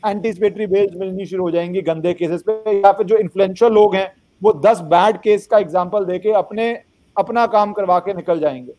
[0.03, 4.11] एंटीसिपेटरी बेल्स मिलनी शुरू हो जाएँगी गंदे केसेस पे या फिर जो इन्फ्लुएंशियल लोग हैं
[4.41, 6.71] वो दस बैड केस का एग्जांपल देके अपने
[7.15, 8.73] अपना काम करवा के निकल जाएँगे।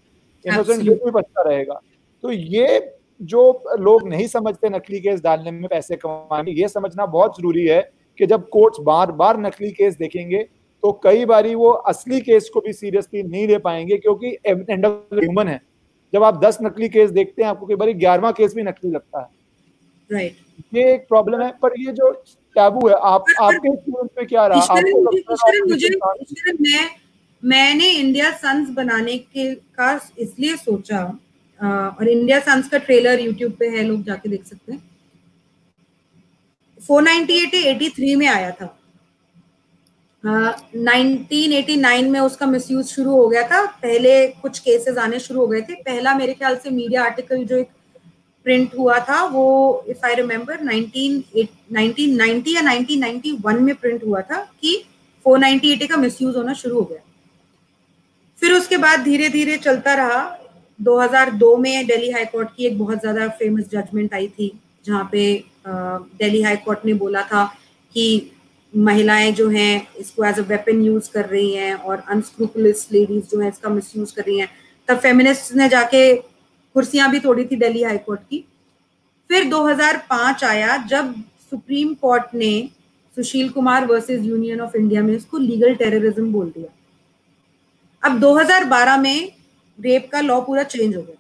[0.45, 1.81] इनोसेंट भी बचता रहेगा।
[2.25, 3.43] तो ये जो
[3.79, 7.81] लोग नहीं समझते नकली केस डालने में पैसे कमाने ये समझना बहुत ज़रूरी है
[8.19, 10.43] कि जब कोर्ट्स बार बार नकली केस देखेंगे
[10.83, 15.15] तो कई बारी वो असली केस को भी सीरियसली नहीं ले पाएँगे क्योंकि एंड ऑफ़
[15.15, 15.61] ह्यूमन है।
[16.13, 19.21] जब आप दस नकली केस देखते हैं आपको कई बार ग्यारहवा केस भी नकली लगता
[19.21, 19.29] है।
[20.11, 20.37] राइट
[20.75, 22.11] ये एक प्रॉब्लम है पर ये जो
[22.57, 24.61] टैबू है आप आपके एक्सपीरियंस में क्या रहा?
[24.61, 25.89] आपको मुझे
[26.61, 26.89] मैं
[27.43, 31.03] मैंने इंडिया सन्स बनाने के का इसलिए सोचा
[31.61, 34.83] और इंडिया सन्स का ट्रेलर यूट्यूब पे है लोग जाके देख सकते हैं।
[36.89, 38.77] 498 83 में आया था।
[40.25, 45.41] नाइनटीन एटी नाइन में उसका मिसयूज शुरू हो गया था। पहले कुछ केसेस आने शुरू
[45.41, 47.69] हो गए थे। पहला मेरे ख्याल से मीडिया आर्टिकल जो एक
[48.47, 54.77] प्रिंट हुआ था, वो इफ़ आई रिमेम्बर 1990 या 1991 में प्रिंट हुआ था कि
[55.27, 56.99] 498 का मिसयूज होना शुरू हो गया।
[58.39, 60.21] फिर उसके बाद धीरे धीरे चलता रहा।
[60.81, 64.53] 2002 में दिल्ली हाई कोर्ट की एक बहुत ज़्यादा फ़ेमस जजमेंट आई थी,
[64.85, 67.45] जहाँ पे दिल्ली हाई कोर्ट ने बोला था
[67.95, 68.31] कि
[68.73, 73.41] महिलाएँ जो हैं, इसको एज अ वेपन यूज़ कर रही हैं और अनस्क्रूपलस लेडीज़ जो
[73.41, 74.49] है, इसका मिस कर रही हैं।
[74.89, 78.45] तब फेमिनिस्ट ने जाके कुर्सियाँ भी तोड़ी थी दिल्ली हाई कोर्ट की।
[79.31, 81.15] फिर 2005 आया, जब
[81.51, 82.71] सुप्रीम कोर्ट ने
[83.17, 86.69] Sushil Kumar versus union of India में इसको लीगल टेररिज्म बोल दिया।
[88.03, 89.33] अब 2012 में
[89.79, 91.17] रेप का लॉ पूरा चेंज हो गया।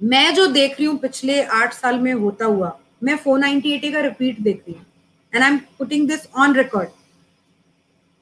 [0.00, 4.00] मैं जो देख रही हूँ, पिछले आठ साल में होता हुआ मैं फोर नाइनटी का
[4.00, 4.84] रिपीट देख रही हूँ
[5.32, 6.88] and I am putting this on record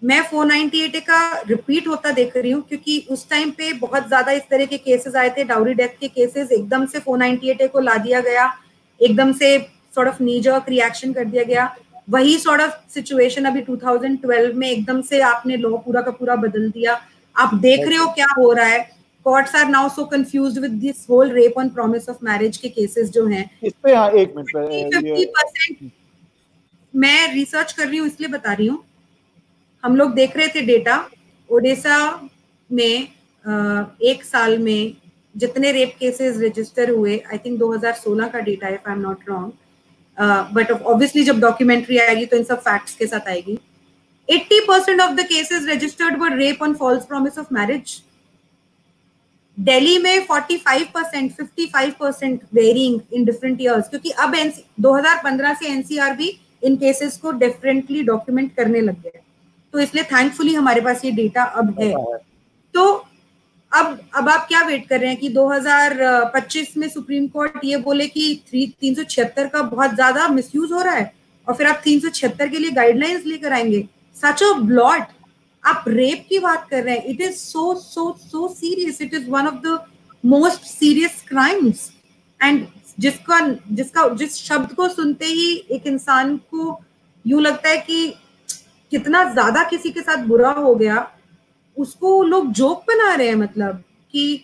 [0.02, 4.42] मैं 498 का रिपीट होता देख रही हूँ क्योंकि उस टाइम पे बहुत ज़्यादा इस
[4.50, 8.20] तरह के केसेस आए थे डाउरी डेथ के केसेस एकदम से 498 को ला दिया
[8.20, 8.52] गया
[9.00, 9.58] एकदम से
[9.94, 11.74] सॉर्ट ऑफ़ नीजर्क रिएक्शन कर दिया गया।
[12.10, 16.70] वही सॉर्ट ऑफ़ सिचुएशन अभी 2012 में एकदम से आपने लॉ पूरा का पूरा बदल
[16.70, 17.00] दिया।
[17.36, 18.78] आप देख रहे हो क्या हो रहा है।
[19.26, 23.10] Courts are now so confused with this whole rape on promise of marriage के cases
[23.12, 25.90] जो हैं। इस पे हाँ एक मिनट
[26.94, 28.84] मैं रिसर्च कर रही हूँ इसलिए बता रही हूँ।
[29.84, 30.96] हम लोग देख रहे थे डेटा
[31.50, 31.98] ओडिशा
[32.70, 33.08] में
[34.10, 34.96] एक साल में
[35.34, 39.52] जितने रेप केसेस रजिस्टर हुए आई थिंक 2016 का data if I am not wrong
[40.54, 43.58] but obviously जब डॉक्यूमेंट्री आएगी तो इन सब फैक्ट्स के साथ आएगी।
[44.28, 48.02] 80% of the cases registered were rape on false promise of marriage.
[49.58, 54.34] Delhi में 45 percent fifty five percent varying in different years क्योंकि अब
[54.82, 56.28] 2015 से एनसीआर भी
[56.64, 59.20] इन केसेस को डिफरेंटली डॉक्यूमेंट करने लग गए
[59.74, 61.92] तो इसलिए थैंकफुली हमारे पास ये डेटा अब है।
[62.74, 62.84] तो
[63.72, 68.06] अब अब आप क्या वेट कर रहे हैं कि 2025 में सुप्रीम कोर्ट ये बोले
[68.06, 68.94] कि थ्री तीन
[69.48, 71.12] का बहुत ज़्यादा मिसयूज हो रहा है
[71.46, 73.84] और फिर आप तीन सौ छिहत्तर के लिए गाइडलाइंस लेकर आएँगे।
[74.16, 75.02] सच अ ब्लॉट
[75.66, 79.28] आप रेप की बात कर रहे हैं it is so so so serious it is
[79.30, 79.78] one of the
[80.24, 81.90] most serious crimes
[82.40, 82.66] and
[83.00, 83.40] जिसका
[83.70, 86.80] जिसका, जिस शब्द को सुनते ही एक इंसान को
[87.24, 88.14] यूँ लगता है कि
[88.92, 91.06] कितना ज़्यादा किसी के साथ बुरा हो गया,
[91.76, 93.82] उसको लोग जोक बना रहे हैं मतलब
[94.14, 94.42] कि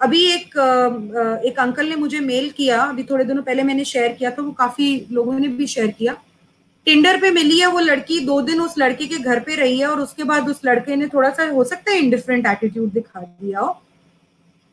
[0.00, 0.56] अभी एक
[1.46, 4.52] एक अंकल ने मुझे मेल किया, अभी थोड़े दिनों पहले मैंने शेयर किया तो वो
[4.58, 6.16] काफ़ी लोगों ने भी शेयर किया।
[6.86, 9.86] टिंडर पे मिली है वो लड़की, दो दिन उस लड़के के घर पे रही है
[9.86, 13.60] और उसके बाद उस लड़के ने थोड़ा सा, हो सकता है इनडिफरेंट एटीट्यूड दिखा दिया
[13.60, 13.80] हो।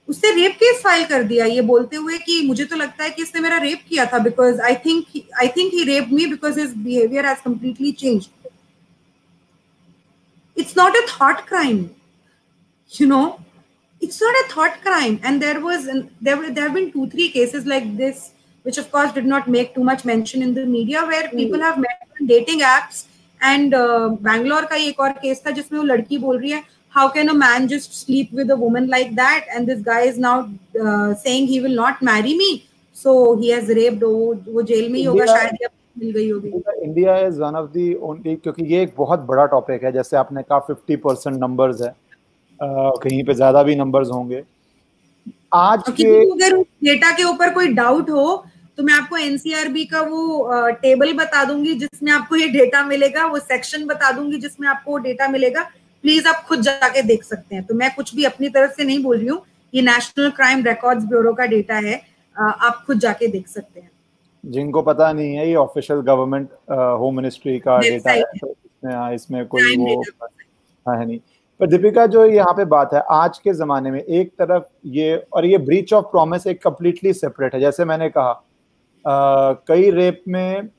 [0.08, 3.22] उससे रेप केस फ़ाइल कर दिया ये बोलते हुए कि मुझे तो लगता है कि
[3.22, 5.06] इसने मेरा रेप किया था because I think
[5.42, 8.30] I think he rape me because his behaviour has completely change
[10.58, 11.86] it's not a thought crime
[12.92, 13.26] you know
[14.22, 15.20] not a thought crime.
[15.24, 15.86] And there was
[16.22, 18.20] there there have been two, three cases like this
[18.68, 21.38] which of course did not make too much mention in the media where hmm.
[21.38, 23.06] people have met on dating apps
[23.42, 26.64] and uh, Bangalore का एक और case था जिसमें वो लड़की बोल रही है
[26.94, 30.18] how can a man just sleep with a woman like that and this guy is
[30.18, 30.36] now
[30.84, 32.50] uh, saying he will not marry me
[32.96, 35.70] so he has raped वो वो जेल में ही होगा शायद या
[36.00, 36.50] मिल गई होगी
[36.86, 40.44] India is one of the only क्योंकि ये एक बहुत बड़ा टॉपिक है जैसे आपने
[40.44, 44.44] कहा 50 परसेंट नंबर्स है uh, कहीं पे ज़्यादा भी नंबर्स होंगे
[45.54, 48.28] आज के अगर डेटा के ऊपर कोई डाउट हो
[48.78, 53.40] तो मैं आपको एनसीआरबी का वो टेबल बता दूँगी जिसमें आपको ये डेटा मिलेगा वो
[53.40, 55.64] सेक्शन बता दूँगी जिसमें आपको डेटा मिलेगा।
[56.04, 59.04] प्लीज़ आप खुद जाके देख सकते हैं। तो मैं कुछ भी अपनी तरफ़ से नहीं
[59.04, 59.42] बोल रही हूँ।
[59.74, 62.02] ये नेशनल क्राइम रिकॉर्ड्स ब्यूरो का डेटा है।
[62.36, 63.90] आप खुद जाके देख सकते हैं।
[64.44, 69.14] जिनको पता नहीं है ये ऑफिशियल गवर्नमेंट होम मिनिस्ट्री का डेटा है तो इसमें हाँ,
[69.14, 71.20] इसमें कोई वो हाँ, है नहीं।
[71.60, 75.46] पर दीपिका जो यहाँ पे बात है आज के जमाने में एक तरफ़ ये और
[75.46, 78.44] ये ब्रीच ऑफ़ प्रॉमिस एक कम्प्लीटली सेपरेट है। जैसे मैंने कहा
[79.68, 80.70] कई रेप में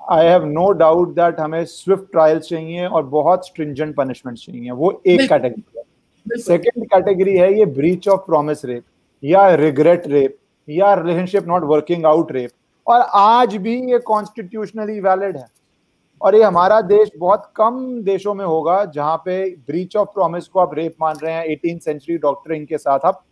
[0.00, 5.02] I have no doubt that हमें स्विफ्ट ट्रायल चाहिए और बहुत स्ट्रिंजेंट पनिशमेंट चाहिए। वो
[5.06, 8.84] एक कैटेगरी है। सेकेंड कैटेगरी है ये ब्रीच ऑफ़ प्रॉमिस रेप
[9.22, 10.36] या रिग्रेट रेप
[10.68, 12.50] या relationship not working out rape
[12.86, 15.46] और आज भी ये कॉन्स्टिट्यूशनली वैलिड है।
[16.20, 20.60] और ये हमारा देश बहुत कम देशों में होगा जहाँ पे ब्रीच ऑफ़ प्रॉमिस को
[20.60, 23.24] आप रेप मान रहे हैं। एटीन सेंचुरी डॉक्टरिंग के साथ आप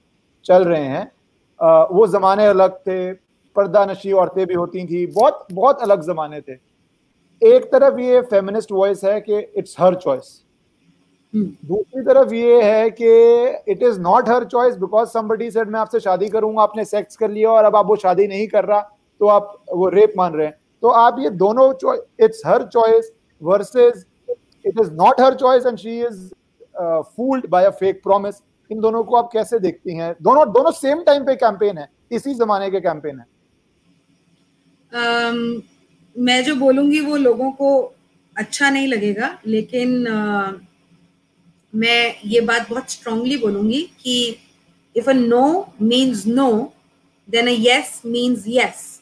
[0.44, 1.12] चल रहे हैं।
[1.60, 3.12] आ, वो जमाने अलग थे।
[3.57, 6.53] पर्दा नशी औरतें भी होती थी। बहुत बहुत अलग जमाने थे।
[7.43, 10.41] एक तरफ़ ये फेमिनिस्ट वॉइस है कि इट्स हर चॉइस
[11.35, 13.11] दूसरी तरफ़ ये है कि
[13.73, 17.31] it is not her choice because somebody said मैं आपसे शादी करूँगा आपने सेक्स कर
[17.31, 18.81] लिया और अब आप वो शादी नहीं कर रहा
[19.20, 21.73] तो आप वो रेप मान रहे हैं। तो आप ये दोनों
[22.20, 23.12] it's her choice
[23.43, 24.05] versus
[24.65, 26.29] it is not her choice and she is
[27.16, 30.15] fooled by a fake promise इन दोनों को आप कैसे देखती हैं?
[30.23, 33.27] दोनों दोनों सेम टाइम पे कैंपेन है। इसी जमाने के कैंपेन है।
[34.93, 37.70] मैं जो बोलूँगी वो लोगों को
[38.36, 40.52] अच्छा नहीं लगेगा लेकिन आ,
[41.73, 44.16] मैं ये बात बहुत स्ट्रांगली बोलूँगी कि
[44.97, 46.51] if a no means no
[47.28, 49.01] then yes means yes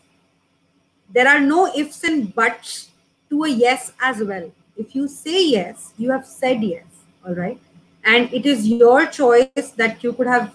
[1.11, 2.89] there are no ifs and buts
[3.31, 7.59] to us as well if you says you have said yes all right
[8.05, 10.49] and it is your choice that you could have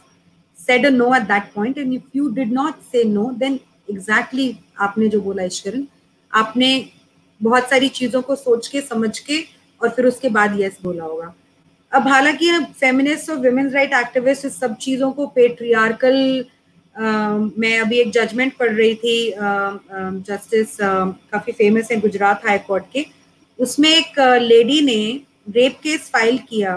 [0.59, 4.43] said a no at that point and if you did not say no then exactly
[4.43, 5.87] exactly, आपने जो बोला ईश्वरन,
[6.33, 6.89] आपने
[7.41, 9.41] बहुत सारी चीज़ों को सोच के, समझ के
[9.81, 11.33] और फिर उसके बाद यस बोला होगा।
[11.91, 16.45] अब हालाँकि फेमिनिस्ट और वुमेन्स राइट एक्टिविस्ट सब चीज़ों को पेट्रियार्कल
[16.95, 19.31] मैं अभी एक जजमेंट पढ़ रही थी
[20.27, 23.05] जस्टिस काफ़ी फ़ेमस है गुजरात हाई कोर्ट के।
[23.59, 24.99] उसमें एक लेडी ने
[25.55, 26.73] रेप केस फ़ाइल किया।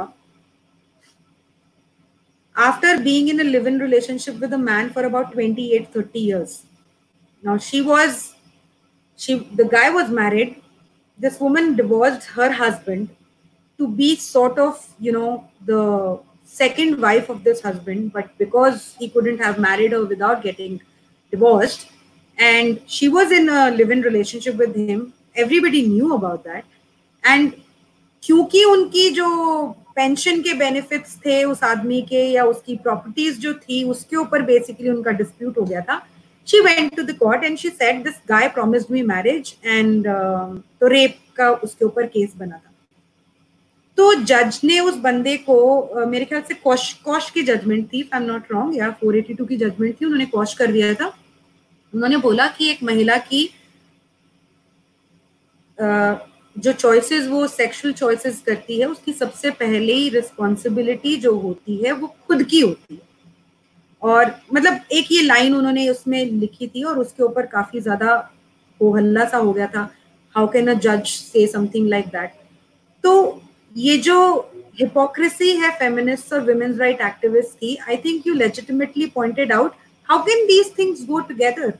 [2.56, 6.56] After being in a live in relationship with a man for about 28 30 years
[7.43, 8.35] Now she was,
[9.18, 10.61] she the guy was married.
[11.18, 13.10] This woman divorced her husband
[13.77, 19.10] to be sort of, you know, the second wife of this husband, but because he
[19.10, 20.81] couldn't have married her without getting
[21.31, 21.88] divorced,
[22.38, 25.14] and she was in a live-in relationship with him.
[25.35, 26.65] Everybody knew about that,
[27.23, 27.53] and
[28.23, 29.27] क्योंकि उनकी जो
[29.95, 34.89] pension के benefits थे उस आदमी के या उसकी प्रॉपर्टीज जो थी उसके ऊपर बेसिकली
[34.89, 35.97] उनका डिस्प्यूट हो गया था
[36.48, 40.48] she went to the court and she said this guy promised me marriage and uh,
[40.80, 42.72] तो रेप का उसके ऊपर केस बना था.
[43.98, 48.20] तो जज ने उस बंदे को मेरे ख्याल से कौश कौश की जजमेंट थी आई
[48.20, 51.06] एम नॉट रॉन्ग या 482 की जजमेंट थी उन्होंने कौश कर दिया था।
[51.92, 53.42] उन्होंने बोला कि एक महिला की
[55.78, 61.92] जो चॉइसेस वो सेक्सुअल चॉइसेस करती है उसकी सबसे पहले ही रिस्पॉन्सिबिलिटी जो होती है
[61.92, 63.07] वो खुद की होती है।
[64.02, 68.14] और मतलब एक ये लाइन उन्होंने उसमें लिखी थी और उसके ऊपर काफ़ी ज़्यादा
[68.82, 69.88] हो हल्ला सा हो गया था।
[70.34, 72.32] हाउ कैन अ जज से समथिंग लाइक दैट
[73.04, 73.42] तो
[73.76, 74.18] ये जो
[74.80, 79.72] हिपोक्रेसी है फेमिनिस्ट और वुमेन्स राइट एक्टिविस्ट की I think you legitimately pointed out
[80.08, 81.72] how can these things go together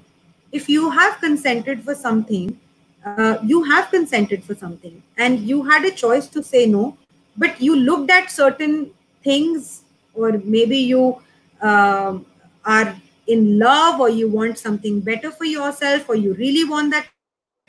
[0.55, 2.53] if you have consented for something
[3.51, 6.97] you have consented for for something and you had a choice to say no,
[7.37, 8.77] but you looked at certain
[9.25, 9.83] things
[10.17, 11.03] or maybe you
[11.62, 12.20] uh,
[12.66, 12.96] are
[13.28, 17.08] in love or you want something better for yourself or you really want that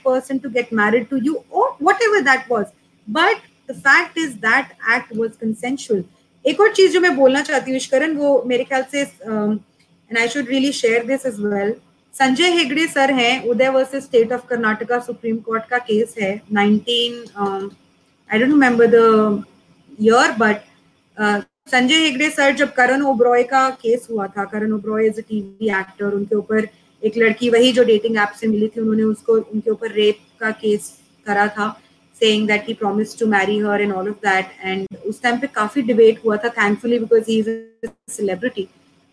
[0.04, 2.66] person to get married to you or whatever that was
[3.08, 6.04] but the fact is that act was consensual
[6.44, 10.28] एक और चीज जो मैं बोलना चाहती हूँ इश्करन वो मेरे ख्याल से and I
[10.28, 11.72] should really share this as well
[12.14, 17.16] Sanjay Hegde sir हैं Uday versus state of Karnataka supreme court का केस है 19
[17.40, 19.44] I don't remember the
[20.00, 20.60] year but
[21.71, 25.69] Sanjay Hegde sir जब करण ओब्रॉय का केस हुआ था Karan Oberoi is a TV
[25.79, 26.67] actor उनके ऊपर
[27.01, 30.51] एक लड़की वही जो डेटिंग ऐप से मिली थी उन्होंने उसको उनके ऊपर रेप का
[30.63, 30.91] केस
[31.25, 31.75] करा था
[32.21, 35.47] saying that he promised to marry her and all of that and उस टाइम पे
[35.59, 38.65] काफ़ी डिबेट हुआ था thankfully because he is a celebrity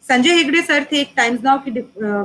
[0.05, 1.70] Sanjay Hegde sir थे एक टाइम्स नाउ की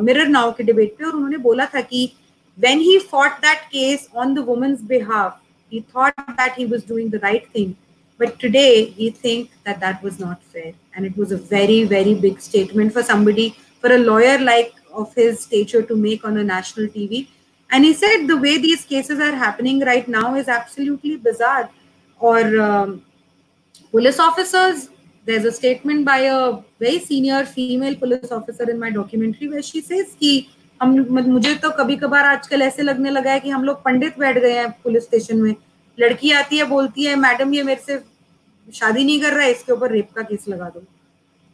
[0.05, 2.09] मिरर नाउ के डिबेट पे और उन्होंने बोला था कि
[2.57, 5.37] when he fought that case on the woman's behalf
[5.71, 7.71] he thought that he was doing the right thing
[8.20, 12.14] but today he think that that was not fair and it was a very very
[12.14, 16.44] big statement for somebody for a lawyer like of his stature to make on a
[16.44, 17.28] national tv
[17.70, 21.68] and he said the way these cases are happening right now is absolutely bizarre
[22.20, 23.02] or um,
[23.90, 24.88] police officers
[25.26, 29.80] there's a statement by a very senior female police officer in my documentary where she
[29.80, 30.46] says कि
[30.82, 30.94] हम
[31.28, 34.52] मुझे तो कभी कभार आजकल ऐसे लगने लगा है कि हम लोग पंडित बैठ गए
[34.52, 35.54] हैं पुलिस स्टेशन में
[35.98, 37.96] लड़की आती है बोलती है मैडम ये मेरे से
[38.67, 40.83] शादी नहीं कर रहा है इसके ऊपर रेप का केस लगा दो।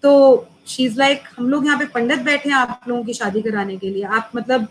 [0.03, 3.41] तो शी इज़ लाइक हम लोग यहाँ पे पंडित बैठे हैं आप लोगों की शादी
[3.41, 4.67] कराने के लिए। आप मतलब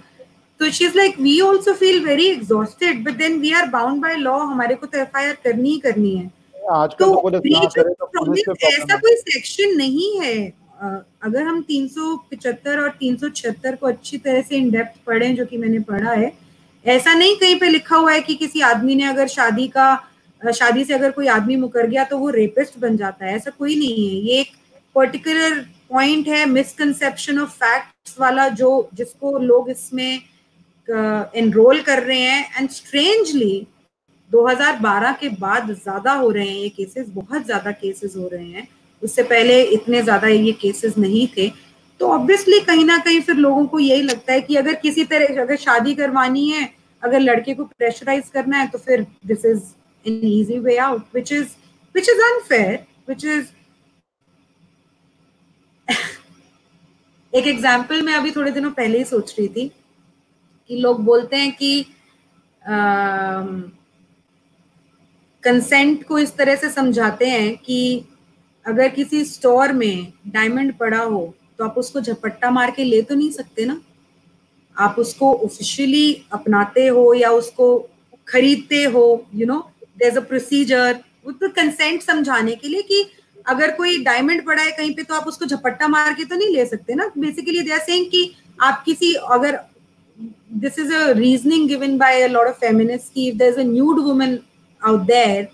[0.60, 4.16] तो she is like we also feel very exhausted but then we are bound by
[4.16, 6.30] law हमारे को तो एफ़ आई आर करनी ही करनी है।
[6.86, 10.52] तो, तो तो ऐसा कोई सेक्शन नहीं है।
[11.22, 15.78] अगर हम 375 और 376 को अच्छी तरह से इन डेप्थ पढ़ें जो कि मैंने
[15.80, 16.32] पढ़ा है
[16.84, 19.86] ऐसा नहीं कहीं पे लिखा हुआ है कि किसी आदमी ने अगर शादी का
[20.42, 23.76] शादी से अगर कोई आदमी मुकर गया तो वो रेपिस्ट बन जाता है, ऐसा कोई
[23.76, 24.48] नहीं है। ये एक
[24.96, 25.60] पर्टिकुलर
[25.90, 30.20] पॉइंट है मिसकनसेप्शन ऑफ़ फैक्ट्स वाला जो, जिसको लोग इसमें
[30.88, 33.66] एनरोल कर रहे हैं। एंड स्ट्रेंजली
[34.30, 38.66] 2012 के बाद ज़्यादा हो रहे हैं ये केसेस बहुत ज़्यादा केसेस हो रहे हैं।
[39.02, 41.48] उससे पहले इतने ज़्यादा ये केसेस नहीं थे।
[42.00, 45.40] तो ऑब्वियसली कहीं ना कहीं फिर लोगों को यही लगता है कि अगर किसी तरह,
[45.42, 46.68] अगर शादी करवानी है,
[47.02, 49.62] अगर लड़के को प्रेशराइज करना है तो फिर this is
[50.08, 51.48] an easy way out which is
[51.94, 53.46] which is unfair which is
[57.34, 59.68] एक एग्ज़ाम्पल मैं अभी थोड़े दिनों पहले ही सोच रही थी
[60.68, 61.86] कि लोग बोलते हैं कि
[65.42, 68.04] कंसेंट को इस तरह से समझाते हैं कि
[68.66, 73.14] अगर किसी स्टोर में डायमंड पड़ा हो तो आप उसको झपट्टा मार के ले तो
[73.14, 73.80] नहीं सकते ना?
[74.78, 77.88] आप उसको ऑफिशियली अपनाते हो या उसको
[78.28, 83.04] खरीदते हो you know there a procedure तो कंसेंट समझाने के लिए कि
[83.46, 86.54] अगर कोई डायमंड पड़ा है कहीं पे तो आप उसको झपट्टा मार के तो नहीं
[86.56, 87.10] ले सकते ना?
[87.18, 88.30] बेसिकली दे आर सेइंग कि
[88.62, 89.58] आप किसी, अगर
[90.52, 93.70] this is a reasoning given by a lot of feminist की if there is a
[93.72, 94.38] nude woman
[94.82, 95.48] out there,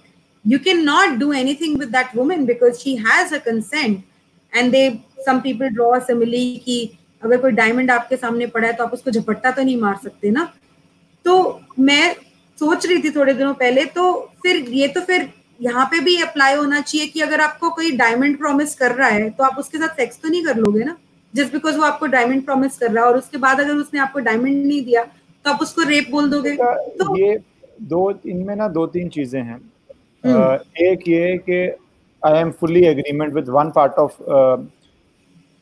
[0.45, 4.05] you cannot do anything with that woman because she has a consent.
[4.53, 8.73] And they, some people draw a simile कि अगर कोई diamond आपके सामने पड़ा है
[8.73, 10.53] तो आप उसको झपट्टा तो नहीं मार सकते ना?
[11.25, 12.17] तो मैं
[12.63, 14.11] सोच रही थी थोड़े दिनों पहले तो
[14.43, 15.31] फिर ये तो फिर
[15.61, 19.29] यहाँ पे भी अप्लाई होना चाहिए कि अगर आपको कोई डायमंड प्रॉमिस कर रहा है
[19.31, 20.97] तो आप उसके साथ सेक्स तो नहीं कर लोगे ना?
[21.35, 24.19] जस्ट बिकॉज़ वो आपको डायमंड प्रॉमिस कर रहा है और उसके बाद अगर उसने आपको
[24.21, 26.55] डायमंड नहीं दिया तो आप उसको रेप बोल दोगे?
[26.55, 27.39] तो ये
[27.83, 29.59] दो इनमें ना दो तीन चीज़ें हैं।
[30.25, 31.63] uh, एक ये कि
[32.23, 34.23] I am fully agreement with one part of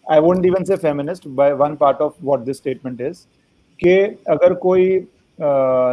[0.06, 3.24] I won't even say feminist by one part of what this statement is
[3.80, 3.96] कि
[4.30, 4.98] अगर कोई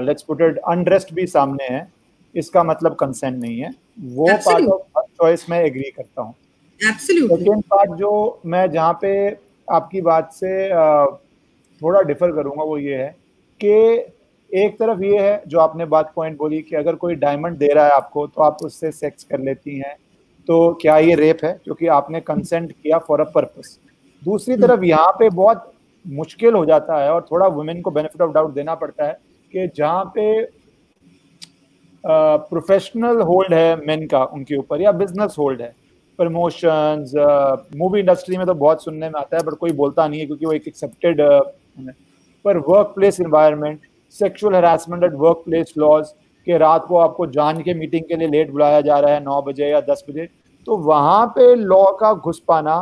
[0.06, 1.88] लेट्स पुट इट अनरेस्ट भी सामने है
[2.36, 3.70] इसका मतलब कंसेंट नहीं है।
[4.00, 6.34] वो पार्ट ऑफ़ चॉइस मैं एग्री करता हूँ।
[6.82, 9.14] सेकेंड पार्ट जो मैं जहाँ पे
[9.68, 10.70] आपकी बात से
[11.82, 13.10] थोड़ा डिफर करूँगा वो ये है
[13.60, 13.72] कि
[14.52, 17.86] एक तरफ़ ये है जो आपने बात पॉइंट बोली कि अगर कोई डायमंड दे रहा
[17.86, 19.96] है आपको तो आप उससे सेक्स कर लेती हैं।
[20.48, 21.52] तो क्या ये रेप है?
[21.64, 23.78] क्योंकि आपने कंसेंट किया फॉर अ पर्पस
[24.22, 25.72] दूसरी हम्म। तरफ़ यहाँ पे बहुत
[26.06, 29.18] मुश्किल हो जाता है और थोड़ा वुमेन को बेनिफिट ऑफ़ डाउट देना पड़ता है।
[29.54, 30.28] कि जहाँ पे
[32.04, 35.74] प्रोफेशनल होल्ड है मेन का उनके ऊपर या बिज़नेस होल्ड है।
[36.20, 37.12] प्रमोशंस
[37.78, 40.46] मूवी इंडस्ट्री में तो बहुत सुनने में आता है बट कोई बोलता नहीं है क्योंकि
[40.46, 41.42] वो एक एक्सेप्टेड uh,
[42.46, 43.80] पर work place environment
[44.16, 46.08] sexual harassment at work place laws
[46.48, 49.42] के रात को आपको जान के मीटिंग के लिए लेट बुलाया जा रहा है नौ
[49.42, 50.28] बजे या दस बजे
[50.68, 52.78] तो वहाँ पे लॉ का घुस पाना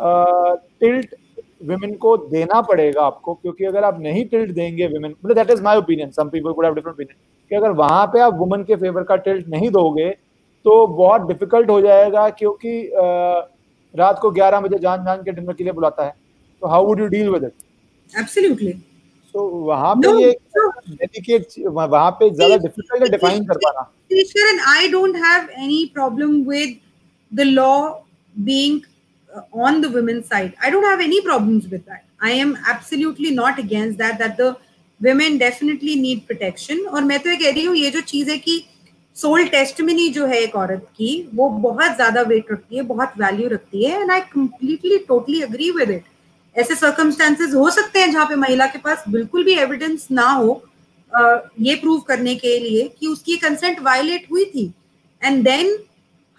[0.00, 1.14] टिल्ट
[1.60, 5.62] विमेन को देना पड़ेगा आपको क्योंकि अगर आप नहीं टिल्ट देंगे विमेन मतलब that is
[5.62, 7.16] my opinion some people could have different opinion
[7.50, 10.10] कि अगर वहाँ पे आप वुमन के फेवर का टिल्ट नहीं दोगे
[10.64, 12.72] तो बहुत डिफ़िकल्ट हो जाएगा क्योंकि
[13.94, 16.14] रात को 11 बजे जान जान के डिनर के लिए बुलाता है
[16.62, 18.72] तो how would you deal with it absolutely
[19.34, 20.30] तो वहाँ पे ये
[20.90, 26.44] डेडिकेट वहाँ पे ज़्यादा डिफ़िकल्ट है डिफाइन कर पाना। Sharon, I don't have any problem
[26.46, 26.70] with
[27.32, 28.04] the law
[28.34, 28.78] being
[29.52, 30.54] on the women's side.
[30.62, 32.04] I don't have any problems with that.
[32.20, 34.18] I am absolutely not against that.
[34.18, 34.56] That the
[35.00, 36.84] women definitely need protection.
[36.88, 38.62] और मैं तो ये कह रही हूँ, ये जो चीज़ है कि
[39.16, 43.48] सोल टेस्टमिनी जो है एक औरत की, वो बहुत ज़्यादा वेट रखती है, बहुत वैल्यू
[43.48, 46.04] रखती है and I completely totally agree with it
[46.56, 50.62] ऐसे सर्कमस्टेंसेज हो सकते हैं जहाँ पे महिला के पास बिल्कुल भी एविडेंस ना हो
[51.60, 54.72] ये प्रूव करने के लिए कि उसकी कंसेंट वायलेट हुई थी
[55.22, 55.76] एंड देन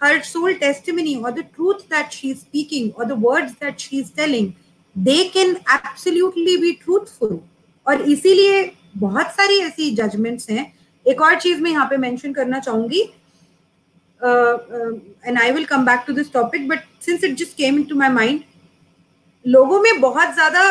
[0.02, 4.52] टेस्टिमनी और the truth that she is speaking और the words that she is telling
[4.96, 7.38] they can absolutely be truthful
[7.86, 10.72] और इसीलिए बहुत सारी ऐसी जजमेंट्स हैं।
[11.06, 13.00] एक और चीज़ मैं यहाँ पे मेंशन करना चाहूँगी।
[15.24, 18.08] And I will come back to this topic but since it just came into my
[18.10, 18.40] mind
[19.44, 20.62] लोगों में बहुत ज़्यादा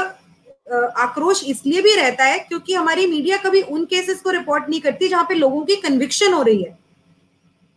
[1.04, 5.08] आक्रोश इसलिए भी रहता है क्योंकि हमारी मीडिया कभी उन केसेस को रिपोर्ट नहीं करती
[5.08, 6.78] जहाँ पे लोगों की कन्विक्शन हो रही है।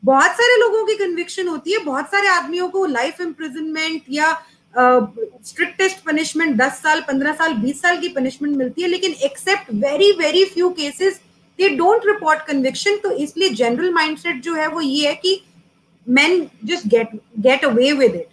[0.03, 4.33] बहुत सारे लोगों की कन्विक्शन होती है बहुत सारे आदमियों को लाइफ इम्प्रिजनमेंट या
[4.75, 10.11] स्ट्रिक्टेस्ट पनिशमेंट 10 साल 15 साल 20 साल की पनिशमेंट मिलती है लेकिन except very
[10.19, 11.21] very few cases
[11.59, 15.41] they don't report conviction तो इसलिए जनरल माइंडसेट जो है वो ये है कि
[16.07, 18.31] man just get get away with it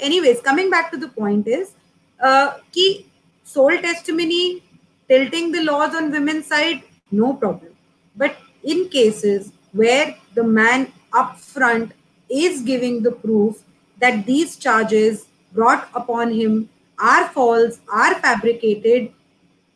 [0.00, 1.72] anyways, coming back to the point is
[2.20, 3.04] uh, कि
[3.46, 4.62] soul testimony,
[5.10, 6.82] tilting the laws on women's side,
[7.12, 7.72] no problem.
[8.16, 11.91] But in cases where the man upfront
[12.29, 13.63] is giving the proof
[13.99, 19.11] that these charges brought upon him are false, are fabricated,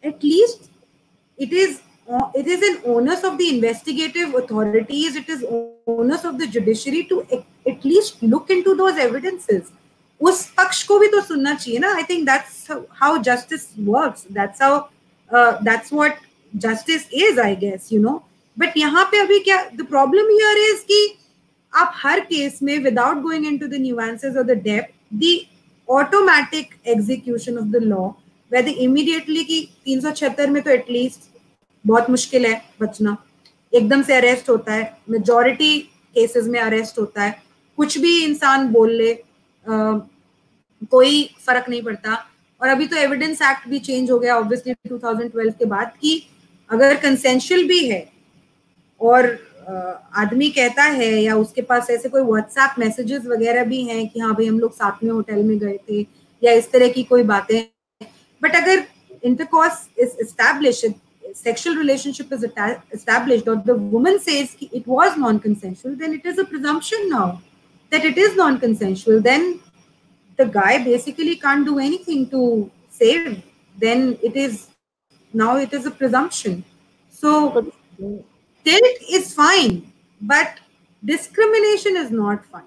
[0.03, 0.69] at least
[1.38, 1.81] it is
[2.36, 5.45] it is an onus of the investigative authorities, it is
[5.86, 7.26] onus of the judiciary to
[7.68, 9.72] at least look into those evidences.
[10.22, 12.65] उस पक्ष को भी तो सुनना चाहिए ना I think that's
[13.02, 14.80] how justice works that's how
[15.64, 16.18] that's what
[16.65, 18.22] justice is I guess you know
[18.56, 21.16] but यहाँ पे अभी क्या द प्रॉब्लम हियर इज़ कि
[21.72, 25.39] आप हर केस में without going into the nuances और the depth the
[25.89, 28.09] automatic execution of the law
[28.51, 31.31] whether immediately की तीन में तो एटलीस्ट
[31.85, 33.16] बहुत मुश्किल है बचना।
[33.72, 35.78] एकदम से अरेस्ट होता है मेजोरिटी
[36.16, 37.43] केसेस में अरेस्ट होता है।
[37.78, 39.98] कुछ भी इंसान बोल ले आ,
[40.90, 42.14] कोई फ़र्क नहीं पड़ता।
[42.60, 46.22] और अभी तो एविडेंस एक्ट भी चेंज हो गया ऑब्वियसली 2012 के बाद कि
[46.70, 48.01] अगर कंसेंशुअल भी है
[49.01, 49.27] और
[50.16, 54.35] आदमी कहता है या उसके पास ऐसे कोई व्हाट्सएप मैसेजेस वगैरह भी हैं कि हाँ
[54.35, 56.01] भाई हम लोग साथ में होटल में गए थे
[56.43, 57.61] या इस तरह की कोई बातें
[58.43, 58.85] बट अगर
[59.25, 60.85] intercourse is establish
[61.37, 66.45] sexual relationship is establish और the woman it was non consensual then it is a
[66.45, 67.31] presumption now
[67.93, 69.53] that it is non consensual then
[70.39, 72.45] the guy basically can do anything to
[72.93, 73.31] save
[73.77, 74.59] then it is
[75.35, 76.62] now it is a presumption
[77.15, 77.33] so
[78.64, 79.91] tilt is fine,
[80.22, 80.60] but
[81.03, 82.64] discrimination is not fine.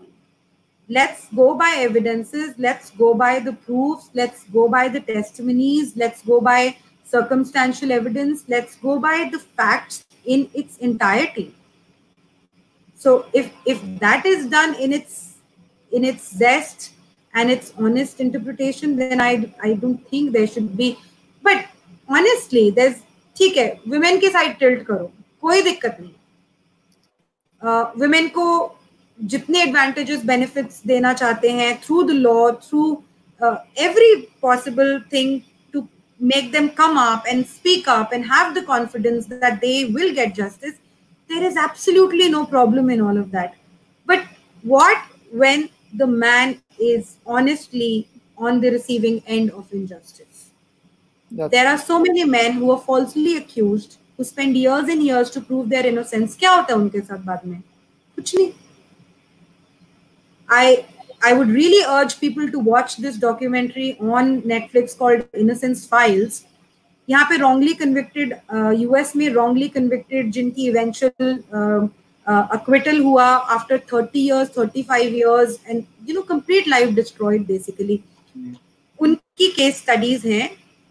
[0.88, 2.54] Let's go by evidences.
[2.58, 4.10] Let's go by the proofs.
[4.14, 5.96] Let's go by the testimonies.
[5.96, 8.44] Let's go by circumstantial evidence.
[8.48, 11.54] Let's go by the facts in its entirety
[13.02, 15.14] so if if that is done in its
[15.90, 16.92] in its zest
[17.34, 19.32] and its honest interpretation then i
[19.68, 20.90] i don't think there should be
[21.48, 21.66] but
[22.18, 23.00] honestly there's
[23.36, 25.10] ठीक है women के side tilt करो
[25.41, 26.13] कोई दिक्कत नहीं
[27.99, 28.47] women uh, को
[29.19, 32.81] जितने advantages benefits देना चाहते हैं through the law through
[33.85, 35.39] every possible thing
[35.73, 35.87] to
[36.19, 40.31] make them come up and speak up and have the confidence that they will get
[40.37, 40.77] justice
[41.27, 43.55] there is absolutely no problem in all of that.
[44.07, 44.23] But
[44.63, 44.97] what
[45.31, 48.07] when the man is honestly
[48.37, 50.51] on the receiving end of injustice?
[51.31, 55.29] That's there are so many men who are falsely accused, who spend years and years
[55.29, 57.59] to prove their innocence क्या होता है उनके साथ बाद में
[58.15, 58.51] कुछ नहीं
[60.49, 60.85] I
[61.21, 66.43] I would really urge people to watch this documentary on Netflix called Innocence Files.
[67.09, 68.33] यहाँ पे wrongly convicted
[68.87, 71.87] US में wrongly convicted जिनकी eventual uh,
[72.27, 78.01] uh, acquittal हुआ after 30 years, 35 years and you know complete life destroyed basically.
[78.99, 80.49] उनकी case studies हैं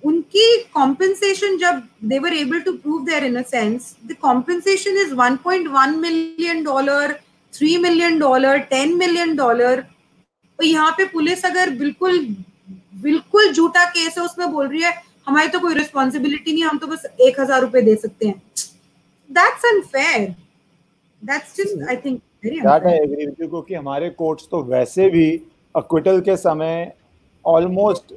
[0.09, 6.63] उनकी compensation जब they were able to prove their innocence, the compensation is 1.1 million
[6.63, 7.19] dollar,
[7.55, 9.75] 3 million dollar, 10 million dollar.
[10.59, 12.19] तो यहाँ पे police अगर बिल्कुल
[13.03, 14.93] बिल्कुल झूठा केस है उसमें बोल रही है
[15.27, 18.43] हमारी तो कोई रिस्पॉन्सिबिलिटी नहीं हम तो बस एक हज़ार रुपए दे सकते हैं।
[19.31, 20.29] That's unfair
[21.23, 25.27] that's just I think क्योंकि हमारे कोर्ट्स तो वैसे भी
[25.75, 26.93] अक्विटल के समय
[27.45, 28.15] ऑलमोस्ट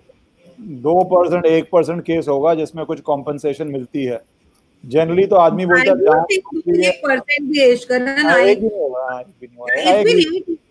[0.60, 4.22] दो परसेंट एक परसेंट केस होगा जिसमें कुछ कॉम्पनसेशन मिलती है
[4.84, 6.20] जनरली तो आदमी बोलता है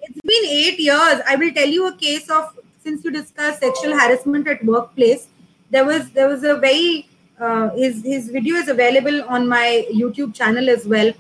[0.09, 1.20] it's been eight years.
[1.27, 5.27] I will tell you a case of since you discussed sexual harassment at workplace.
[5.70, 7.09] There was there was a very
[7.40, 11.12] uh, his his video is available on my YouTube channel as well,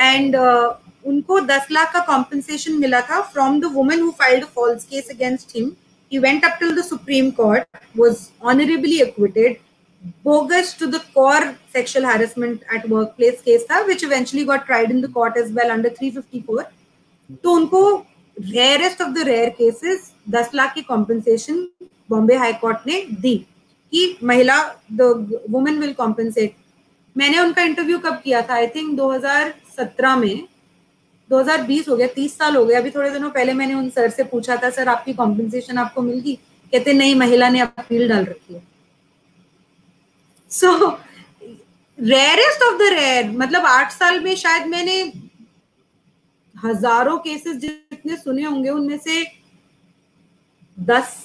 [0.00, 0.74] and uh,
[1.06, 5.10] उनको 10 लाख का compensation मिला था from the woman who filed a false case
[5.10, 5.76] against him.
[6.14, 7.66] He went up till the Supreme Court,
[7.96, 9.56] was honorably acquitted.
[10.22, 15.00] Bogus to the core sexual harassment at workplace case था, which eventually got tried in
[15.00, 16.64] the court as well under 354.
[17.44, 17.80] तो उनको
[18.36, 21.66] rarest of the rare cases दस लाख की compensation
[22.10, 23.36] Bombay high court ने दी
[23.92, 24.58] कि महिला
[25.00, 25.02] the
[25.50, 26.54] women will compensate
[27.16, 30.46] मैंने उनका इंटरव्यू कब किया था आई थिंक 2017 में
[31.34, 34.24] 2020 हो गया 30 साल हो गया अभी थोड़े दिनों पहले मैंने उन सर से
[34.26, 36.34] पूछा था सर आपकी कॉम्पनसेशन आपको मिल गई?
[36.72, 38.62] कहते नहीं महिला ने अपील डाल रखी है।
[40.50, 40.88] So
[41.98, 45.00] rarest of the rare मतलब आठ साल में शायद मैंने
[46.54, 49.24] हज़ारों केसेस जितने सुने होंगे उनमें से
[50.78, 51.20] दस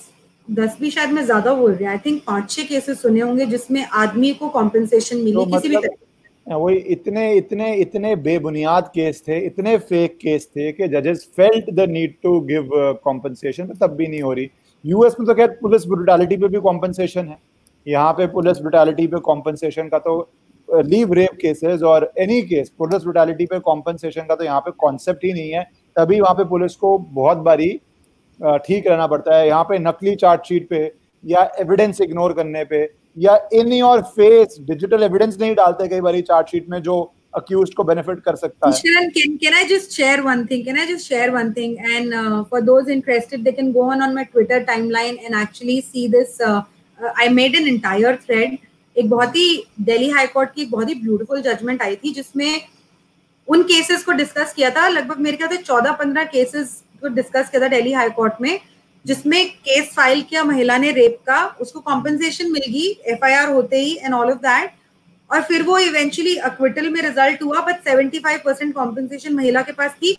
[0.47, 3.83] दस भी शायद मैं ज़्यादा बोल रही आई थिंक पाँच छह केसेस सुने होंगे जिसमें
[3.85, 5.87] आदमी को कॉम्पेंसेशन मिली तो किसी मतलब, भी
[6.49, 11.89] वही इतने इतने इतने बेबुनियाद केस थे, इतने फेक केस थे कि जजेस felt the
[11.89, 12.69] need to give
[13.03, 14.49] compensation तब भी नहीं हो रही।
[14.83, 17.37] यूएस में तो खैर पुलिस ब्रुटालिटी पे भी कॉम्पनसेशन है।
[17.87, 20.19] यहाँ पे पुलिस ब्रुटालिटी पे कॉम्पनसेशन का तो
[20.69, 25.23] लीव रेप केसेस और एनी केस पुलिस ब्रुटालिटी पे कॉम्पनसेशन का तो यहाँ पे कॉन्सेप्ट
[25.25, 25.63] ही नहीं है।
[25.95, 27.69] तभी वहाँ पे पुलिस को बहुत बारी
[28.39, 30.91] ठीक रहना पड़ता है। यहाँ पे नकली चार्जशीट पे
[31.23, 32.85] या एविडेंस इग्नोर करने पे
[33.17, 36.99] या in your face digital evidence नहीं डालते कई बारी चार्जशीट में जो
[37.37, 40.87] accused को benefit कर सकता है can, can I just share one thing can I
[40.87, 44.23] just share one thing and uh, for those interested they can go on on my
[44.23, 46.63] Twitter timeline and actually see this uh,
[46.99, 48.57] uh, I made an entire thread
[48.95, 52.61] एक बहुत ही Delhi High court की एक बहुत ही beautiful judgement आई थी जिसमें
[53.47, 57.49] उन cases को discuss किया था लगभग मेरे ख्याल से चौदह पंद्रह केसेस को डिस्कस
[57.49, 58.59] किया था दिल्ली हाई कोर्ट में
[59.05, 63.95] जिसमें केस फ़ाइल किया महिला ने रेप का उसको कॉम्पनसेशन मिल गई एफ़ होते ही
[63.95, 64.71] एंड ऑल ऑफ़ दैट
[65.29, 69.71] और फिर वो इवेंचुअली अक्विटल में रिज़ल्ट हुआ but seventy five percent compensation महिला के
[69.71, 70.13] पास थी.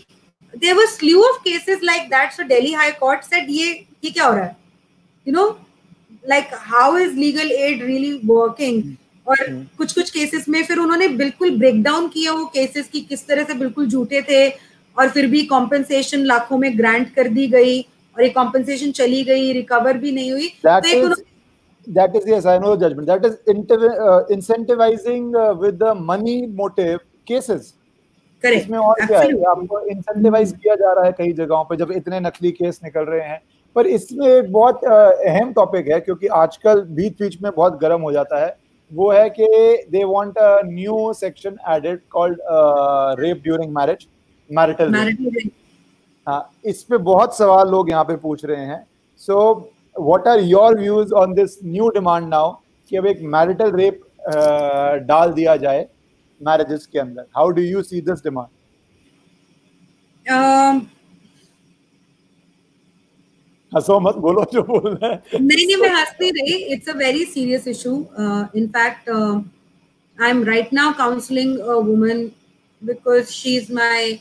[0.55, 3.73] There was slew of cases like that so Delhi high court set ये
[4.05, 4.57] ये क्या हो रहा है?
[5.27, 5.47] You know
[6.25, 8.83] like how is legal aid really working
[9.27, 9.37] और.
[9.79, 13.45] कुछ कुछ केसेस में फिर उन्होंने बिल्कुल ब्रेक डाउन किया वो केसेस की किस तरह
[13.45, 14.49] से बिल्कुल झूठे थे
[14.97, 17.81] और फिर भी कॉम्पेंसेशन लाखों में ग्रांट कर दी गई।
[18.17, 21.23] और ये कॉम्पेंसेशन चली गई रिकवर भी नहीं हुई that तो is,
[21.87, 23.07] that is yes i know the judgment.
[23.07, 23.35] That is
[24.07, 27.75] uh, incentivizing uh, with the money motive cases.
[28.43, 29.33] Correct इसमें और क्या है?
[29.49, 33.27] आपको इंसेंटिवाइज किया जा रहा है कई जगहों पे जब इतने नकली केस निकल रहे
[33.29, 33.41] हैं।
[33.77, 38.13] पर इसमें एक बहुत अहम टॉपिक है क्योंकि आजकल बीच बीच में बहुत गर्म हो
[38.13, 38.57] जाता है।
[38.93, 39.47] वो है कि
[39.91, 42.39] they want a new section added called
[43.21, 44.07] rape during marriage
[44.51, 44.95] marital
[46.27, 48.87] इस पे बहुत सवाल लोग यहाँ पे पूछ रहे हैं।
[49.21, 49.39] So
[49.99, 52.53] what are your views on this new demand now
[52.91, 54.01] कि अब एक मैरिटल रेप
[55.07, 55.89] डाल दिया जाए
[56.41, 58.49] मैरिजेस के अंदर। How do you see this demand
[63.73, 67.25] हंसो मत बोलो जो बोलना है। नहीं नहीं मैं हंस नहीं रही it's a very
[67.25, 67.93] serious issue
[68.57, 72.25] in fact I am right now counselling a woman
[72.83, 74.13] because she is my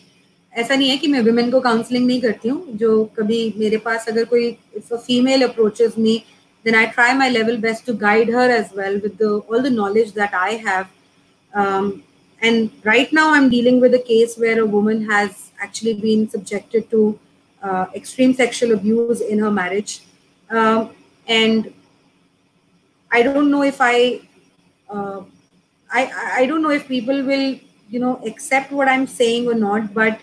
[0.59, 4.09] ऐसा नहीं है कि मैं वुमेन को काउंसलिंग नहीं करती हूँ जो कभी मेरे पास
[4.09, 4.47] अगर कोई
[4.77, 6.23] if a female approaches me
[6.65, 9.71] then I try my level best to guide her as well with the all the
[9.71, 10.89] knowledge that I have.
[11.55, 12.03] Um,
[12.41, 16.91] and right now, I'm dealing with a case where a woman has actually been subjected
[16.91, 17.19] to
[17.63, 20.01] uh, extreme sexual abuse in her marriage.
[20.51, 20.91] Um,
[21.29, 21.73] and
[23.11, 24.21] I don't know if I,
[24.89, 25.23] uh,
[25.91, 26.03] I
[26.39, 30.21] I don't know if people will you know accept what I'm saying or not, but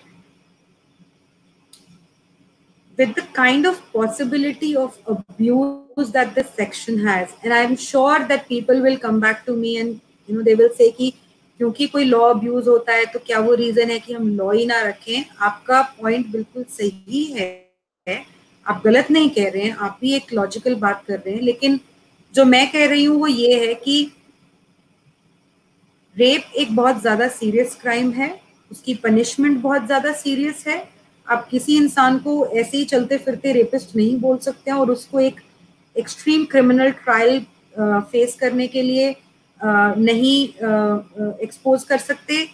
[2.98, 7.34] with the kind of possibility of abuse that this section has.
[7.42, 10.74] And i'm sure that people will come back to me and, you know, they will
[10.74, 11.12] say कि
[11.60, 14.64] क्योंकि कोई law abuse होता है तो क्या वो reason है कि हम लॉ ही
[14.66, 18.24] ना रखें आपका पॉइंट बिल्कुल सही है
[18.66, 21.78] आप गलत नहीं कह रहे हैं आप भी एक लॉजिकल बात कर रहे हैं लेकिन
[22.34, 23.96] जो मैं कह रही हूँ वो ये है कि
[26.16, 28.28] रेप एक बहुत ज़्यादा सीरियस क्राइम है
[28.70, 30.78] उसकी पनिशमेंट बहुत ज़्यादा सीरियस है
[31.28, 35.20] आप किसी इंसान को ऐसे ही चलते फिरते रेपिस्ट नहीं बोल सकते हैं और उसको
[35.20, 35.40] एक
[35.96, 37.40] एक्सट्रीम क्रिमिनल ट्रायल
[37.78, 40.48] फेस करने के लिए uh, नहीं
[41.42, 42.46] एक्सपोज कर सकते।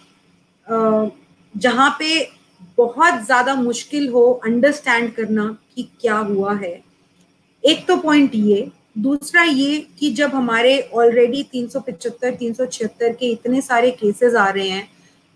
[1.53, 2.23] जहाँ पे
[2.77, 5.45] बहुत ज़्यादा मुश्किल हो अंडरस्टैंड करना
[5.75, 6.79] कि क्या हुआ है।
[7.63, 13.91] एक तो पॉइंट ये। दूसरा ये कि जब हमारे ऑलरेडी 375 376 के इतने सारे
[13.91, 14.87] केसेस आ रहे हैं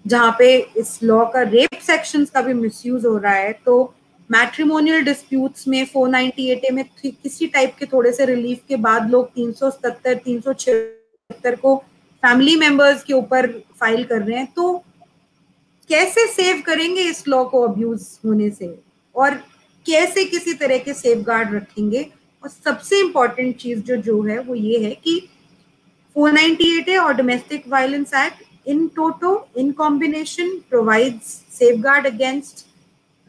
[0.08, 3.94] जहाँ पे इस लॉ का रेप सेक्शन का भी मिसयूज हो रहा है तो
[4.30, 9.28] मैट्रिमोनियल डिस्प्यूट्स में 498 ए में किसी टाइप के थोड़े से रिलीफ के बाद लोग
[9.36, 11.76] तीन सौ सत्तर, तीन सौ छिहत्तर को
[12.24, 13.48] फैमिली मेंबर्स के ऊपर
[13.80, 14.74] फ़ाइल कर रहे हैं तो
[15.90, 18.68] कैसे सेव करेंगे इस लॉ को अब्यूज होने से?
[19.16, 19.36] और
[19.86, 22.02] कैसे किसी तरह के सेफ़ गार्ड रखेंगे?
[22.44, 25.22] और सबसे इंपॉर्टेंट चीज़ जो जो है वो ये है कि
[26.16, 32.68] 498 है और domestic violence act in toto, in combination, provides safeguard against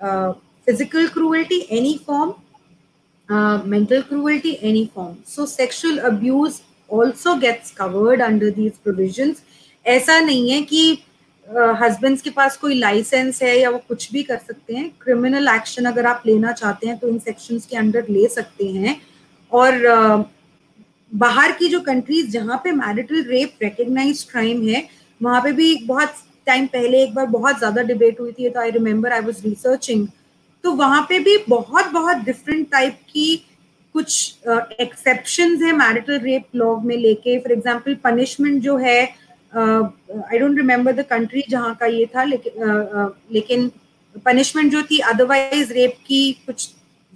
[0.00, 0.34] uh,
[0.66, 2.34] physical cruelty, any form,
[3.28, 5.18] uh, mental cruelty, any form.
[5.24, 9.42] So sexual abuse also gets covered under these provisions.
[9.86, 10.80] ऐसा नहीं है कि
[11.80, 15.48] हस्बैंड्स uh, के पास कोई licence है या वो कुछ भी कर सकते हैं क्रिमिनल
[15.48, 19.00] एक्शन अगर आप लेना चाहते हैं तो इन सेक्शंस के अंडर ले सकते हैं
[19.52, 20.24] और uh,
[21.12, 24.86] बाहर की जो कंट्रीज़ जहाँ पे मैरिटल रेप रिकग्नाइज क्राइम है
[25.22, 26.14] वहाँ पे भी बहुत
[26.46, 30.06] टाइम पहले एक बार बहुत ज़्यादा डिबेट हुई थी तो I remember I was researching
[30.64, 33.44] तो वहाँ पे भी बहुत बहुत डिफरेंट टाइप की
[33.94, 34.34] कुछ
[34.80, 37.38] एक्सेप्शन uh, है मैरिटल रेप लॉ में लेके.
[37.38, 39.02] फॉर एग्ज़ाम्पल पनिशमेंट जो है
[39.52, 43.70] I don't remember the country जहाँ का ये था लेकिन uh, uh, लेकिन
[44.26, 46.68] पनिशमेंट जो थी अदरवाइज़ रेप की कुछ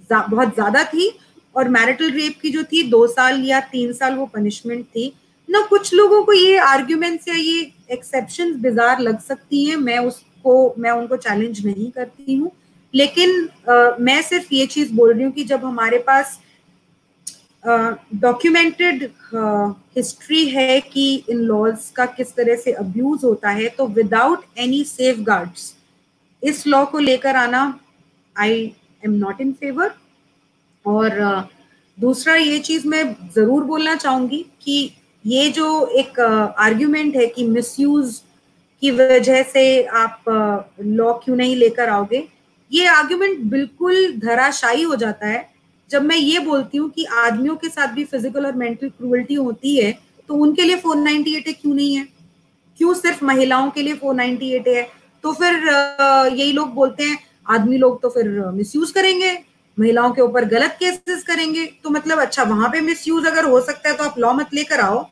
[0.09, 1.11] जा, बहुत ज़्यादा थी
[1.55, 5.13] और मैरिटल रेप की जो थी दो साल या तीन साल वो पनिशमेंट थी.
[5.49, 10.75] ना कुछ लोगों को ये आर्ग्यूमेंट्स या ये एक्सेप्शन बिजार लग सकती हैं मैं उसको
[10.77, 12.51] मैं उनको चैलेंज नहीं करती हूँ।
[12.93, 16.39] लेकिन आ, मैं सिर्फ़ ये चीज़ बोल रही हूँ कि जब हमारे पास
[18.15, 19.03] डॉक्यूमेंटेड
[19.97, 24.83] हिस्ट्री है कि इन लॉज का किस तरह से अब्यूज होता है तो विदाउट एनी
[24.83, 25.19] सेफ़
[26.43, 27.79] इस लॉ को लेकर आना
[28.37, 28.73] I
[29.05, 29.93] am not in favour
[30.85, 31.43] और uh,
[31.99, 33.03] दूसरा ये चीज़ मैं
[33.35, 34.91] ज़रूर बोलना चाहूँगी कि
[35.25, 38.21] ये जो एक आर्ग्यूमेंट है कि मिसयूज
[38.81, 40.23] की वजह से आप
[40.81, 42.23] लॉ क्यों नहीं लेकर आओगे,
[42.71, 45.49] ये आर्ग्यूमेंट बिल्कुल धराशायी हो जाता है।
[45.91, 49.75] जब मैं ये बोलती हूँ कि आदमियों के साथ भी फ़िज़िकल और मेंटल क्रूअल्टी होती
[49.77, 49.91] है
[50.29, 52.07] तो उनके लिए फोर नाइनटी एट क्यों नहीं है?
[52.79, 54.87] क्यों सिर्फ़ महिलाओं के लिए फोर नाइनटी एट है?
[55.23, 55.53] तो फिर
[56.33, 57.17] यही लोग बोलते हैं,
[57.49, 59.31] आदमी लोग तो फिर मिसयूज करेंगे।
[59.77, 63.61] महिलाओं के ऊपर गलत केसेस करेंगे तो मतलब अच्छा वहाँ पे मिस यूज़ अगर हो
[63.61, 65.03] सकता है तो आप लॉ मत लेकर आओ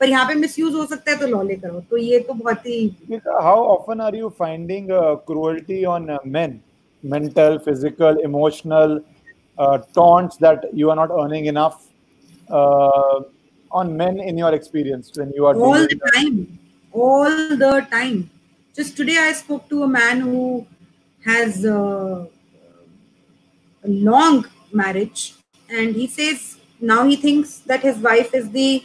[0.00, 2.66] पर यहाँ पे मिसयूज हो सकता है तो लॉ लेकर आओ। तो ये तो बहुत
[2.66, 4.88] ही how often are you finding
[5.26, 6.58] cruelty on men
[7.04, 9.00] mental physical emotional
[9.94, 11.78] taunts that you are not earning enough
[13.70, 16.44] on men in your experience when you are all the time
[16.94, 18.22] all the time
[18.74, 20.60] just today I spoke to a man who
[21.22, 21.66] has
[23.83, 25.35] long marriage
[25.69, 28.83] and he says now he thinks that his wife is the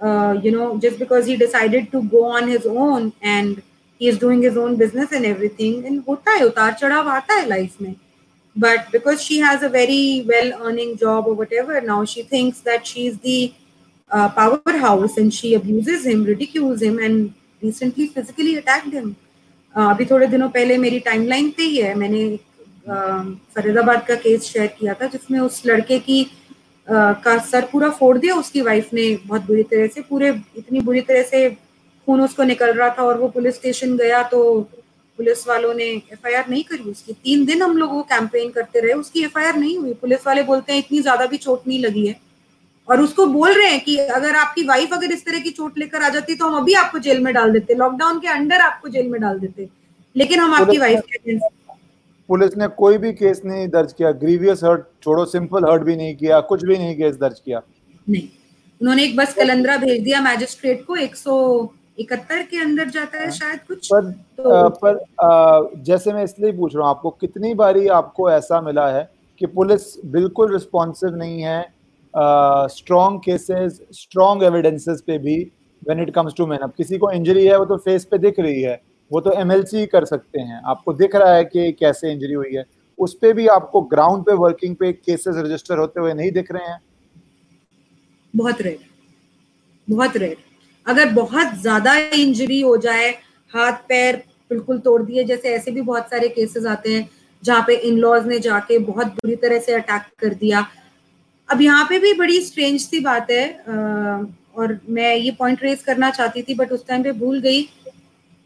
[0.00, 3.62] uh, you know just because he decided to go on his own and
[3.98, 7.46] he is doing his own business and everything and hota hai utar chadav aata hai
[7.54, 7.96] life mein
[8.56, 12.86] but because she has a very well earning job or whatever now she thinks that
[12.86, 13.54] she is the
[14.10, 19.16] uh, powerhouse and she abuses him ridicules him and recently physically attacked him
[19.76, 22.22] uh, अभी थोड़े दिनों पहले मेरी timeline पे ही है मैंने
[22.85, 26.23] फरीदाबाद का case share किया था जिसमें उस लड़के की
[26.87, 30.79] आ, का सर पूरा फोड़ दिया उसकी वाइफ ने बहुत बुरी तरह से पूरे इतनी
[30.81, 31.49] बुरी तरह से
[32.07, 34.41] खून उसको निकल रहा था और वो पुलिस स्टेशन गया तो
[35.19, 38.93] पुलिस वालों ने एफआईआर नहीं करी उसकी। तीन दिन हम लोग वो कैंपेन करते रहे
[38.93, 42.19] उसकी एफआईआर नहीं हुई। पुलिस वाले बोलते हैं इतनी ज़्यादा भी चोट नहीं लगी है।
[42.87, 46.03] और उसको बोल रहे हैं कि अगर आपकी वाइफ अगर इस तरह की चोट लेकर
[46.03, 49.07] आ जाती तो हम अभी आपको जेल में डाल देते। लॉकडाउन के अंडर आपको जेल
[49.09, 49.67] में डाल देते।
[50.15, 51.45] लेकिन हम आपकी वाइफ के अगेंस्ट
[52.29, 56.15] पुलिस ने कोई भी केस नहीं दर्ज किया। ग्रीवियस हर्ट छोड़ो सिंपल हर्ट भी नहीं
[56.15, 57.61] किया कुछ भी नहीं केस दर्ज किया।
[58.09, 58.27] नहीं।
[58.81, 61.35] उन्होंने एक बस कलंदरा भेज दिया मैजिस्ट्रेट को 100
[61.99, 66.23] इकहत्तर के अंदर जाता है हाँ। शायद कुछ। पर तो आ, पर आ, जैसे मैं
[66.23, 69.09] इसलिए पूछ रहा हूँ आपको कितनी बारी आपको ऐसा मिला है
[69.41, 71.61] कि पुलिस बिल्कुल रिस्पॉन्सिव नहीं है
[72.69, 75.37] स्ट्रॉन्ग केसेस स्ट्रॉन्ग एविडेंसेस पे भी
[75.81, 78.39] when it comes to man अब किसी को इंजरी है वो तो फेस पे दिख
[78.39, 78.81] रही है।
[79.13, 82.65] वो तो एमएलसी कर सकते हैं। आपको दिख रहा है कि कैसे इंजरी हुई है।
[82.99, 86.67] उस पे भी आपको ग्राउंड पे वर्किंग पे केसेस रजिस्टर होते हुए नहीं दिख रहे
[86.67, 86.79] हैं।
[88.33, 88.91] बहुत रेयर
[89.87, 90.37] बहुत रेयर
[90.85, 93.09] अगर बहुत ज़्यादा इंजरी हो जाए,
[93.51, 94.15] हाथ, पैर
[94.51, 97.09] बिल्कुल तोड़ दिए, जैसे ऐसे भी बहुत सारे केसेस आते हैं,
[97.43, 100.65] जहाँ पे इन लॉज ने जाके बहुत बुरी तरह से अटैक कर दिया।
[101.49, 103.45] अब यहाँ पे भी बड़ी स्ट्रेंज सी बात है
[104.55, 107.61] और मैं ये पॉइंट रेज करना चाहती थी बट उस टाइम पे भूल गई।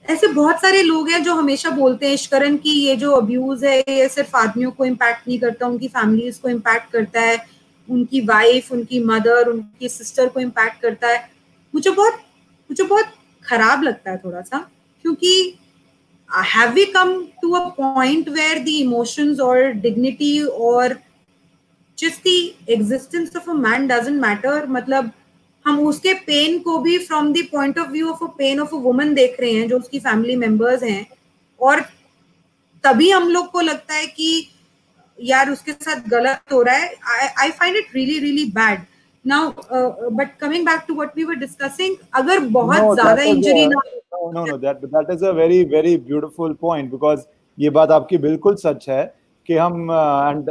[0.08, 3.80] ऐसे बहुत सारे लोग हैं जो हमेशा बोलते हैं, इश्करन की ये जो अब्यूज है,
[3.80, 7.40] ये सिर्फ़ आदमियों को इम्पैक्ट नहीं करता, उनकी फैमिलीज़ को इम्पैक्ट करता है,
[7.90, 11.30] उनकी वाइफ उनकी मदर उनकी सिस्टर को इम्पैक्ट करता है।
[11.74, 12.20] मुझे बहुत
[12.70, 13.14] मुझे बहुत
[13.46, 14.58] खराब लगता है थोड़ा सा
[15.06, 15.34] क्योंकि
[16.30, 20.98] have we come to a point where the emotions और डिग्निटी और
[21.98, 25.12] just the existence of a man doesn't matter मतलब
[25.68, 28.78] हम उसके पेन को भी from the point of view of a pain of a
[28.80, 31.06] woman देख रहे हैं जो उसकी फैमिली मेंबर्स हैं।
[31.62, 31.82] और
[32.84, 34.30] तभी हम लोग को लगता है कि
[35.20, 38.82] यार उसके साथ गलत हो रहा है। I find it really really bad
[39.26, 43.82] now but coming back to what we were discussing अगर बहुत ज़्यादा इंजरी ना
[44.34, 47.26] no no that that is a very very beautiful point because
[47.58, 49.04] ये बात आपकी बिल्कुल सच है
[49.50, 50.50] कि हम and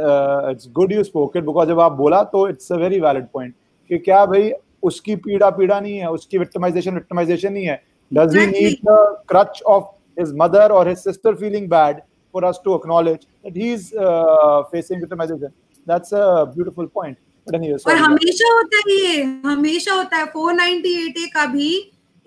[0.51, 3.53] it's good you spoken because जब आप बोला तो it's a very valid point
[3.89, 4.51] कि क्या भाई
[4.83, 7.83] उसकी पीड़ा पीड़ा नहीं है उसकी विक्टिमाइजेशन विक्टिमाइजेशन नहीं है।
[8.13, 9.85] Does he need the crutch of
[10.19, 11.97] his mother or his sister feeling bad
[12.31, 15.51] for us to acknowledge that he's uh, facing victimization?
[15.85, 17.17] That's a beautiful point.
[17.47, 21.69] But anyway और हमेशा होता है ये हमेशा होता है। 498 ए का भी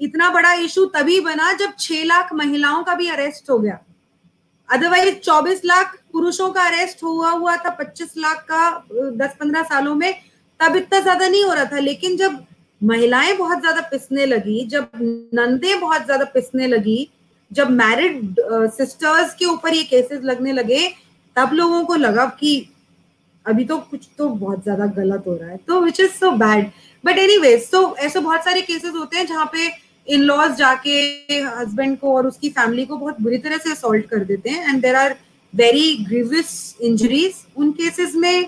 [0.01, 3.78] इतना बड़ा इशू तभी बना जब 6 लाख महिलाओं का भी अरेस्ट हो गया।
[4.68, 10.30] अदरवाइज़ 24 लाख पुरुषों का अरेस्ट हुआ हुआ था 25 लाख का 10-15 सालों में।
[10.61, 12.39] तब इतना ज़्यादा नहीं हो रहा था, लेकिन जब
[12.81, 14.89] महिलाएँ बहुत ज़्यादा पिसने लगी, जब
[15.35, 17.09] नंदे बहुत ज़्यादा पिसने लगी,
[17.51, 18.37] जब मैरिड
[18.73, 20.89] सिस्टर्स के ऊपर ये केसेस लगने लगे,
[21.37, 22.69] तब लोगों को लगा कि
[23.47, 26.70] अभी तो कुछ तो बहुत ज़्यादा गलत हो रहा है तो which is so bad
[27.05, 29.69] but anyways तो ऐसे बहुत सारे केसेस होते हैं जहाँ पे
[30.09, 31.01] इन लॉज जाके
[31.39, 34.82] हस्बैंड को और उसकी फैमिली को बहुत बुरी तरह से असोल्ट कर देते हैं and
[34.82, 35.16] there are
[35.55, 38.47] very grievous injuries उन केसेस में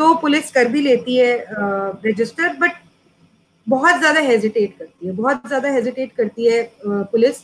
[0.00, 1.32] तो पुलिस कर भी लेती है
[2.04, 2.76] रजिस्टर बट
[3.66, 7.42] बहुत ज़्यादा हेजिटेट करती है, बहुत ज़्यादा हेजिटेट करती है पुलिस।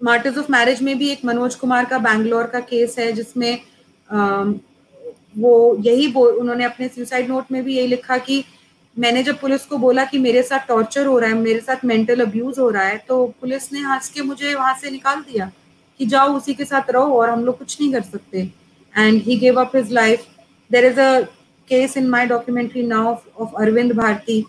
[0.00, 3.60] मार्टर्स ऑफ़ मैरिज में भी एक मनोज कुमार का बैंगलोर का केस है, जिसमें
[5.38, 8.42] वो यही उन्होंने अपने सुसाइड नोट में भी यही लिखा कि
[8.96, 12.20] मैंने जब पुलिस को बोला कि मेरे साथ टॉर्चर हो रहा है, मेरे साथ मेंटल
[12.20, 15.50] अब्यूज हो रहा है तो पुलिस ने हंस के मुझे वहाँ से निकाल दिया
[16.00, 18.48] कि जाओ उसी के साथ रहो और हम लोग कुछ नहीं कर सकते।
[18.97, 20.25] and he gave up his life
[20.71, 21.19] there is a
[21.69, 24.43] case in my documentary now of Arvind Bharati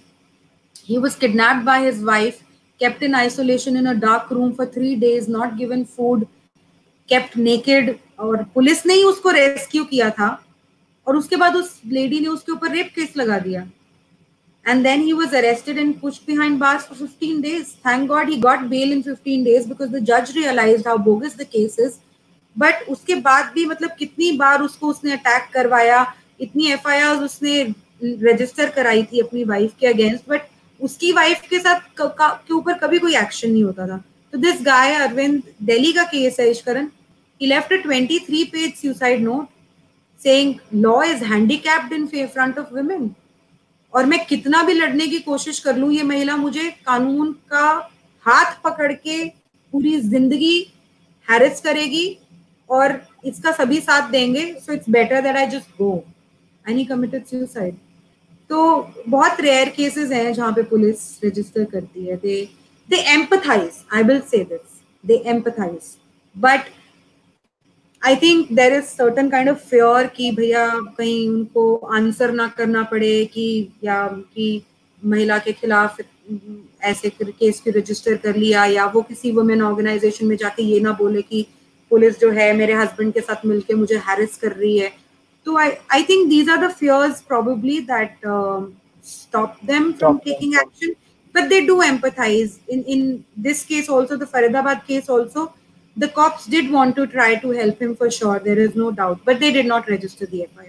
[0.84, 2.38] he was kidnapped by his wife
[2.80, 6.24] kept in isolation in a dark room for three days not given food
[7.08, 7.90] kept naked
[8.20, 10.28] और police ने ही उसको rescue किया था
[11.06, 13.66] और उसके बाद उस लेडी ने उसके ऊपर रेप केस लगा दिया
[14.64, 18.36] and then he was arrested and pushed behind bars for 15 days thank god he
[18.40, 21.96] got bail in 15 days because the judge realized how bogus the case is
[22.55, 26.05] but उसके बाद भी मतलब कितनी बार उसको उसने अटैक करवाया,
[26.39, 27.63] इतनी एफआईआर उसने
[28.03, 30.41] रजिस्टर कराई थी अपनी वाइफ के अगेंस्ट बट
[30.79, 34.03] उसकी वाइफ के साथ के ऊपर कभी कोई एक्शन नहीं होता था।
[34.33, 36.89] तो दिस गाय अरविंद दिल्ली का केस है Ishkaran
[37.41, 39.47] he left a 23 page suicide note
[40.19, 43.09] saying, law is handicapped in front of women.
[43.93, 47.67] और मैं कितना भी लड़ने की कोशिश कर लूँ, ये महिला मुझे कानून का
[48.25, 49.17] हाथ पकड़ के
[49.73, 50.55] पूरी ज़िंदगी
[51.27, 52.05] हैरिस करेगी
[52.69, 55.93] और इसका सभी साथ देंगे so it's better that I just go
[56.65, 57.75] he committed suicide
[58.49, 62.43] तो बहुत रेयर केसेस हैं जहाँ पे पुलिस रजिस्टर करती है। They
[62.89, 65.95] they empathize I will say this they empathize
[66.35, 66.69] but
[68.01, 70.67] I think there is certain kind of fear कि भैया
[70.97, 74.61] कहीं उनको आंसर ना करना पड़े कि, या कि
[75.01, 75.97] महिला के खिलाफ
[76.83, 80.91] ऐसे केस की रजिस्टर कर लिया या वो किसी वुमेन ऑर्गेनाइजेशन में जाके ये ना
[80.91, 81.45] बोले कि
[81.94, 84.90] पुलिस जो है मेरे हस्बैंड के साथ मिलके मुझे हैरिस कर रही है
[85.46, 88.26] तो I I think these are the fears probably that
[89.02, 90.60] stop them from stop taking them.
[90.60, 90.94] action
[91.34, 93.04] but they do empathize in in
[93.36, 95.52] this case also the faridabad case also
[95.96, 99.22] the cops did want to try to help him for sure there is no doubt
[99.24, 100.66] but they did not register the fir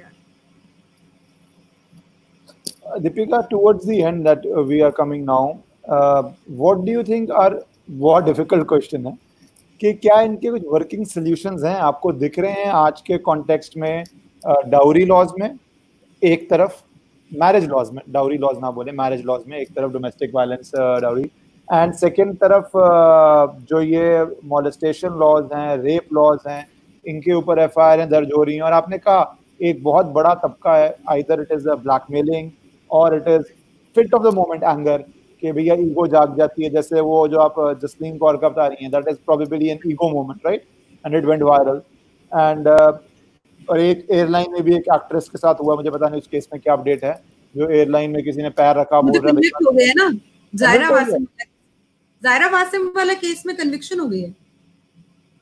[2.86, 5.44] uh, deepika towards the end that uh, we are coming now
[5.90, 7.53] what do you think are
[7.90, 9.14] बहुत difficult question है
[9.81, 11.74] कि क्या इनके कुछ working solutions हैं?
[11.77, 14.05] आपको दिख रहे हैं आज के कॉन्टेक्स्ट में
[14.69, 15.59] डाउरी लॉज में,
[16.23, 16.82] एक तरफ़
[17.32, 21.31] मैरिज लॉज में डाउरी लॉज ना बोले मैरिज लॉज में एक तरफ़ domestic violence dowry
[21.69, 22.70] and second तरफ़
[23.69, 26.66] जो ये मोलिस्टेशन लॉज हैं रेप लॉज हैं,
[27.05, 30.35] इनके ऊपर एफ़ आई आर दर्ज हो रही हैं। और आपने कहा, एक बहुत बड़ा
[30.36, 32.51] तबका है either it is a blackmailing
[32.90, 33.53] और it is
[33.97, 35.05] fit of the moment anger
[35.43, 38.85] कि भैया ईगो जाग जाती है जैसे वो जो आप जसलीन कौर का बता रही
[38.85, 40.65] हैं that is probably an ego moment right
[41.07, 41.81] and it went viral
[42.33, 42.69] and
[43.71, 46.49] और एक एयरलाइन में भी एक एक्ट्रेस के साथ हुआ मुझे पता नहीं उस केस
[46.53, 47.15] में क्या अपडेट है
[47.57, 50.11] जो एयरलाइन में किसी ने पैर रखा बोल रहा है ना?
[50.55, 51.27] जायरा वासिम
[52.23, 54.31] जायरा वासिम वाला केस में कन्विक्शन हो गई है।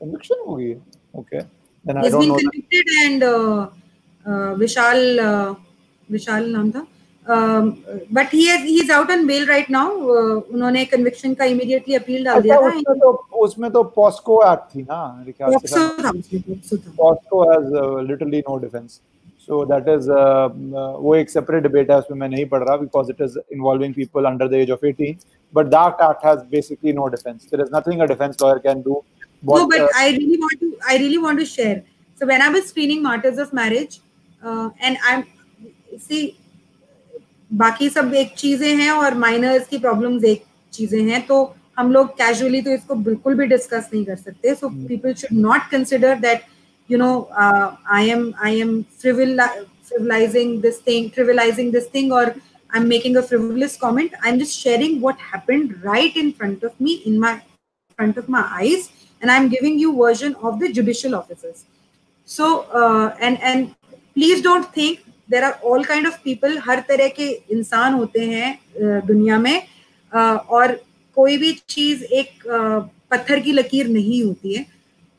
[0.01, 0.81] कन्विक्शन हो गई है?
[1.15, 2.35] Okay then I don't know
[3.27, 3.67] uh,
[4.25, 5.55] uh, Vishal uh,
[6.11, 6.87] Vishal नाम था?
[7.29, 9.91] But he he is out on bail right now
[10.53, 13.11] उन्होंने कन्विक्शन का इमीडिएटली अपील डाल दिया था। उसमें तो
[13.45, 17.73] उसमें तो पॉस्को एक्ट थी ना मेरे ख्याल से POCSO has
[18.07, 18.99] literally no defence
[19.47, 20.09] so that is
[21.01, 24.25] वो एक सेपरेट डिबेट है उसमें मैं नहीं पढ़ रहा because it is involving people
[24.25, 28.01] under the age of 18 but that act has basically no defence there is nothing
[28.01, 29.03] a defence lawyer can do
[29.43, 31.73] no but uh, i really want to i really want to share.
[32.21, 33.99] So when i was screening martyrs of marriage
[34.41, 35.23] uh, and i'm
[36.05, 36.23] see
[37.51, 40.43] बाकी सब एक चीज़ें हैं और miners की problems एक
[40.73, 44.69] चीज़ें हैं तो हम लोग कैजुअली तो इसको बिल्कुल भी डिस्कस नहीं कर सकते। So
[44.87, 46.43] people should not consider that
[46.89, 52.87] you know I am I am frivolising this thing trivialising this thing और I am
[52.87, 56.93] making a frivolous comment I am just sharing what happen right in front of me
[57.05, 58.89] in my front of my eyes
[59.21, 61.65] and I am giving you version of the judicial officers
[62.27, 62.47] so
[63.21, 67.93] and and please don't think there are all kind of people हर तरह के इंसान
[67.93, 69.61] होते हैं दुनिया में
[70.11, 70.79] और
[71.17, 72.47] कोई भी चीज़ एक
[73.11, 74.65] पत्थर की लकीर नहीं होती है।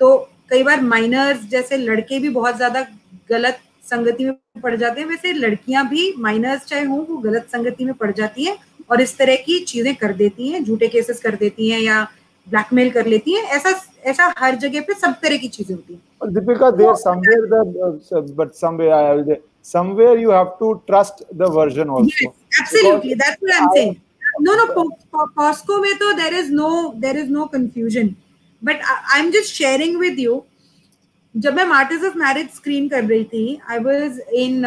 [0.01, 0.17] तो
[0.51, 2.87] कई बार माइनर्स जैसे लड़के भी बहुत ज़्यादा
[3.31, 7.85] गलत संगति में पड़ जाते हैं। वैसे लड़कियाँ भी माइनर्स चाहे हों वो गलत संगति
[7.85, 8.57] में पड़ जाती हैं
[8.91, 12.03] और इस तरह की चीज़ें कर देती हैं झूठे केसेस कर देती हैं या
[12.47, 13.75] ब्लैकमेल कर लेती हैं। ऐसा
[14.05, 18.53] ऐसा हर जगह पे सब तरह की चीज़ें होती हैं। Deepika there somewhere the but
[18.55, 23.70] somewhere somewhere you have to trust the version also yes, absolutely because that's what i'm
[23.70, 24.02] I, saying
[24.40, 24.66] no no
[25.38, 28.16] Costco mein to there is no there is no confusion
[28.62, 30.46] but I, i'm just sharing with you
[31.36, 34.66] जब मैं Martin's of marriage screen कर रही थी I was in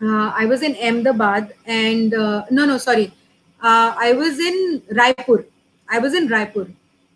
[0.00, 2.14] I was in Ahmedabad and
[2.52, 3.08] no no sorry
[3.62, 5.48] I was in Raipur
[5.88, 6.68] I was in Raipur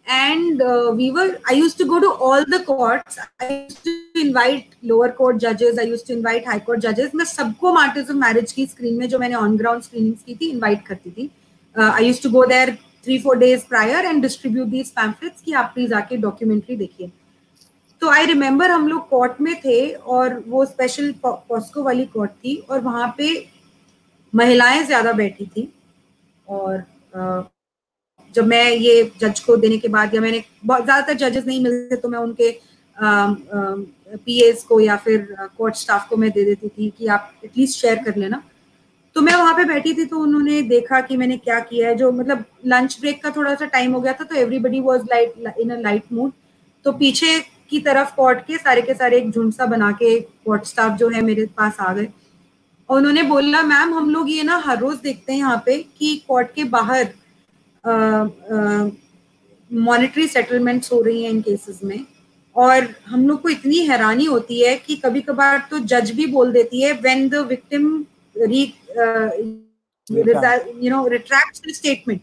[0.07, 3.17] and uh, we were i used to go to all the courts.
[3.39, 5.79] I used to invite lower court judges.
[5.79, 7.13] I used to invite high court judges.
[7.15, 10.49] मैं सबको martyrs of marriage की screen में जो मैंने on ground screenings की थी
[10.49, 11.29] invite करती थी.
[11.75, 12.73] I use to go there
[13.05, 17.11] three four days prior and distribute these pamphlets कि आप प्लीज़ आके डॉक्यूमेंट्री देखिए.
[18.01, 22.55] तो आई रिमेम्बर हम लोग कोर्ट में थे और वो स्पेशल पॉस्को वाली कोर्ट थी
[22.69, 23.33] और वहाँ पे
[24.33, 25.71] महिलाएँ ज़्यादा बैठी थी
[26.47, 26.83] और
[27.17, 27.54] uh,
[28.35, 32.09] जब मैं ये जज को देने के बाद या मैंने ज़्यादातर जजेस नहीं मिलते तो
[32.09, 32.51] मैं उनके
[32.97, 37.79] पी एस को या फिर कोर्ट स्टाफ को मैं दे देती थी कि आप एटलीस्ट
[37.79, 38.41] शेयर कर लेना।
[39.15, 42.11] तो मैं वहाँ पे बैठी थी तो उन्होंने देखा कि मैंने क्या किया है, जो
[42.11, 45.69] मतलब लंच ब्रेक का थोड़ा सा टाइम हो गया था तो everybody was light in
[45.69, 46.31] a light mood
[46.85, 47.39] तो पीछे
[47.69, 51.09] की तरफ़ कोर्ट के सारे के सारे एक झुंड सा बना के कोर्ट स्टाफ जो
[51.09, 52.07] है मेरे पास आ गए।
[52.89, 56.15] और उन्होंने बोला मैम हम लोग ये ना हर रोज देखते हैं यहाँ पे कि
[56.27, 57.03] कोर्ट के बाहर
[59.71, 62.05] मॉनिटरी सेटलमेंट्स हो रही हैं इन केसेस में।
[62.55, 66.51] और हम लोग को इतनी हैरानी होती है कि कभी कभार तो जज भी बोल
[66.51, 68.05] देती है when the victim
[70.11, 72.21] you know retract statement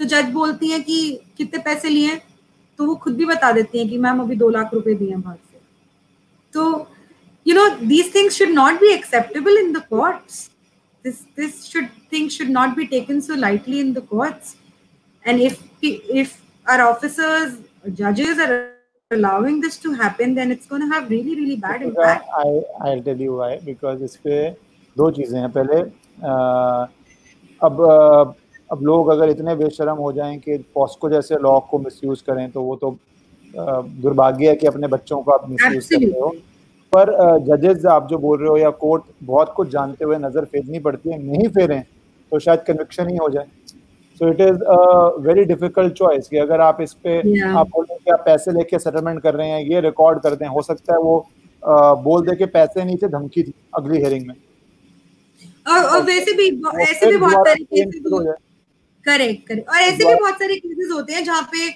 [0.00, 0.98] तो जज बोलती हैं कि
[1.38, 2.16] कितने पैसे लिए
[2.78, 5.36] तो वो खुद भी बता देती हैं कि मैम अभी दो लाख रुपए दिए बाहर
[5.36, 5.58] से।
[6.54, 6.90] तो
[7.46, 10.48] you know these things should not be acceptable in the courts
[11.04, 14.54] this this should things should not be taken so lightly in the courts
[15.26, 15.54] and if
[16.22, 16.32] if
[16.66, 17.54] our officers
[18.00, 18.54] judges are
[19.10, 22.24] allowing this to happen then it's going to have really really bad impact.
[22.38, 22.48] I
[22.88, 23.50] i'll tell you why.
[23.68, 24.50] Because इस पे
[24.96, 25.80] दो चीज़ें हैं। पहले
[26.26, 26.86] आ,
[27.60, 27.74] अब
[28.70, 32.62] अब लोग अगर इतने बेशरम हो जाएँ कि पॉस्को जैसे लॉ को मिसयूज करें तो
[32.62, 32.96] वो तो
[33.54, 36.28] दुर्भाग्य है कि अपने बच्चों को आप मिसयूज कर रहे हो
[36.92, 37.12] पर
[37.46, 41.10] जजेस आप जो बोल रहे हो या कोर्ट बहुत कुछ जानते हुए नज़र फेरनी पड़ती
[41.10, 41.82] है नहीं फेरें
[42.32, 43.46] तो शायद कन्विक्शन ही हो जाए।
[44.20, 44.76] So it is a
[45.20, 47.56] very difficult choice कि अगर आप इस पे yeah.
[47.58, 50.46] आप बोल रहे कि आप पैसे लेके सेटलमेंट कर रहे हैं ये रिकॉर्ड कर दें
[50.46, 51.18] हो सकता है वो
[51.62, 54.34] आ, बोल दे के पैसे नहीं थे धमकी थी अगली हियरिंग में।
[55.66, 56.48] और, और वैसे भी
[56.82, 58.34] ऐसे भी बहुत तरीके से
[59.06, 61.68] करेक्ट करेक्ट और ऐसे भी बहुत सारे केसेस होते हैं जहाँ पे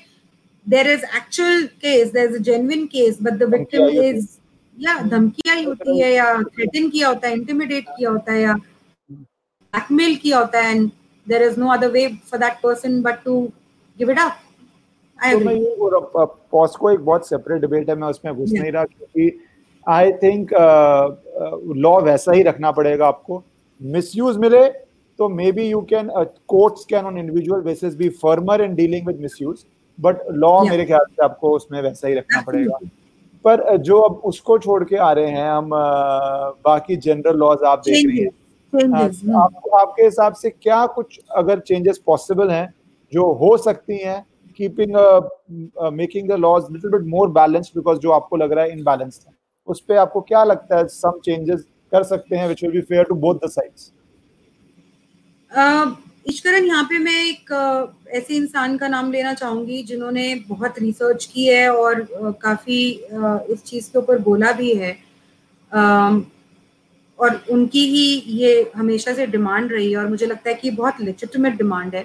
[0.67, 4.27] there is actual case there is a genuine case but the victim is
[4.79, 8.55] या धमकी आई होती है या थ्रेटन किया होता है इंटिमिडेट किया होता है या
[9.11, 10.91] ब्लैकमेल किया होता है and
[11.31, 13.41] there is no other way for that person but to
[13.99, 14.33] give it up
[15.19, 19.41] तो पॉस को एक बहुत सेपरेट डिबेट है मैं उसमें घुस नहीं रहा क्योंकि
[19.87, 20.51] आई थिंक
[21.77, 23.43] लॉ वैसा ही रखना पड़ेगा आपको।
[23.81, 24.65] मिसयूज मिले
[25.19, 26.11] तो maybe you can
[26.49, 29.65] courts can on individual basis be firmer in dealing with misuse
[29.99, 32.79] but law मेरे ख्याल से आपको उसमें वैसा ही रखना पड़ेगा।
[33.45, 35.71] पर जो अब उसको छोड़ के आ रहे हैं हम
[36.65, 38.31] बाकी जनरल लॉज आप देख रही हैं।
[38.75, 42.75] Uh, आप, आपके हिसाब से क्या कुछ अगर चेंजेस पॉसिबल हैं
[43.13, 44.25] जो हो सकती हैं
[44.59, 44.97] keeping
[45.93, 49.35] making the laws little bit more balanced because जो आपको लग रहा है इनबैलेंस्ड है
[49.69, 53.05] उस पर आपको क्या लगता है सम चेंजेस कर सकते हैं which will be fair
[53.05, 53.93] to both the sides
[56.29, 57.53] इश्करन यहाँ पे मैं एक
[58.09, 62.07] ऐसे इंसान का नाम लेना चाहूँगी जिन्होंने बहुत रिसर्च की है और
[62.43, 62.81] काफ़ी
[63.53, 64.97] इस चीज़ के ऊपर बोला भी है।
[67.21, 68.07] और उनकी ही
[68.39, 72.05] ये हमेशा से डिमांड रही है और मुझे लगता है कि बहुत लिचिटमेट डिमांड है।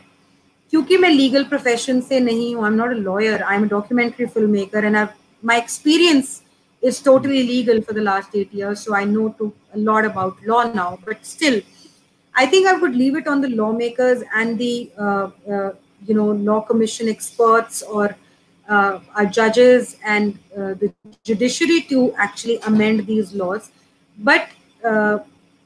[0.74, 4.26] क्योंकि मैं लीगल प्रोफेशन से नहीं हूँ I am not a lawyer I am documentary
[4.26, 5.06] film maker and I
[5.44, 6.42] my experience
[6.84, 10.64] is totally legal for the last eight year so I know too lot about law
[10.74, 11.62] now but still
[12.36, 14.58] I think I would leave it on the law makers and
[16.08, 18.16] do know law commission experts और
[19.26, 20.90] जजेस and the
[21.28, 23.70] judiciary to actually amend these laws
[24.18, 24.48] but
[24.86, 25.20] uh,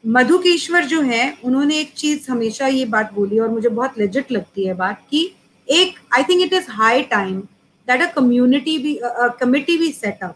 [0.03, 4.31] Madhu Kishwar जो है उन्होंने एक चीज़ हमेशा ये बात बोली और मुझे बहुत लेजिट
[4.31, 5.23] लगती है बात कि
[5.67, 7.39] एक I think it is high time
[7.87, 8.99] that a community भी
[9.39, 10.35] कमिटी भी सेटअप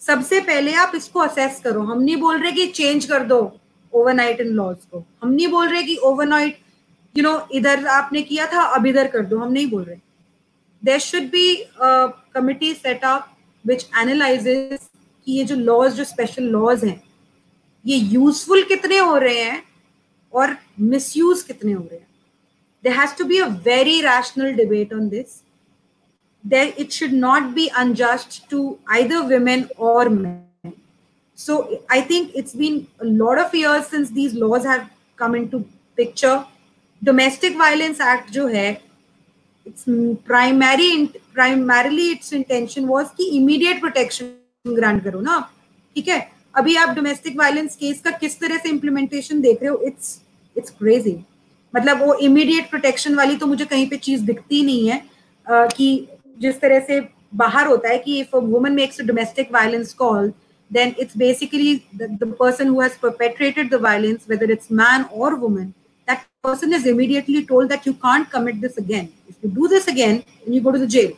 [0.00, 3.38] सबसे पहले आप इसको असेस करो। हम नहीं बोल रहे कि चेंज कर दो
[3.92, 6.58] ओवरनाइट इन लॉज को। हम नहीं बोल रहे कि ओवरनाइट
[7.14, 9.96] यू नो इधर आपने किया था अब इधर कर दो। हम नहीं बोल रहे।
[10.82, 13.30] There should be committee set up
[13.64, 14.88] which analyses
[15.26, 17.00] कि ये जो लॉज जो स्पेशल लॉज हैं
[17.84, 19.62] ये यूजफुल कितने हो रहे हैं
[20.32, 22.06] और मिस यूज़ कितने हो रहे हैं?
[22.84, 25.40] There has be a very rational debate on this
[26.44, 30.72] there it should not be unjust to either women और man
[31.38, 31.58] so
[31.92, 34.86] I think it's been lot of years since these laws have
[35.18, 35.58] come into
[35.96, 36.38] picture
[37.04, 38.70] domestic violence act जो है
[39.66, 39.84] it's
[40.26, 45.38] primary primarily it's intention was की immediate protection grant करो ना?
[45.96, 46.41] ठीक है?
[46.54, 49.80] अभी आप डोमेस्टिक वायलेंस केस का किस तरह से इम्प्लीमेंटेशन देख रहे हो?
[49.86, 50.20] इट्स
[50.56, 51.16] इट्स क्रेजी
[51.74, 54.98] मतलब वो इमीडिएट प्रोटेक्शन वाली तो मुझे कहीं पे चीज़ दिखती नहीं है
[55.46, 56.08] आ, कि
[56.40, 57.00] जिस तरह से
[57.34, 60.32] बाहर होता है कि if a woman makes a domestic violence call
[60.70, 65.64] then it's basically the person who has perpetrated the violence whether it's man और woman
[66.08, 69.88] that person is immediately told that you can't commit this again if you do this
[69.88, 71.12] again you go to the jail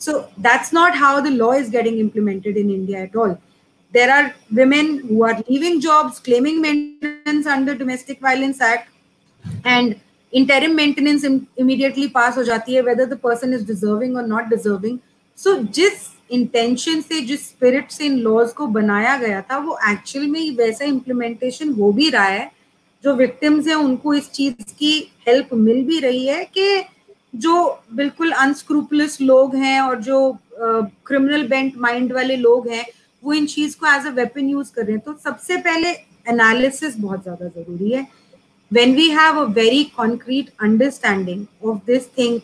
[0.00, 3.36] so that's not how the law is getting implemented in India at all
[3.94, 8.90] There are women who are leaving jobs, claiming maintenance under Domestic Violence Act,
[9.64, 9.98] and
[10.32, 15.00] interim maintenance immediately pass ho jati hai whether the person is deserving or not deserving
[15.38, 20.26] so जिस intention से जिस spirit से इन laws को बनाया गया था वो actual
[20.26, 22.50] में वैसा इम्प्लीमेंटेशन हो भी रहा है
[23.04, 24.92] जो विक्टिम्स हैं उनको इस चीज़ की
[25.28, 26.84] हेल्प मिल भी रही है कि
[27.34, 27.54] जो
[27.94, 30.20] बिल्कुल अनस्क्रूपलस लोग हैं और जो
[30.60, 32.84] क्रिमिनल बेंट माइंड वाले लोग हैं
[33.28, 35.90] वो इन चीज़ को एज अ वेपन यूज़ कर रहे हैं तो सबसे पहले
[36.30, 38.06] एनालिसिस बहुत ज़्यादा ज़रूरी है।
[38.70, 42.40] When we have a very concrete understanding of this thing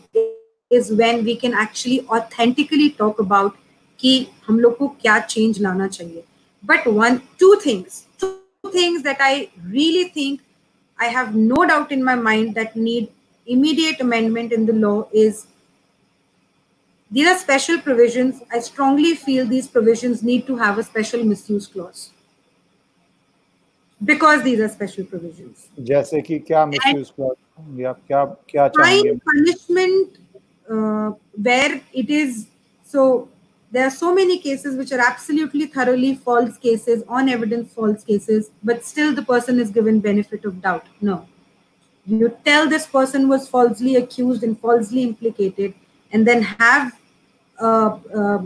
[0.71, 3.55] is when we can actually authentically talk about
[3.99, 4.15] कि
[4.47, 6.23] हम लोग को क्या चेंज लाना चाहिए।
[6.63, 10.39] But one two things two things that I really think
[10.99, 13.07] I have no doubt in my mind that need
[13.47, 15.43] immediate amendment in the law is
[17.14, 18.40] these are special provisions.
[18.52, 22.10] I strongly feel these provisions need to have a special misuse clause.
[24.04, 30.18] because these are special provisions जैसे कि क्या misuse clause या क्या क्या चाहेंगे punishment
[30.70, 31.10] uh,
[31.48, 32.46] where it is
[32.84, 33.28] so
[33.72, 38.50] there are so many cases which are absolutely thoroughly false cases on evidence false cases
[38.62, 41.18] but still the person is given benefit of doubt no
[42.06, 45.74] you tell this person was falsely accused and falsely implicated
[46.12, 47.03] and then have a, a, a
[47.59, 48.43] uh, uh,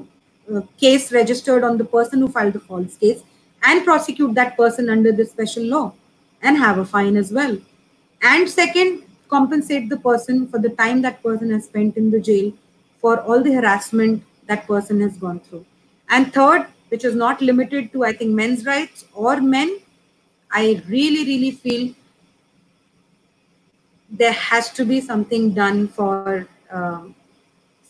[0.56, 3.22] uh, case registered on the person who filed the false case
[3.64, 5.94] and prosecute that person under this special law
[6.42, 7.58] and have a fine as well.
[8.22, 12.52] And second, compensate the person for the time that person has spent in the jail
[13.00, 15.66] for all the harassment that person has gone through.
[16.10, 19.80] And third, which is not limited to, I think, men's rights or men,
[20.52, 21.94] I really, really feel
[24.10, 27.14] there has to be something done for um,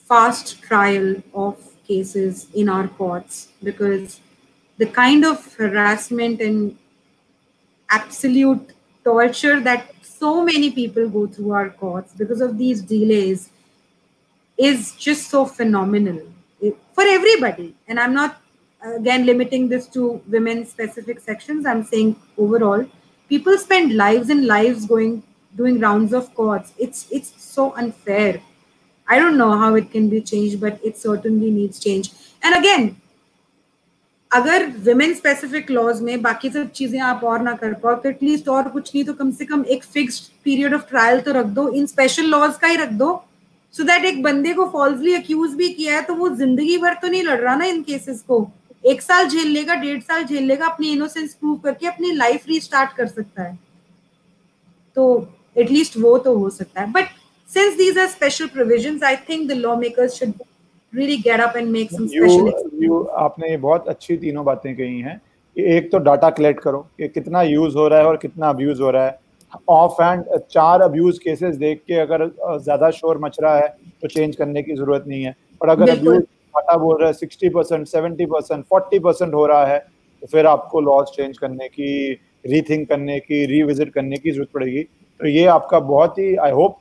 [0.10, 1.58] fast trial of
[1.88, 4.20] cases in our courts because
[4.78, 6.78] the kind of harassment and
[7.90, 8.74] absolute
[9.04, 13.50] torture that so many people go through our courts because of these delays
[14.58, 16.22] is just so phenomenal
[16.94, 17.76] for everybody.
[17.88, 18.42] And I'm not,
[18.82, 21.66] again, limiting this to women specific sections.
[21.66, 22.86] I'm saying overall,
[23.30, 25.24] people spend lives and lives going
[25.56, 26.74] doing rounds of courts.
[26.78, 28.42] It's it's so unfair.
[29.10, 32.12] I don't know how it can be changed, but it certainly needs change.
[32.44, 32.90] And again,
[34.32, 38.50] अगर women specific laws में बाकी सब चीज़ें आप और ना कर पाओ तो एटलीस्ट
[38.50, 41.68] और कुछ नहीं तो कम से कम एक फिक्स्ड पीरियड ऑफ़ ट्रायल तो रख दो
[41.70, 43.08] इन स्पेशल लॉज का ही रख दो
[43.74, 46.94] सो so दैट एक बंदे को फॉल्सली अक्यूज भी किया है तो वो ज़िंदगी भर
[47.02, 48.40] तो नहीं लड़ रहा ना इन केसेस को।
[48.84, 52.96] एक साल झेल लेगा डेढ़ साल झेल लेगा अपनी इनोसेंस प्रूव करके अपनी लाइफ रीस्टार्ट
[52.98, 53.58] कर सकता है।
[54.96, 55.28] तो
[55.58, 57.08] एटलीस्ट वो तो हो सकता है। But
[57.52, 60.34] since these are special provisions I think the law makers should
[60.94, 65.22] really get up and make some special you आपने बहुत अच्छी तीनों बातें कही हैं।
[65.56, 68.92] एक तो डाटा कलेक्ट करो कि कितना यूज़ हो रहा है और कितना अब्यूज हो
[68.92, 69.18] रहा है।
[69.70, 72.26] ऑफ़ हैंड चार अब्यूज केसेस देख के अगर
[72.60, 73.68] ज़्यादा शोर मच रहा है
[74.02, 77.50] तो चेंज करने की ज़रूरत नहीं है। और अगर अब्यूज डाटा बोल रहा है sixty
[77.50, 82.12] percent seventy percent forty percent हो रहा है तो फिर आपको लॉज चेंज करने की
[82.46, 84.88] रीथिंक करने की रीविजिट करने की ज़रूरत पड़ेगी।
[85.20, 86.76] तो ये आपका बहुत ही आई होप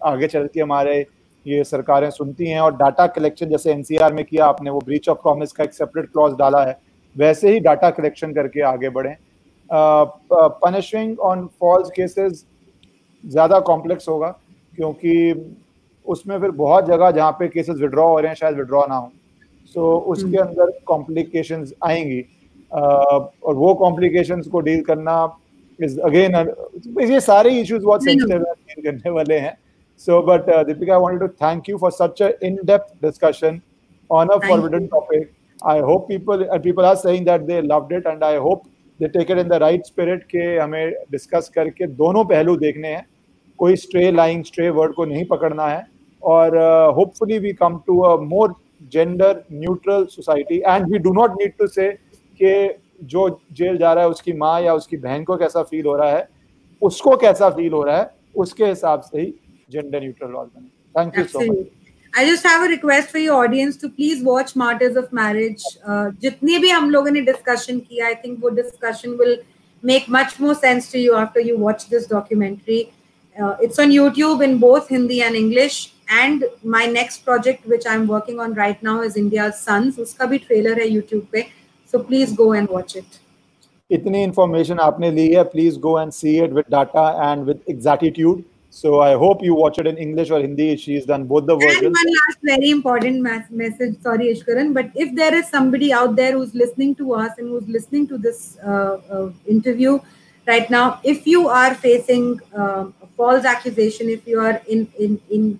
[0.00, 0.98] आगे चल के हमारे
[1.46, 5.18] ये सरकारें सुनती हैं और डाटा कलेक्शन जैसे एनसीआर में किया आपने वो ब्रीच ऑफ़
[5.18, 6.78] प्रॉमिस का एक सेपरेट क्लॉज डाला है
[7.16, 9.14] वैसे ही डाटा कलेक्शन करके आगे बढ़ें।
[9.70, 12.44] पनिशिंग ऑन फॉल्स केसेस
[13.24, 14.28] ज़्यादा कॉम्प्लेक्स होगा
[14.78, 15.14] क्योंकि
[16.06, 19.10] उसमें फिर बहुत जगह जहाँ पे केसेस विड्रॉ हो रहे हैं शायद विड्रॉ ना हो।
[19.66, 25.24] सो so, उसके हम्म। अंदर कॉम्प्लिकेशंस आएँगी। uh, और वो कॉम्प्लिकेशंस को डील करना
[25.80, 26.36] इज़ अगेन
[27.02, 29.56] ये सारे इश्यूज़ बहुत सेंसिटिव डील करने वाले हैं।
[30.00, 33.60] So but Deepika I wanted to thank you for such a in depth discussion
[34.10, 35.30] on a forbidden topic
[35.66, 38.62] I hope people people are saying that they loved it and I hope
[39.00, 43.04] they take it in the right spirit के हमें discuss करके दोनों पहलू देखने हैं।
[43.58, 45.86] कोई stray line stray word को नहीं पकड़ना है।
[46.22, 46.56] और
[46.96, 48.54] hopefully we come to a more
[48.92, 51.90] gender neutral society and we do not need to say
[52.40, 52.52] कि
[53.04, 56.10] जो जेल जा रहा है उसकी माँ या उसकी बहन को कैसा फील हो रहा
[56.10, 56.28] है
[56.82, 59.34] उसको कैसा फील हो रहा है उसके हिसाब से ही
[59.70, 60.68] जेंडर न्यूट्रल लॉज बने
[61.00, 61.66] thank you so much
[62.26, 65.64] just have a request for your audience to please watch Martyrs of Marriage.
[65.86, 69.36] Uh, जितनी भी हम लोगों ने discussion किया, I think वो discussion will
[69.82, 72.80] make much more sense to you after you watch this documentary.
[73.36, 75.92] Uh, it's on YouTube in both Hindi and English.
[76.10, 79.98] And my next project, which I'm working on right now, is India's Sons.
[79.98, 81.46] उसका भी trailer है YouTube पे.
[81.87, 83.19] So please go and watch it.
[83.91, 85.51] इतनी information आपने ली है.
[85.51, 88.43] Please go and see it with data and with exactitude.
[88.75, 90.75] So I hope you watch it in English or Hindi.
[90.77, 91.83] She's done both the versions.
[91.83, 93.99] And one last very important message.
[94.01, 97.67] Sorry, Ishkaran, but if there is somebody out there who's listening to us and who's
[97.67, 99.99] listening to this uh, uh, interview
[100.47, 105.21] right now, if you are facing uh, a false accusation, if you are in in
[105.29, 105.59] in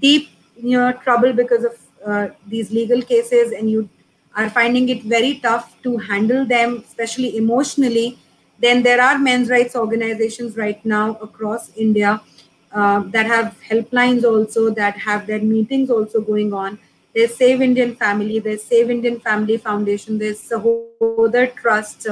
[0.00, 1.76] deep you know trouble because of
[2.06, 3.88] uh, these legal cases, and you
[4.37, 8.17] are finding it very tough to handle them, especially emotionally,
[8.59, 12.21] then there are men's rights organizations right now across India
[12.71, 16.79] uh, that have helplines also, that have their meetings also going on.
[17.15, 22.07] There's Save Indian Family, there's Save Indian Family Foundation, there's Sahodar Trust,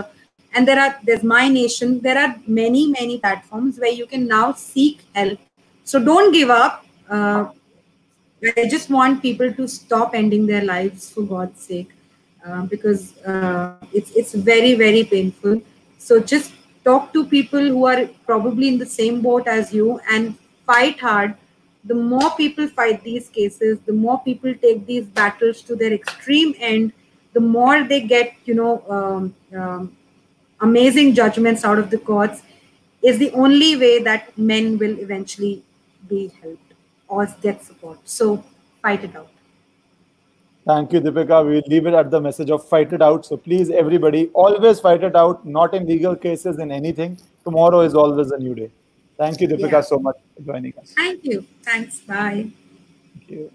[0.53, 1.99] and there are there's My Nation.
[1.99, 5.37] There are many many platforms where you can now seek help.
[5.83, 6.85] So don't give up.
[7.09, 7.49] Uh,
[8.57, 11.89] I just want people to stop ending their lives for God's sake,
[12.45, 15.61] uh, because uh, it's it's very very painful.
[15.97, 16.51] So just
[16.83, 20.35] talk to people who are probably in the same boat as you and
[20.65, 21.35] fight hard,
[21.83, 26.55] the more people fight these cases, the more people take these battles to their extreme
[26.59, 26.93] end,
[27.33, 29.95] the more they get, you know, um, um,
[30.61, 32.41] amazing judgments out of the courts,
[33.01, 35.63] is the only way that men will eventually
[36.09, 36.73] be helped
[37.07, 37.99] or get support.
[38.05, 38.43] So
[38.81, 39.34] fight it out.
[40.67, 41.45] Thank you, Deepika.
[41.45, 43.25] We'll leave it at the message of fight it out.
[43.25, 47.19] So please, everybody, always fight it out, not in legal cases, in anything.
[47.43, 48.71] Tomorrow is always a new day.
[49.17, 49.81] Thank you, Deepika, yeah.
[49.81, 50.91] so much for joining us.
[50.95, 51.45] Thank you.
[51.63, 51.99] Thanks.
[51.99, 52.49] Bye.
[53.13, 53.51] Thank you.